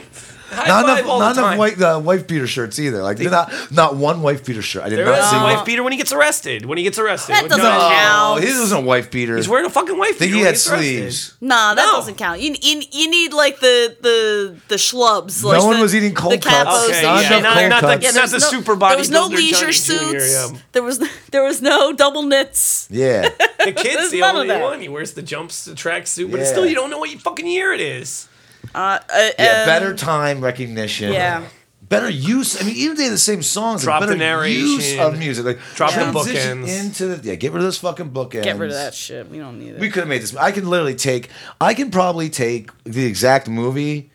[0.52, 1.58] high Not five enough, all not the enough time.
[1.58, 3.02] white uh, wife beater shirts either.
[3.02, 4.84] Like not not one wife beater shirt.
[4.84, 5.54] I did There not is see a one.
[5.56, 6.66] wife beater when he gets arrested.
[6.66, 8.38] When he gets arrested, That When- doesn't no, count.
[8.38, 9.36] Oh, he wasn't a wife beater.
[9.36, 10.34] He's wearing a fucking wife I think beater.
[10.34, 10.84] he when had gets arrested.
[11.12, 11.34] sleeves.
[11.40, 11.92] Nah, that No.
[11.92, 12.40] doesn't count.
[12.40, 15.42] You, you, you need like the the the schlubs.
[15.42, 16.54] Like No one the, was eating cold the cuts.
[16.70, 17.42] capos Okay, and yeah, shit.
[17.42, 19.34] not- There- not the- yeah, not there was the no- super There was no bodybuilder
[19.36, 20.32] leisure Johnny Jr., suits.
[20.52, 20.58] yeah.
[20.72, 20.98] There was
[21.30, 22.88] there was no double knits.
[22.90, 23.28] Yeah.
[23.64, 24.60] The kid's There's the none of only that.
[24.62, 24.80] one.
[24.80, 26.46] He wears the jumps, the tracksuit, but Yeah.
[26.46, 28.26] still, you don't know what fucking year it is.
[28.74, 31.12] Uh, uh, Yeah, um, better time recognition.
[31.12, 31.44] Yeah.
[31.82, 32.60] Better use.
[32.60, 35.44] I mean, even they had the same songs, Drop like the better use of music.
[35.44, 36.68] Like Drop the bookends.
[36.68, 37.34] into the yeah.
[37.34, 38.44] Get rid of those fucking bookends.
[38.44, 39.28] Get rid of that shit.
[39.28, 39.80] We don't need it.
[39.80, 40.34] We could have made this.
[40.34, 41.28] I can literally take.
[41.60, 44.10] I can probably take the exact movie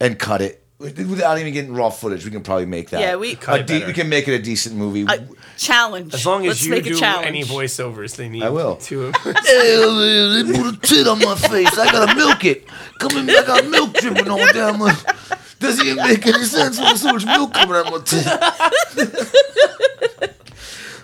[0.00, 2.24] and cut it without even getting raw footage.
[2.24, 3.00] We can probably make that.
[3.00, 5.06] Yeah, we- A de- we can make it a decent movie.
[5.08, 5.20] I-
[5.56, 6.12] challenge.
[6.14, 7.26] As long as Let's you make do a challenge.
[7.26, 8.42] any voiceovers they need.
[8.42, 8.76] I will.
[8.76, 11.78] To Hey, they put a tit on my face.
[11.78, 12.66] I gotta milk it.
[12.98, 14.94] Come in, I got milk dripping all down my.
[15.58, 18.26] Doesn't even make any sense there's so much milk coming out of my tit.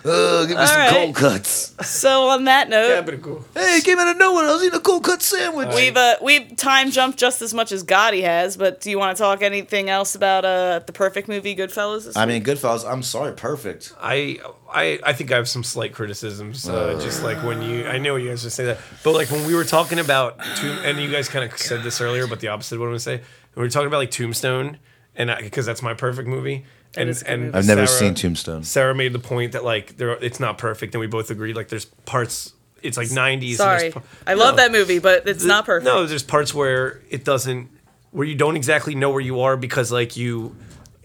[0.05, 0.89] Uh, give me All some right.
[0.89, 1.73] cold cuts.
[1.87, 3.45] So on that note, yeah, but cool.
[3.53, 4.45] Hey, it came out of nowhere.
[4.45, 5.69] I was eating a cold cut sandwich.
[5.73, 8.57] we've uh, we've time jumped just as much as Gotti has.
[8.57, 12.05] But do you want to talk anything else about uh the perfect movie Goodfellas?
[12.05, 12.45] This I week?
[12.45, 12.89] mean, Goodfellas.
[12.89, 13.93] I'm sorry, perfect.
[14.01, 14.39] I,
[14.73, 16.67] I I think I have some slight criticisms.
[16.67, 19.45] Uh, just like when you, I know you guys would say that, but like when
[19.47, 22.49] we were talking about, Tomb, and you guys kind of said this earlier, but the
[22.49, 23.21] opposite of what I'm gonna say.
[23.55, 24.79] We were talking about like Tombstone,
[25.15, 26.65] and because that's my perfect movie.
[26.95, 27.55] And, is and.
[27.55, 28.63] I've never Sarah- seen Tombstone.
[28.63, 31.69] Sarah made the point that like there, it's not perfect, and we both agreed like
[31.69, 32.53] there's parts.
[32.83, 33.55] It's like 90s.
[33.55, 34.63] Sorry, pa- I love No.
[34.63, 35.85] that movie, but it's not perfect.
[35.85, 37.69] No, there's parts where it doesn't,
[38.11, 40.55] where you don't exactly know where you are because like you,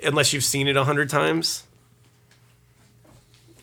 [0.02, 1.62] unless you've seen it a hundred times,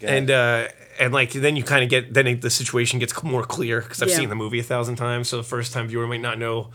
[0.01, 0.67] and uh,
[0.99, 4.01] and like then you kind of get then it, the situation gets more clear because
[4.01, 4.15] I've Yeah.
[4.17, 6.69] seen the movie a thousand times, so the first time viewer might not know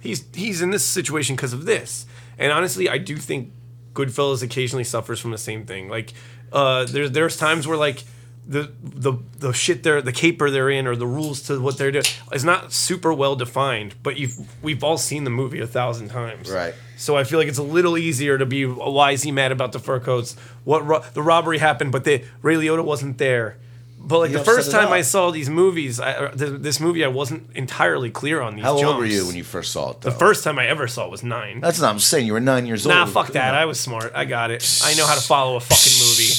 [0.00, 2.06] he's he's in this situation because of this.
[2.38, 3.50] And honestly, I do think
[3.94, 5.88] Goodfellas occasionally suffers from the same thing.
[5.88, 6.12] Like
[6.52, 8.04] uh, there's there's times where like
[8.46, 11.92] the the the shit they're the caper they're in or the rules to what they're
[11.92, 13.94] doing is not super well defined.
[14.02, 16.74] But you've we've all seen the movie a thousand times, Right.
[16.96, 19.72] So I feel like it's a little easier to be why is he mad about
[19.72, 20.36] the fur coats?
[20.64, 23.58] What ro- the robbery happened, but the Ray Liotta wasn't there.
[24.04, 24.92] But like You the first time up.
[24.92, 28.64] I saw these movies, I, th- this movie, I wasn't entirely clear on these.
[28.64, 30.00] How old were you when you first saw it?
[30.00, 30.10] Though?
[30.10, 31.60] The first time I ever saw it was nine.
[31.60, 31.90] That's not.
[31.92, 33.08] I'm saying you were nine years Nah, old.
[33.08, 33.54] Nah, fuck that.
[33.54, 34.10] I was smart.
[34.14, 34.80] I got it.
[34.84, 36.34] I know how to follow a fucking movie.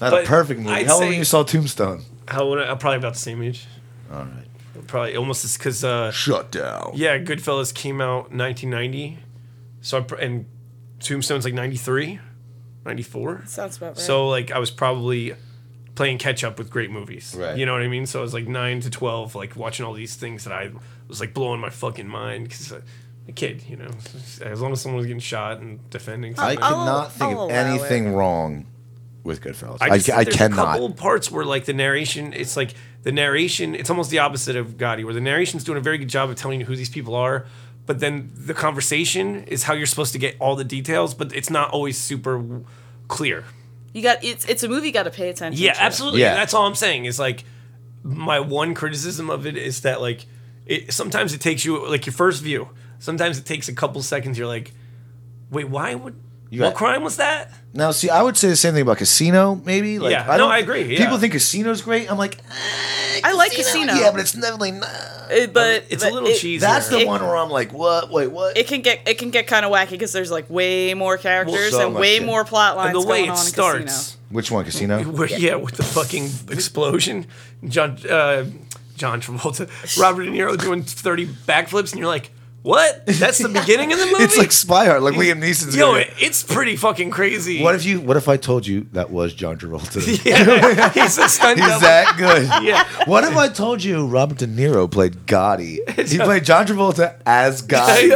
[0.00, 0.72] Not but a perfect movie.
[0.74, 2.02] I'd How old say- when you saw Tombstone?
[2.26, 2.58] How old?
[2.58, 3.66] I, I'm probably about the same age.
[4.10, 4.46] All right.
[4.86, 6.92] Probably almost because uh, Shut down.
[6.94, 9.18] yeah, Goodfellas came out 1990,
[9.80, 10.46] so I, pr- and
[11.00, 12.18] Tombstone's like 93,
[12.84, 13.42] 94.
[13.46, 13.98] Sounds about right.
[13.98, 15.34] So like I was probably
[16.02, 17.32] playing catch up with great movies.
[17.38, 17.56] Right.
[17.56, 18.06] You know what I mean?
[18.06, 20.72] So I was like nine to twelve, like watching all these things that I
[21.06, 23.90] was like blowing my fucking mind because a kid, you know,
[24.44, 26.32] as long as someone was getting shot and defending.
[26.32, 26.64] I something.
[26.64, 28.66] I'll- cannot think I'll of allow anything wrong
[29.22, 29.78] with Goodfellas.
[29.80, 30.72] I, I, just I, think there's a cannot.
[30.72, 32.74] couple parts where like the narration, it's like
[33.04, 36.08] the narration, it's almost the opposite of Gotti, where the narration's doing a very good
[36.08, 37.46] job of telling you who these people are,
[37.86, 41.48] but then the conversation is how you're supposed to get all the details, but it's
[41.48, 42.62] not always super
[43.06, 43.44] clear.
[43.92, 45.62] You got it's it's a movie you got to pay attention.
[45.62, 45.82] Yeah, to.
[45.82, 46.20] absolutely.
[46.20, 46.34] Yeah.
[46.34, 47.04] That's all I'm saying.
[47.04, 47.44] Is like
[48.02, 50.26] my one criticism of it is that like
[50.66, 52.68] it sometimes it takes you like your first view.
[52.98, 54.38] Sometimes it takes a couple seconds.
[54.38, 54.72] You're like,
[55.50, 56.14] wait, why would
[56.52, 57.50] You what got- crime was that?
[57.74, 59.98] Now, see, I would say the same thing about Casino, maybe.
[59.98, 60.98] Like, Yeah, I no, don't- I agree, yeah.
[60.98, 62.10] People think Casino's great.
[62.12, 63.94] I'm like, eh, I like Casino.
[63.94, 64.88] Yeah, but it's definitely not.
[64.90, 66.58] Uh, but It's a but little it- cheesy.
[66.58, 68.10] That's the It- one where I'm like, what?
[68.10, 68.58] Wait, what?
[68.58, 71.70] It can get it can get kind of wacky because there's like way more characters
[71.70, 72.26] so and much way shit.
[72.26, 73.84] more plot lines And the way going it on in starts.
[73.94, 74.18] Casino.
[74.28, 74.64] Which one?
[74.66, 75.02] Casino?
[75.04, 75.54] Where, yeah.
[75.54, 77.26] with the fucking explosion.
[77.66, 78.44] John uh,
[78.98, 79.66] John Travolta,
[79.98, 82.30] Robert De Niro doing 30 backflips, and you're like,
[82.62, 83.06] what?
[83.06, 84.22] That's the beginning of the movie?
[84.24, 85.74] It's like Spy Hard, like Liam Neeson's.
[85.76, 87.62] Yo, gonna- it's pretty fucking crazy.
[87.62, 88.00] what if you?
[88.00, 90.24] What if I told you that was John Travolta?
[90.24, 91.80] yeah, he's a stunt He's double.
[91.80, 92.48] that good.
[92.62, 92.84] Yeah.
[93.06, 95.78] What if I told you Robert De Niro played Gotti?
[96.08, 98.14] He played John Travolta as Gotti in the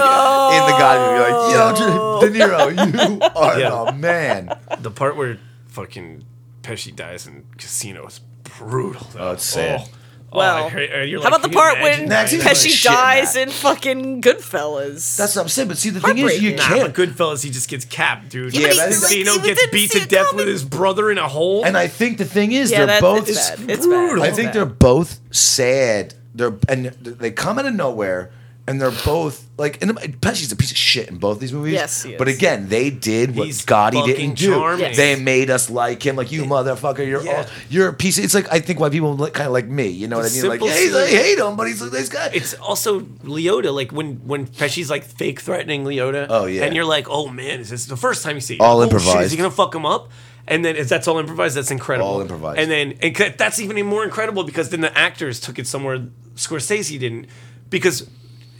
[0.78, 1.52] Gotti movie.
[1.52, 3.84] You're like, yo, De Niro, you are Yeah.
[3.90, 4.50] the man.
[4.80, 5.38] The part where
[5.68, 6.24] fucking
[6.62, 9.06] Pesci dies in Casino is brutal.
[9.12, 9.20] Though.
[9.28, 9.80] Oh, it's sad.
[9.82, 9.88] Oh.
[10.32, 12.68] Oh, Well, I heard- uh, you're How about the part when Nah, 'cause like Pesci
[12.70, 13.42] shit in dies that.
[13.42, 15.16] in fucking Goodfellas?
[15.16, 15.68] That's what I'm saying.
[15.68, 16.94] But see, the thing is, you Nah, can't.
[16.94, 18.52] but Goodfellas, he just gets capped, dude.
[18.52, 21.18] Yeah, but Yeah, he's like, Casino you gets beat to death with his brother in
[21.18, 21.64] a hole.
[21.64, 23.28] And I think the thing is, yeah, they're that, both.
[23.28, 23.50] it's.
[23.68, 24.22] It's brutal.
[24.24, 24.32] bad.
[24.32, 26.14] I think they're both sad.
[26.34, 28.30] They're and they come out of nowhere,
[28.68, 29.80] and they're both like.
[29.82, 31.74] And Pesci's a piece of shit in both these movies.
[31.74, 32.18] Yes, he is.
[32.18, 34.50] But again, they did what He's Gotti fucking didn't do.
[34.54, 34.80] charming.
[34.80, 34.96] Yes.
[34.96, 36.16] They made us like him.
[36.16, 37.06] Like you, motherfucker.
[37.06, 37.38] You're Yeah.
[37.38, 38.18] all, you're a piece.
[38.18, 39.88] Of, it's like I think why people kind of like me.
[39.88, 40.48] You know what I mean?
[40.48, 41.16] Like, simple hey, I scene.
[41.18, 42.30] hate him, but he's a nice guy.
[42.34, 46.26] it's also Liotta, like when when Pesci's like fake threatening Liotta.
[46.28, 46.64] Oh, yeah.
[46.64, 48.54] and you're like, oh man, is this the first time you see?
[48.54, 48.60] it?
[48.60, 49.30] All oh, Shit, is improvised.
[49.32, 50.10] he gonna fuck him up?
[50.48, 52.08] And then if that's all improvised, that's incredible.
[52.08, 52.60] All improvised.
[52.60, 56.06] And then and c- that's even more incredible because then the actors took it somewhere
[56.36, 57.26] Scorsese didn't.
[57.68, 58.08] Because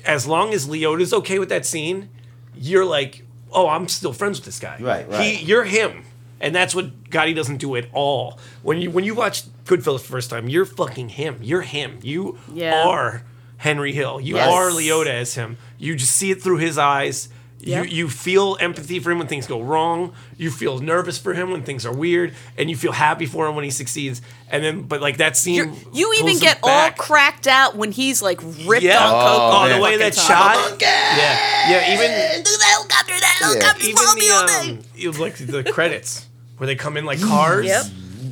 [0.07, 2.09] as long as Liotta's okay with that scene,
[2.57, 4.79] you're like, oh, I'm still friends with this guy.
[4.81, 5.21] Right, right.
[5.23, 6.05] He, you're him.
[6.41, 8.39] And that's what Gotti doesn't do at all.
[8.63, 11.39] When you when you watch Goodfellas the first time, you're fucking him.
[11.41, 11.99] You're him.
[12.03, 12.87] You Yeah.
[12.87, 13.23] are
[13.57, 14.21] Henry Hill.
[14.21, 14.53] You Yes.
[14.53, 15.57] are Leota as him.
[15.79, 17.31] You just see it through his eyes.
[17.67, 17.87] Yep.
[17.87, 20.13] You you feel empathy for him when things go wrong.
[20.39, 23.57] You feel nervous for him when things are weird, and you feel happy for him
[23.57, 24.23] when he succeeds.
[24.51, 27.75] And then, but like that scene, You're, you even pulls him get all cracked out
[27.77, 29.05] when he's like ripped Yeah.
[29.05, 29.41] on coke.
[29.41, 30.69] Oh, all the the way fucking that time.
[30.69, 30.81] shot.
[30.81, 31.95] Yeah, yeah.
[31.95, 35.07] Even Do the helicopter, the helicopter's even following me all the day.
[35.09, 36.27] um, like the credits
[36.59, 37.67] where they come in like cars.
[37.67, 37.85] Yep.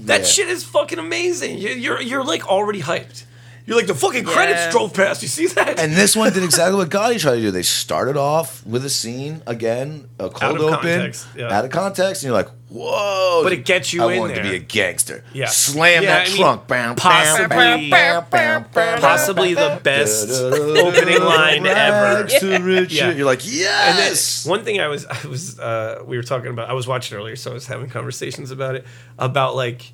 [0.07, 0.27] That Yeah.
[0.27, 1.59] shit is fucking amazing.
[1.59, 3.25] You're, you're you're like already hyped.
[3.67, 4.71] You're like the fucking credits Yeah.
[4.71, 5.23] drove past.
[5.23, 5.79] You see that?
[5.81, 7.51] And this one did exactly what Gotti tried to do.
[7.51, 11.51] They started off with a scene again, a cold of open, context, yeah.
[11.57, 14.43] out of context, and you're like, "Whoa!" But it gets you I in wanted to
[14.43, 14.51] there.
[14.51, 15.25] be a gangster.
[15.33, 15.47] Yeah.
[15.47, 16.67] Slam Yeah, that I mean, trunk.
[16.69, 22.29] Bam, possibly- bam, bam, bam, bam, Possibly the best opening line ever.
[22.29, 22.93] To riches.
[22.99, 23.11] Yeah.
[23.13, 24.45] You're like, yeah, And then yes.
[24.47, 27.37] one thing I was I was uh, we were talking about I was watching earlier,
[27.37, 28.85] so I was having conversations about it
[29.19, 29.93] about like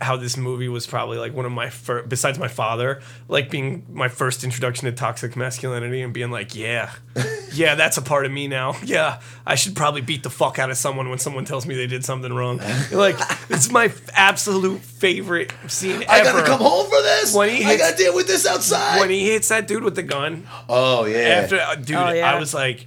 [0.00, 3.84] how this movie was probably like one of my first besides my father like being
[3.92, 6.90] my first introduction to toxic masculinity and being like yeah
[7.52, 10.70] yeah that's a part of me now yeah i should probably beat the fuck out
[10.70, 12.58] of someone when someone tells me they did something wrong
[12.92, 13.16] like
[13.50, 17.34] it's my f- absolute favorite scene I ever gotta come home for this.
[17.34, 19.00] When he I hits- gotta deal with this outside.
[19.00, 21.18] when he hits that dude with the gun oh yeah.
[21.42, 22.32] after uh, dude, Oh, yeah.
[22.34, 22.86] I was like,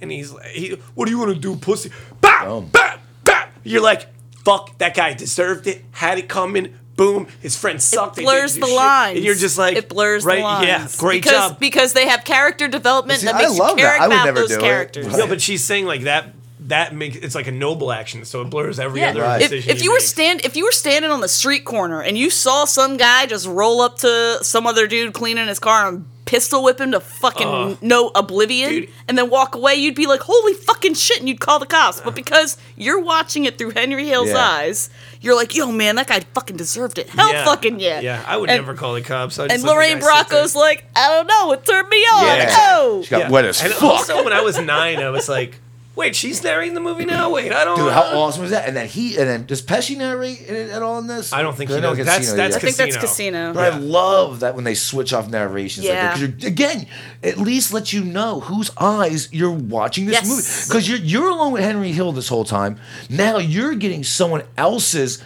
[0.00, 1.90] and he's like, he, what do you want to do, pussy?
[2.20, 2.68] Bah, Boom.
[2.72, 3.46] bah, bah.
[3.64, 4.06] You're like,
[4.44, 5.84] fuck, that guy deserved it.
[5.92, 6.74] Had it coming.
[6.96, 7.26] Boom.
[7.40, 8.16] His friend sucked.
[8.16, 8.76] they didn't blurs the shit.
[8.76, 9.16] lines.
[9.16, 10.66] And you're just like, it blurs right, the lines.
[10.68, 11.58] Yeah, great because, job.
[11.58, 14.00] because they have character development See, that I makes love you care that.
[14.02, 14.60] I would about never those do it.
[14.60, 15.06] characters.
[15.08, 15.18] Right.
[15.18, 16.34] no, but she's saying like that.
[16.68, 19.10] That makes it's like a noble action, so it blurs every Yeah.
[19.10, 19.42] other Right.
[19.42, 19.70] If, decision.
[19.76, 22.64] if you were stand if you were standing on the street corner and you saw
[22.64, 26.80] some guy just roll up to some other dude cleaning his car and pistol whip
[26.80, 27.78] him to fucking Ugh.
[27.82, 28.88] no oblivion Dude.
[29.08, 32.00] and then walk away, you'd be like, "Holy fucking shit!" and you'd call the cops.
[32.00, 34.38] But because you're watching it through Henry Hill's Yeah.
[34.38, 34.88] eyes,
[35.20, 37.08] you're like, "Yo, man, that guy fucking deserved it.
[37.10, 39.38] Hell, fucking yeah." Yeah, I would And- never call the cops.
[39.38, 40.06] I'd And just let the Lorraine guy.
[40.22, 42.56] Bracco's like, "I don't know, it turned me on." Yeah.
[42.58, 43.28] Oh, She got Yeah.
[43.30, 43.82] wet as and fuck.
[43.82, 45.60] also when I was nine, I was like,
[45.96, 47.30] wait, she's narrating the movie now.
[47.30, 47.76] Wait, I don't.
[47.78, 48.66] Dude, how awesome was that?
[48.68, 51.32] And then he and then does Pesci narrate it at all in this?
[51.32, 52.04] I don't think he know does.
[52.06, 52.56] That's- Casino that's.
[52.56, 53.52] I think that's Casino.
[53.52, 53.54] Casino.
[53.54, 55.86] But I love that when they switch off narrations.
[55.86, 55.92] Yeah.
[55.92, 56.86] Like that, 'cause you're, again,
[57.22, 60.28] at least let you know whose eyes you're watching this Yes.
[60.28, 60.68] movie.
[60.68, 62.78] Because you're you're alone with Henry Hill this whole time.
[63.08, 65.22] Now you're getting someone else's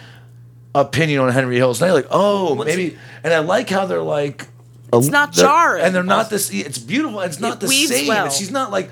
[0.75, 1.73] opinion on Henry Hill.
[1.73, 2.97] So now you're like, oh, What's maybe.
[3.23, 4.47] And I like how they're like,
[4.93, 5.83] It's not they're- jarring.
[5.83, 6.51] and they're not this.
[6.51, 7.21] It's beautiful.
[7.21, 8.07] It's not It the same.
[8.07, 8.29] well.
[8.29, 8.89] She's not like.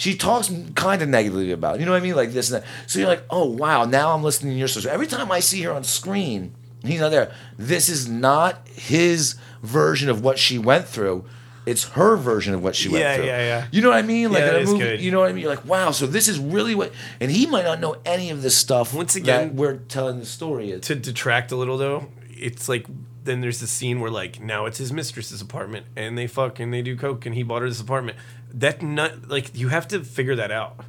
[0.00, 2.62] She talks kind of negatively about, it, you know what I mean, like this and
[2.62, 2.68] that.
[2.86, 4.88] So you're like, oh wow, now I'm listening to your story.
[4.88, 7.34] Every time I see her on screen, he's not there.
[7.58, 11.26] This is not his version of what she went through.
[11.66, 13.26] It's her version of what she went Yeah, through.
[13.26, 13.66] yeah, yeah.
[13.72, 14.32] You know what I mean?
[14.32, 15.00] Like Yeah, that movie, good.
[15.02, 15.42] you know what I mean?
[15.42, 18.40] You're like, wow, so this is really what and he might not know any of
[18.40, 20.80] this stuff Once again- we're telling the story.
[20.80, 22.86] To detract a little though, it's like
[23.22, 26.72] then there's the scene where like now it's his mistress's apartment and they fuck and
[26.72, 28.16] they do coke and he bought her this apartment.
[28.54, 30.84] That not like you have to figure that out.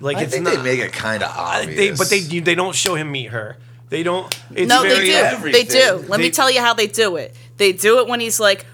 [0.00, 1.76] Like I it's think not, they make it kind of I- obvious.
[1.76, 3.56] they, but they you- they don't show him meet her.
[3.90, 4.32] They don't.
[4.54, 5.12] It's no, very, they do.
[5.12, 5.66] everything.
[5.66, 6.04] They do.
[6.08, 7.34] Let me tell you how they do it.
[7.56, 8.64] They do it when he's like,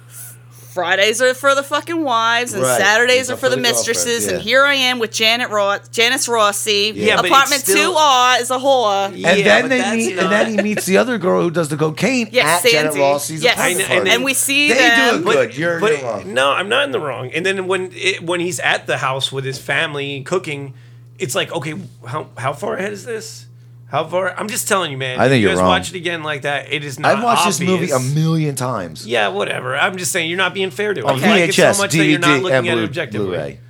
[0.76, 2.78] Fridays are for the fucking wives and Right.
[2.78, 4.04] Saturdays These are are for for the the mistresses.
[4.04, 6.92] girlfriends, And here I am with Janet Ross, Janice Rossi.
[6.94, 9.10] Yeah, but Apartment still- two A is a whore.
[9.16, 11.70] Yeah, and then they meet, not- and then he meets the other girl who does
[11.70, 13.54] the cocaine Yes, at Janet Rossi's Yes.
[13.54, 13.98] apartment I know, party.
[13.98, 15.16] and then- And we see They do them.
[15.16, 15.56] it good.
[15.56, 16.34] You're, but you're wrong.
[16.34, 17.30] no, I'm not in the wrong.
[17.34, 20.74] And then when it, when he's at the house with his family cooking,
[21.18, 21.74] it's like, okay,
[22.06, 23.46] how how far ahead is this?
[23.88, 24.34] How far?
[24.38, 25.20] I'm just telling you, man.
[25.20, 25.68] I think if you you're guys wrong.
[25.68, 26.72] watch it again like that.
[26.72, 27.16] It is not.
[27.16, 29.06] I've watched this movie a million times.
[29.06, 29.76] Yeah, whatever.
[29.76, 31.04] I'm just saying you're not being fair to it.
[31.06, 32.76] On You like it VHS, so much that you're not DVD, looking and at it
[32.76, 33.26] Blu- objectively.
[33.28, 33.60] Blu-ray.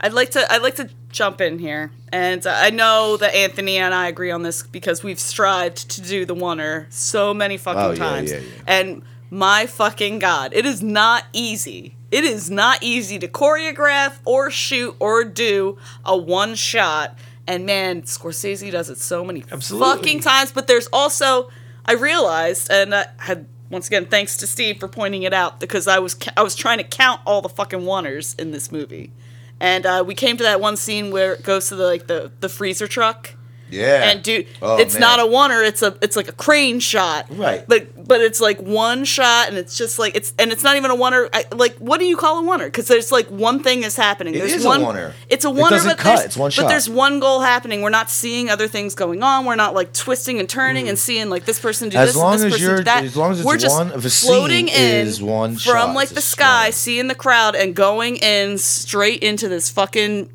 [0.00, 3.92] I'd like to I'd like to jump in here, and I know that Anthony and
[3.94, 7.90] I agree on this because we've strived to do the oneer so many fucking Oh,
[7.90, 8.44] yeah, times, yeah, yeah.
[8.66, 11.96] and my fucking god, it is not easy.
[12.12, 17.18] It is not easy to choreograph or shoot or do a one shot.
[17.46, 19.88] And man, Scorsese does it so many Absolutely.
[19.88, 20.52] fucking times.
[20.52, 21.50] But there's also
[21.86, 25.86] I realized, and I had once again thanks to Steve for pointing it out because
[25.86, 29.12] I was I was trying to count all the fucking oneers in this movie,
[29.60, 32.32] and uh, we came to that one scene where it goes to the like the
[32.40, 33.34] the freezer truck.
[33.74, 34.10] Yeah.
[34.10, 35.00] And dude, Oh, it's man.
[35.00, 35.66] not a oneer.
[35.66, 37.26] It's a it's like a crane shot.
[37.30, 37.64] Right.
[37.66, 40.90] But but it's like one shot, and it's just like it's and it's not even
[40.90, 41.28] a oneer.
[41.32, 42.66] I, like what do you call a oneer?
[42.66, 44.34] Because there's like one thing is happening.
[44.34, 45.12] It there's is a one, oneer.
[45.28, 46.62] It's a It oneer, doesn't but cut, it's one shot.
[46.62, 47.82] but there's one goal happening.
[47.82, 49.44] We're not seeing other things going on.
[49.46, 51.00] We're not like twisting and turning and mm.
[51.00, 53.04] seeing like this person do As this long and this as person you're- do that.
[53.04, 55.58] as long as it's We're just one- if a floating scene in is one from
[55.58, 56.74] shot, like it's the sky, shot.
[56.74, 60.28] seeing the crowd, and going in straight into this fucking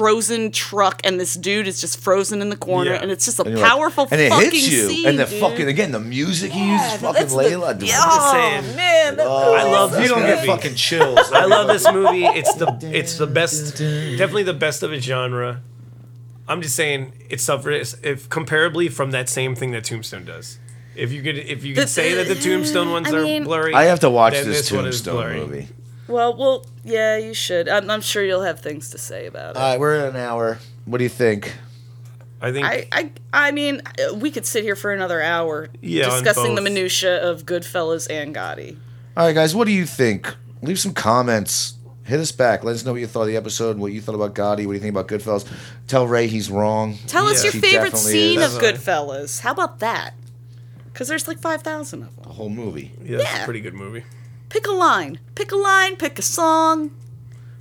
[0.00, 3.02] frozen truck, and this dude is just frozen in the corner, Yeah.
[3.02, 5.18] and it's just a And you're like- powerful and it fucking hits you, scene, and
[5.18, 5.40] the dude.
[5.40, 7.78] fucking again the music he uses, fucking that's the- Layla.
[7.78, 7.88] dude.
[7.88, 10.46] Yeah, just oh, man, that Oh, I love you this don't get movie.
[10.46, 11.30] fucking chills.
[11.42, 12.24] I love this movie.
[12.24, 15.60] It's the it's the best, definitely the best of its genre.
[16.48, 20.58] I'm just saying it suffers if comparably from that same thing that Tombstone does.
[20.96, 23.74] If you could if you could The- say that the Tombstone ones I are blurry,
[23.74, 25.68] I have to watch then this Tombstone movie.
[26.10, 27.68] Well, well, yeah, you should.
[27.68, 29.56] I'm, I'm sure you'll have things to say about it.
[29.56, 30.58] All right, we're at an hour.
[30.84, 31.54] What do you think?
[32.42, 36.06] I think I, I, I mean, uh, we could sit here for another hour Yeah,
[36.08, 36.64] on discussing the both.
[36.70, 38.76] minutia of Goodfellas and Gotti.
[39.16, 40.34] All right, guys, what do you think?
[40.62, 41.74] Leave some comments.
[42.04, 42.64] Hit us back.
[42.64, 44.64] Let us know what you thought of the episode and what you thought about Gotti.
[44.66, 45.46] What do you think about Goodfellas?
[45.86, 46.96] Tell Ray he's wrong.
[47.06, 47.44] Tell us Yeah.
[47.44, 48.56] your She favorite definitely scene is.
[48.56, 49.40] of Goodfellas.
[49.40, 50.14] How about that?
[50.92, 52.24] Because there's like 5,000 of them.
[52.24, 52.92] The whole movie.
[53.02, 53.42] yeah, it's yeah.
[53.42, 54.02] a pretty good movie.
[54.50, 55.18] Pick a line.
[55.34, 56.90] Pick a line, pick a song.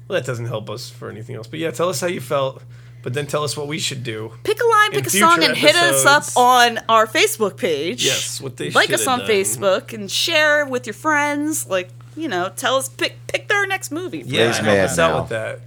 [0.08, 1.48] Well, that doesn't help us for anything else.
[1.48, 2.64] But yeah, tell us how you felt,
[3.04, 4.34] but then tell us what we should do.
[4.44, 6.36] Pick a line, pick a song, future and hit us up episodes.
[6.36, 8.04] on our Facebook page.
[8.04, 9.28] Yes, what they like us shoulda on done.
[9.30, 11.68] Facebook and share with your friends.
[11.68, 14.24] Like, you know, tell us pick pick their next movie.
[14.26, 15.22] Yeah, Ray's help mad us out now.
[15.22, 15.60] with that.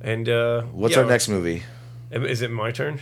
[0.00, 1.64] And uh, What's yeah, our next movie?
[2.12, 3.00] Is it my turn?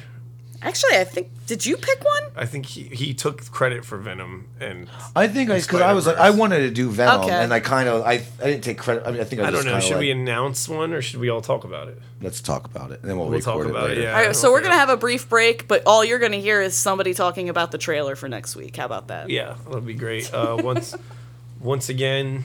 [0.65, 2.23] Actually, I think did you pick one?
[2.35, 6.07] I think he, he took credit for Venom, and I think I because I was
[6.07, 7.31] like I wanted to do Venom Okay.
[7.35, 9.03] and I kind of I I didn't take credit.
[9.07, 9.73] I mean I think I, I was don't know.
[9.73, 12.01] kinda Should like, we announce one or should we all talk about it?
[12.23, 13.97] let's talk about it and then we'll, We'll talk record about it.
[13.97, 14.01] later.
[14.03, 14.17] Yeah.
[14.17, 16.39] All right, so we'll we're gonna it have a brief break, but all you're gonna
[16.39, 18.77] hear is somebody talking about the trailer for next week.
[18.77, 19.29] How about that?
[19.29, 20.33] Yeah, that'll be great.
[20.33, 20.97] Uh, once
[21.61, 22.45] once again,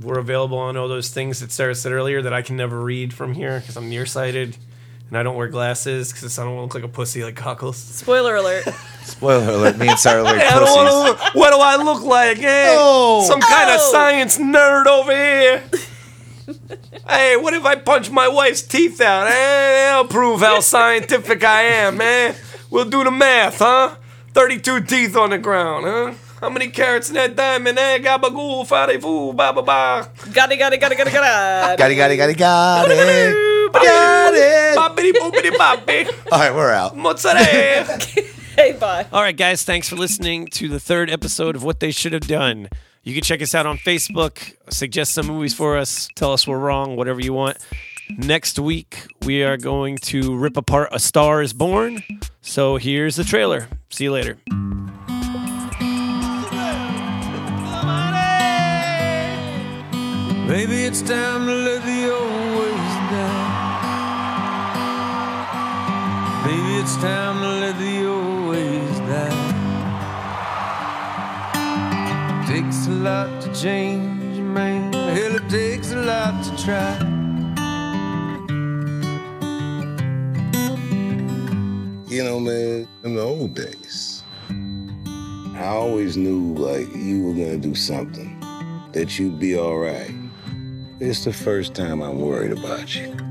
[0.00, 3.12] we're available on all those things that Sarah said earlier that I can never read
[3.12, 4.56] from here because I'm nearsighted
[5.08, 7.36] and I don't wear glasses because I don't want to look like a pussy like
[7.36, 7.76] cockles.
[7.78, 8.64] Spoiler alert.
[9.04, 10.76] Spoiler alert: Me and Sarah like I don't pussies.
[10.76, 11.34] want to look.
[11.34, 12.38] What do I look like?
[12.42, 12.66] Eh?
[12.78, 13.24] Oh.
[13.26, 13.92] Some kind of Oh.
[13.92, 15.62] science nerd over here.
[17.08, 19.26] hey, what if I punch my wife's teeth out?
[19.28, 22.34] Eh, I'll prove how scientific I am, man.
[22.70, 23.96] We'll do the math, huh?
[24.34, 26.14] 32 teeth on the ground, huh?
[26.40, 27.78] How many carats in that diamond?
[27.78, 30.08] Eh, gabagoo, fadi foo, ba ba ba.
[30.32, 31.78] got it, got it, got it, got it, got it.
[31.78, 34.74] Got it, got it, got it, got it.
[34.74, 35.12] Got it.
[35.12, 36.06] Boppity boopity boppy.
[36.32, 36.96] All right, we're out.
[36.96, 37.98] Mozzarella.
[38.58, 39.06] Hey, bye.
[39.12, 42.26] All right, guys, thanks for listening to the third episode of What They Should Have
[42.26, 42.68] Done.
[43.04, 46.58] You can check us out on Facebook, suggest some movies for us, tell us we're
[46.58, 47.58] wrong, whatever you want.
[48.10, 52.02] Next week, we are going to rip apart A Star is Born.
[52.40, 53.68] So here's the trailer.
[53.90, 54.38] See you later.
[60.48, 62.37] Maybe it's time to let the old
[66.44, 69.56] Maybe it's time to let the old ways die.
[72.46, 74.92] Takes a lot to change, man.
[74.92, 76.98] Hell, it takes a lot to try.
[82.08, 87.74] You know, man, in the old days, I always knew like you were gonna do
[87.74, 88.40] something,
[88.92, 90.14] that you'd be all right.
[91.00, 93.27] It's the first time I'm worried about you.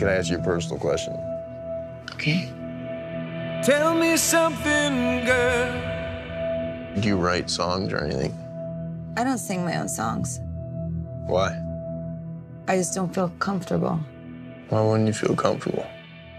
[0.00, 1.12] Can I ask you a personal question?
[2.14, 2.48] Okay.
[3.62, 5.74] Tell me something, girl.
[6.98, 8.32] Do you write songs or anything?
[9.18, 10.40] I don't sing my own songs.
[11.26, 11.50] Why?
[12.66, 14.00] I just don't feel comfortable.
[14.70, 15.86] Why wouldn't you feel comfortable?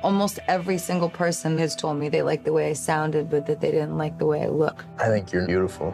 [0.01, 3.61] Almost every single person has told me they liked the way I sounded, but that
[3.61, 4.83] they didn't like the way I look.
[4.97, 5.93] I think you're beautiful.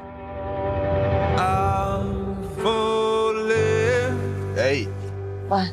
[1.38, 2.38] I'm
[4.56, 4.85] Hey,
[5.49, 5.69] What?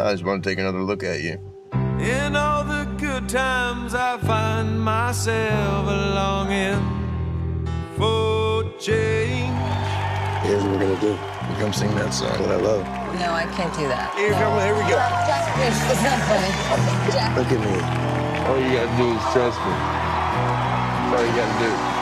[0.00, 1.38] I just want to take another look at you.
[2.00, 3.94] in all the good times.
[3.94, 6.82] I find myself longing
[7.96, 9.54] for change.
[10.42, 11.12] Here's what we're gonna do.
[11.14, 12.82] You come sing that song that I love.
[13.14, 14.12] No, I can't do that.
[14.18, 14.98] Here, come, here we go.
[15.24, 16.50] Jack, please, it's not funny.
[17.14, 17.36] Jack.
[17.38, 17.76] Look at me.
[18.50, 19.72] All you gotta do is trust me.
[19.72, 21.93] That's all you gotta do.